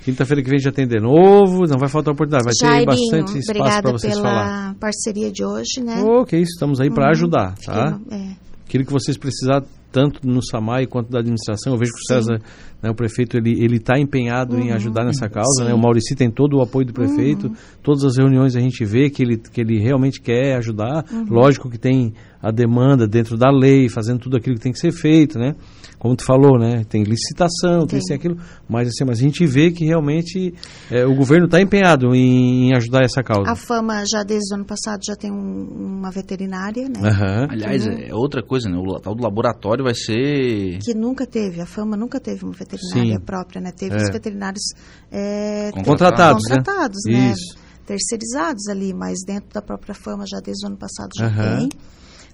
Quinta-feira 0.03 0.41
que 0.41 0.49
vem 0.49 0.59
já 0.59 0.71
tem 0.71 0.87
de 0.87 0.99
novo, 0.99 1.65
não 1.67 1.77
vai 1.77 1.89
faltar 1.89 2.13
oportunidade, 2.13 2.45
vai 2.45 2.53
Jairinho, 2.53 3.09
ter 3.11 3.21
bastante 3.21 3.39
espaço 3.39 3.81
para 3.81 3.91
vocês 3.91 4.17
falar. 4.17 4.29
Obrigada 4.29 4.61
pela 4.61 4.75
parceria 4.75 5.31
de 5.31 5.43
hoje, 5.43 5.81
né? 5.83 6.01
Oh, 6.03 6.23
que 6.25 6.37
isso, 6.37 6.53
estamos 6.53 6.79
aí 6.79 6.89
para 6.89 7.05
uhum. 7.05 7.11
ajudar, 7.11 7.55
tá? 7.65 7.99
É. 8.09 8.35
Aquilo 8.65 8.85
que 8.85 8.93
vocês 8.93 9.17
precisarem 9.17 9.67
tanto 9.91 10.27
no 10.27 10.41
SAMAI 10.43 10.85
quanto 10.87 11.09
da 11.09 11.19
administração. 11.19 11.73
Eu 11.73 11.79
vejo 11.79 11.91
que 11.91 11.99
o 11.99 12.07
César, 12.07 12.39
né, 12.81 12.89
o 12.89 12.95
prefeito, 12.95 13.37
ele 13.37 13.63
ele 13.63 13.77
está 13.77 13.99
empenhado 13.99 14.55
uhum. 14.55 14.61
em 14.61 14.71
ajudar 14.71 15.03
nessa 15.03 15.27
causa. 15.29 15.65
Né? 15.65 15.73
O 15.73 15.77
Maurici 15.77 16.15
tem 16.15 16.29
todo 16.29 16.57
o 16.57 16.61
apoio 16.61 16.85
do 16.87 16.93
prefeito. 16.93 17.47
Uhum. 17.47 17.53
Todas 17.83 18.03
as 18.03 18.17
reuniões 18.17 18.55
a 18.55 18.59
gente 18.59 18.83
vê 18.85 19.09
que 19.09 19.23
ele, 19.23 19.37
que 19.37 19.61
ele 19.61 19.79
realmente 19.79 20.21
quer 20.21 20.55
ajudar. 20.57 21.05
Uhum. 21.11 21.25
Lógico 21.29 21.69
que 21.69 21.77
tem 21.77 22.13
a 22.41 22.51
demanda 22.51 23.07
dentro 23.07 23.37
da 23.37 23.51
lei, 23.51 23.89
fazendo 23.89 24.19
tudo 24.19 24.37
aquilo 24.37 24.55
que 24.55 24.61
tem 24.61 24.71
que 24.71 24.79
ser 24.79 24.91
feito, 24.91 25.37
né? 25.37 25.55
Como 25.99 26.15
tu 26.15 26.23
falou, 26.23 26.57
né? 26.57 26.85
Tem 26.87 27.03
licitação, 27.03 27.85
tem, 27.85 27.99
tem 27.99 28.15
aquilo, 28.15 28.37
mas 28.69 28.87
assim, 28.87 29.03
mas 29.05 29.19
a 29.19 29.21
gente 29.21 29.45
vê 29.45 29.69
que 29.69 29.85
realmente 29.85 30.53
é, 30.89 31.05
o 31.05 31.13
governo 31.13 31.45
está 31.45 31.59
empenhado 31.59 32.15
em, 32.15 32.69
em, 32.69 32.73
ajudar 32.73 33.03
essa 33.03 33.21
causa. 33.21 33.51
A 33.51 33.55
Fama 33.55 34.01
já 34.09 34.23
desde 34.23 34.53
o 34.53 34.55
ano 34.55 34.65
passado 34.65 35.01
já 35.05 35.13
tem 35.13 35.29
um, 35.29 35.97
uma 35.99 36.09
veterinária, 36.09 36.87
né? 36.87 37.01
Uhum. 37.01 37.47
Aliás, 37.49 37.85
é 37.85 38.15
outra 38.15 38.41
coisa, 38.41 38.69
né? 38.69 38.77
O 38.77 38.97
tal 39.01 39.13
do 39.13 39.21
laboratório 39.21 39.83
vai 39.83 39.93
ser 39.93 40.79
que 40.79 40.93
nunca 40.93 41.27
teve. 41.27 41.59
A 41.59 41.65
Fama 41.65 41.97
nunca 41.97 42.17
teve 42.17 42.45
uma 42.45 42.53
veterinária 42.53 43.17
Sim. 43.17 43.25
própria, 43.25 43.61
né? 43.61 43.73
Teve 43.73 43.95
é. 43.95 43.97
os 43.97 44.09
veterinários 44.09 44.63
é, 45.11 45.71
contratados, 45.83 46.43
contratados, 46.47 46.99
né? 47.07 47.13
né? 47.13 47.31
Isso. 47.33 47.57
Terceirizados 47.85 48.67
ali, 48.69 48.93
mas 48.93 49.17
dentro 49.25 49.49
da 49.53 49.61
própria 49.61 49.93
Fama 49.93 50.23
já 50.25 50.39
desde 50.39 50.65
o 50.65 50.69
ano 50.69 50.77
passado 50.77 51.09
já 51.17 51.27
uhum. 51.27 51.57
tem. 51.57 51.69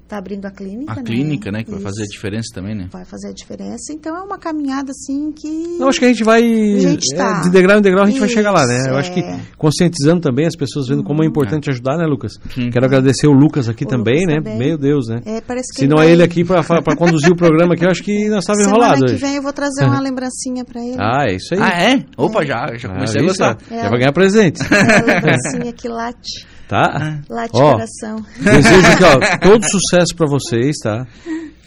Está 0.06 0.20
abrindo 0.20 0.46
a 0.46 0.52
clínica. 0.52 0.92
A 0.92 0.96
né? 0.98 1.02
clínica, 1.04 1.52
né? 1.52 1.64
Que 1.64 1.72
Isso. 1.72 1.82
vai 1.82 1.82
fazer 1.82 2.04
a 2.04 2.06
diferença 2.06 2.54
também, 2.54 2.76
né? 2.76 2.90
Vai 2.92 3.04
fazer 3.06 3.30
a 3.30 3.34
diferença. 3.34 3.92
Então 3.92 4.16
é 4.16 4.22
uma 4.22 4.38
caminhada 4.38 4.92
assim 4.92 5.32
que. 5.32 5.78
Eu 5.80 5.88
acho 5.88 5.98
que 5.98 6.06
a 6.06 6.08
gente 6.10 6.24
vai. 6.24 6.44
A 6.44 6.80
gente 6.80 7.16
tá. 7.16 7.40
é, 7.40 7.42
de 7.42 7.50
degrau 7.50 7.80
em 7.80 7.82
degrau 7.82 8.04
a 8.04 8.06
gente 8.06 8.18
Isso, 8.18 8.26
vai 8.28 8.30
chegar 8.30 8.52
lá, 8.52 8.68
né? 8.68 8.84
Eu 8.88 8.94
é. 8.94 9.00
acho 9.00 9.12
que 9.12 9.22
é. 9.22 9.40
conscientizando 9.58 10.22
também 10.22 10.46
as 10.46 10.56
pessoas 10.56 10.88
vendo 10.88 11.04
como 11.04 11.24
é 11.24 11.26
uhum. 11.26 11.32
importante 11.32 11.72
é. 11.72 11.74
ajudar, 11.74 11.98
né, 11.98 12.06
Lucas? 12.06 12.34
Sim. 12.54 12.70
Quero 12.70 12.86
agradecer 12.86 13.26
o 13.26 13.32
Lucas 13.32 13.68
aqui 13.68 13.84
o 13.84 13.88
também, 13.88 14.28
Lucas 14.28 14.36
né? 14.36 14.42
Também. 14.44 14.58
Meu 14.60 14.78
Deus, 14.78 15.08
né? 15.08 15.22
É, 15.26 15.42
parece 15.42 15.74
que 15.74 15.80
Se 15.80 15.88
não 15.88 16.00
é 16.00 16.12
ele 16.12 16.22
aqui 16.22 16.46
para 16.46 16.64
conduzir 16.96 17.32
o 17.32 17.36
programa 17.36 17.74
aqui, 17.74 17.84
eu 17.84 17.90
acho 17.90 18.04
que 18.04 18.30
nós 18.30 18.44
estávamos 18.44 18.68
enrolados. 18.68 19.00
Semana 19.00 19.18
que 19.18 19.26
vem 19.26 19.36
eu 19.38 19.42
vou 19.42 19.54
trazer 19.54 19.86
uma 19.86 20.00
lembrancinha 20.06 20.64
para 20.64 20.86
ele. 20.86 20.98
Ah, 21.00 21.26
é 21.28 21.36
isso 21.36 21.56
aí. 21.56 21.60
Ah, 21.60 21.82
é? 21.82 22.06
Opa, 22.16 22.46
já, 22.46 22.78
já 22.78 22.90
comecei 22.90 23.22
ah, 23.22 23.24
a 23.24 23.28
gostar. 23.28 23.58
Já 23.72 23.90
vai 23.90 23.98
ganhar 23.98 24.14
presente. 24.14 24.62
É 24.62 24.98
a 24.98 25.16
lembrancinha 25.16 25.74
que 25.74 25.88
late. 25.88 26.55
Tá? 26.68 27.22
Lá 27.30 27.46
de 27.46 27.62
ó, 27.62 27.74
coração. 27.74 28.26
Desejo 28.38 28.88
aqui, 28.88 29.04
ó, 29.04 29.20
todo 29.40 29.64
sucesso 29.70 30.16
para 30.16 30.28
vocês, 30.28 30.78
tá? 30.82 31.06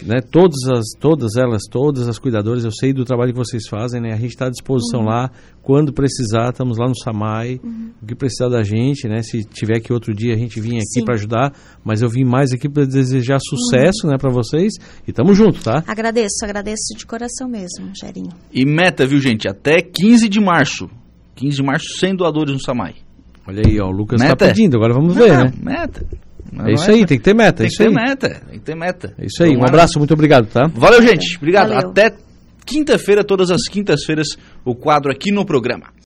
Né, 0.05 0.21
todas, 0.21 0.59
as, 0.69 0.85
todas 0.97 1.35
elas, 1.35 1.63
todas 1.69 2.07
as 2.07 2.17
cuidadoras, 2.17 2.63
eu 2.63 2.71
sei 2.71 2.93
do 2.93 3.03
trabalho 3.03 3.33
que 3.33 3.37
vocês 3.37 3.67
fazem, 3.67 3.99
né? 3.99 4.13
A 4.13 4.15
gente 4.15 4.29
está 4.29 4.47
à 4.47 4.49
disposição 4.49 5.01
uhum. 5.01 5.07
lá, 5.07 5.29
quando 5.61 5.91
precisar, 5.91 6.49
estamos 6.49 6.77
lá 6.77 6.87
no 6.87 6.97
Samai, 6.97 7.59
uhum. 7.61 7.91
o 8.01 8.05
que 8.05 8.15
precisar 8.15 8.47
da 8.47 8.63
gente, 8.63 9.09
né? 9.09 9.21
Se 9.21 9.43
tiver 9.43 9.81
que 9.81 9.91
outro 9.91 10.13
dia 10.13 10.33
a 10.33 10.37
gente 10.37 10.59
vir 10.61 10.77
aqui 10.77 11.03
para 11.03 11.15
ajudar, 11.15 11.53
mas 11.83 12.01
eu 12.01 12.09
vim 12.09 12.23
mais 12.23 12.53
aqui 12.53 12.69
para 12.69 12.85
desejar 12.85 13.39
sucesso, 13.41 14.05
uhum. 14.05 14.11
né, 14.11 14.17
para 14.17 14.31
vocês 14.31 14.73
e 15.05 15.11
tamo 15.11 15.33
junto, 15.33 15.61
tá? 15.61 15.83
Agradeço, 15.85 16.43
agradeço 16.43 16.95
de 16.97 17.05
coração 17.05 17.49
mesmo, 17.49 17.91
Gerinho. 17.93 18.31
E 18.53 18.65
meta, 18.65 19.05
viu, 19.05 19.19
gente? 19.19 19.49
Até 19.49 19.81
15 19.81 20.29
de 20.29 20.39
março. 20.39 20.89
15 21.35 21.57
de 21.57 21.63
março 21.63 21.97
sem 21.99 22.15
doadores 22.15 22.53
no 22.53 22.61
Samai. 22.61 22.95
Olha 23.49 23.63
aí, 23.65 23.79
ó, 23.79 23.87
o 23.87 23.91
Lucas 23.91 24.21
está 24.21 24.35
pedindo, 24.35 24.77
agora 24.77 24.93
vamos 24.93 25.15
ver, 25.15 25.33
não, 25.33 25.45
né? 25.45 25.53
Meta. 25.59 26.05
é 26.67 26.73
isso 26.73 26.91
aí, 26.91 27.03
tem 27.03 27.17
que 27.17 27.23
ter 27.23 27.33
meta. 27.33 27.63
Tem 27.63 27.65
é 27.65 27.69
que 27.69 27.77
ter 27.77 27.87
aí. 27.87 27.93
meta, 27.93 28.29
tem 28.29 28.59
que 28.59 28.65
ter 28.65 28.75
meta. 28.75 29.13
É 29.17 29.25
isso 29.25 29.43
aí, 29.43 29.57
um 29.57 29.65
abraço, 29.65 29.97
muito 29.97 30.13
obrigado, 30.13 30.45
tá? 30.45 30.67
Valeu, 30.67 31.01
gente. 31.01 31.35
Obrigado. 31.37 31.69
Valeu. 31.69 31.89
Até 31.89 32.13
quinta-feira, 32.63 33.23
todas 33.23 33.49
as 33.49 33.67
quintas-feiras, 33.67 34.37
o 34.63 34.75
quadro 34.75 35.11
aqui 35.11 35.31
no 35.31 35.43
programa. 35.43 35.87